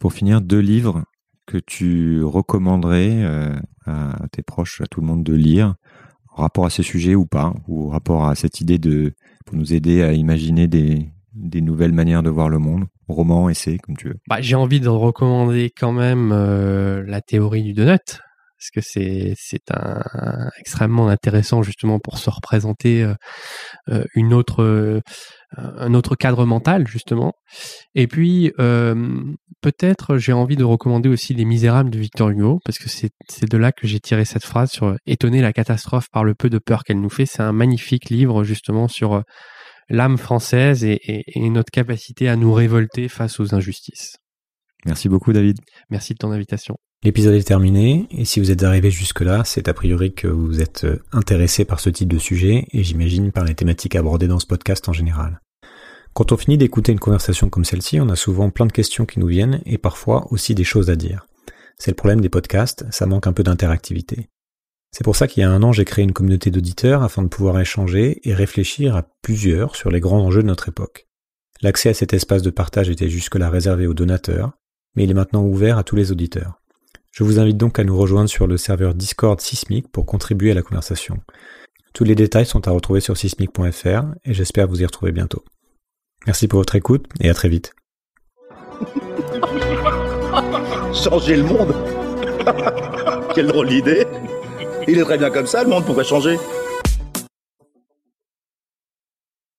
Pour 0.00 0.12
finir, 0.12 0.40
deux 0.40 0.58
livres 0.58 1.04
que 1.46 1.58
tu 1.58 2.22
recommanderais 2.24 3.22
euh, 3.22 3.56
à 3.86 4.26
tes 4.30 4.42
proches, 4.42 4.80
à 4.80 4.86
tout 4.86 5.00
le 5.00 5.06
monde 5.06 5.24
de 5.24 5.34
lire, 5.34 5.74
en 6.34 6.42
rapport 6.42 6.66
à 6.66 6.70
ces 6.70 6.82
sujets 6.82 7.14
ou 7.14 7.26
pas, 7.26 7.52
ou 7.68 7.88
en 7.88 7.90
rapport 7.90 8.26
à 8.26 8.34
cette 8.34 8.60
idée 8.60 8.78
de 8.78 9.12
pour 9.44 9.56
nous 9.56 9.74
aider 9.74 10.02
à 10.02 10.12
imaginer 10.12 10.68
des, 10.68 11.10
nouvelles 11.60 11.92
manières 11.92 12.22
de 12.22 12.30
voir 12.30 12.48
le 12.48 12.58
monde, 12.58 12.84
roman, 13.08 13.48
essai, 13.48 13.78
comme 13.78 13.96
tu 13.96 14.08
veux. 14.08 14.16
Bah, 14.28 14.40
j'ai 14.40 14.54
envie 14.54 14.80
de 14.80 14.88
recommander 14.88 15.72
quand 15.76 15.92
même 15.92 16.30
euh, 16.32 17.02
la 17.06 17.20
théorie 17.20 17.62
du 17.62 17.72
donut 17.72 18.20
parce 18.62 18.70
que 18.70 18.80
c'est 18.80 19.34
c'est 19.36 19.72
un, 19.72 20.48
extrêmement 20.60 21.08
intéressant 21.08 21.62
justement 21.62 21.98
pour 21.98 22.18
se 22.18 22.30
représenter 22.30 23.02
euh, 23.02 23.14
euh, 23.90 24.04
une 24.14 24.32
autre 24.32 24.62
euh, 24.62 25.00
un 25.56 25.94
autre 25.94 26.14
cadre 26.14 26.46
mental 26.46 26.86
justement 26.86 27.34
et 27.94 28.06
puis 28.06 28.52
peut-être 29.60 30.16
j'ai 30.16 30.32
envie 30.32 30.56
de 30.56 30.64
recommander 30.64 31.10
aussi 31.10 31.34
les 31.34 31.44
Misérables 31.44 31.90
de 31.90 31.98
Victor 31.98 32.30
Hugo 32.30 32.60
parce 32.64 32.78
que 32.78 32.88
c'est 32.88 33.10
c'est 33.28 33.50
de 33.50 33.58
là 33.58 33.70
que 33.72 33.86
j'ai 33.86 34.00
tiré 34.00 34.24
cette 34.24 34.44
phrase 34.44 34.70
sur 34.70 34.96
étonner 35.04 35.42
la 35.42 35.52
catastrophe 35.52 36.06
par 36.10 36.24
le 36.24 36.34
peu 36.34 36.48
de 36.48 36.58
peur 36.58 36.84
qu'elle 36.84 37.00
nous 37.00 37.10
fait 37.10 37.26
c'est 37.26 37.42
un 37.42 37.52
magnifique 37.52 38.08
livre 38.08 38.44
justement 38.44 38.88
sur 38.88 39.22
l'âme 39.90 40.16
française 40.16 40.84
et 40.84 41.50
notre 41.50 41.70
capacité 41.70 42.28
à 42.28 42.36
nous 42.36 42.54
révolter 42.54 43.08
face 43.08 43.38
aux 43.38 43.54
injustices. 43.54 44.21
Merci 44.86 45.08
beaucoup, 45.08 45.32
David. 45.32 45.58
Merci 45.90 46.14
de 46.14 46.18
ton 46.18 46.32
invitation. 46.32 46.76
L'épisode 47.04 47.34
est 47.34 47.46
terminé, 47.46 48.06
et 48.10 48.24
si 48.24 48.38
vous 48.38 48.50
êtes 48.50 48.62
arrivé 48.62 48.90
jusque-là, 48.90 49.42
c'est 49.44 49.68
a 49.68 49.74
priori 49.74 50.14
que 50.14 50.28
vous 50.28 50.60
êtes 50.60 50.84
euh, 50.84 51.02
intéressé 51.10 51.64
par 51.64 51.80
ce 51.80 51.90
type 51.90 52.08
de 52.08 52.18
sujet, 52.18 52.66
et 52.70 52.84
j'imagine 52.84 53.32
par 53.32 53.44
les 53.44 53.56
thématiques 53.56 53.96
abordées 53.96 54.28
dans 54.28 54.38
ce 54.38 54.46
podcast 54.46 54.88
en 54.88 54.92
général. 54.92 55.40
Quand 56.14 56.30
on 56.30 56.36
finit 56.36 56.58
d'écouter 56.58 56.92
une 56.92 57.00
conversation 57.00 57.48
comme 57.48 57.64
celle-ci, 57.64 58.00
on 58.00 58.08
a 58.08 58.16
souvent 58.16 58.50
plein 58.50 58.66
de 58.66 58.72
questions 58.72 59.04
qui 59.04 59.18
nous 59.18 59.26
viennent, 59.26 59.62
et 59.66 59.78
parfois 59.78 60.28
aussi 60.30 60.54
des 60.54 60.62
choses 60.62 60.90
à 60.90 60.96
dire. 60.96 61.26
C'est 61.76 61.90
le 61.90 61.96
problème 61.96 62.20
des 62.20 62.28
podcasts, 62.28 62.84
ça 62.92 63.06
manque 63.06 63.26
un 63.26 63.32
peu 63.32 63.42
d'interactivité. 63.42 64.28
C'est 64.92 65.04
pour 65.04 65.16
ça 65.16 65.26
qu'il 65.26 65.40
y 65.40 65.44
a 65.44 65.50
un 65.50 65.62
an, 65.62 65.72
j'ai 65.72 65.84
créé 65.84 66.04
une 66.04 66.12
communauté 66.12 66.50
d'auditeurs 66.50 67.02
afin 67.02 67.22
de 67.22 67.28
pouvoir 67.28 67.58
échanger 67.58 68.20
et 68.28 68.34
réfléchir 68.34 68.94
à 68.94 69.08
plusieurs 69.22 69.74
sur 69.74 69.90
les 69.90 70.00
grands 70.00 70.22
enjeux 70.22 70.42
de 70.42 70.48
notre 70.48 70.68
époque. 70.68 71.08
L'accès 71.62 71.88
à 71.88 71.94
cet 71.94 72.12
espace 72.12 72.42
de 72.42 72.50
partage 72.50 72.90
était 72.90 73.08
jusque-là 73.08 73.48
réservé 73.48 73.86
aux 73.86 73.94
donateurs, 73.94 74.52
mais 74.94 75.04
il 75.04 75.10
est 75.10 75.14
maintenant 75.14 75.44
ouvert 75.44 75.78
à 75.78 75.84
tous 75.84 75.96
les 75.96 76.12
auditeurs. 76.12 76.60
Je 77.12 77.24
vous 77.24 77.38
invite 77.38 77.58
donc 77.58 77.78
à 77.78 77.84
nous 77.84 77.96
rejoindre 77.96 78.30
sur 78.30 78.46
le 78.46 78.56
serveur 78.56 78.94
Discord 78.94 79.40
Sismic 79.40 79.88
pour 79.88 80.06
contribuer 80.06 80.50
à 80.50 80.54
la 80.54 80.62
conversation. 80.62 81.18
Tous 81.92 82.04
les 82.04 82.14
détails 82.14 82.46
sont 82.46 82.66
à 82.66 82.70
retrouver 82.70 83.00
sur 83.00 83.18
sismic.fr 83.18 84.04
et 84.24 84.32
j'espère 84.32 84.66
vous 84.66 84.80
y 84.80 84.86
retrouver 84.86 85.12
bientôt. 85.12 85.44
Merci 86.26 86.48
pour 86.48 86.60
votre 86.60 86.74
écoute 86.74 87.04
et 87.20 87.28
à 87.28 87.34
très 87.34 87.50
vite. 87.50 87.74
Changer 90.94 91.36
le 91.36 91.42
monde? 91.42 91.74
Quelle 93.34 93.48
drôle 93.48 93.68
d'idée 93.68 94.06
Il 94.88 94.98
est 94.98 95.04
très 95.04 95.18
bien 95.18 95.30
comme 95.30 95.46
ça, 95.46 95.62
le 95.64 95.68
monde 95.68 95.84
pourrait 95.84 96.04
changer. 96.04 96.38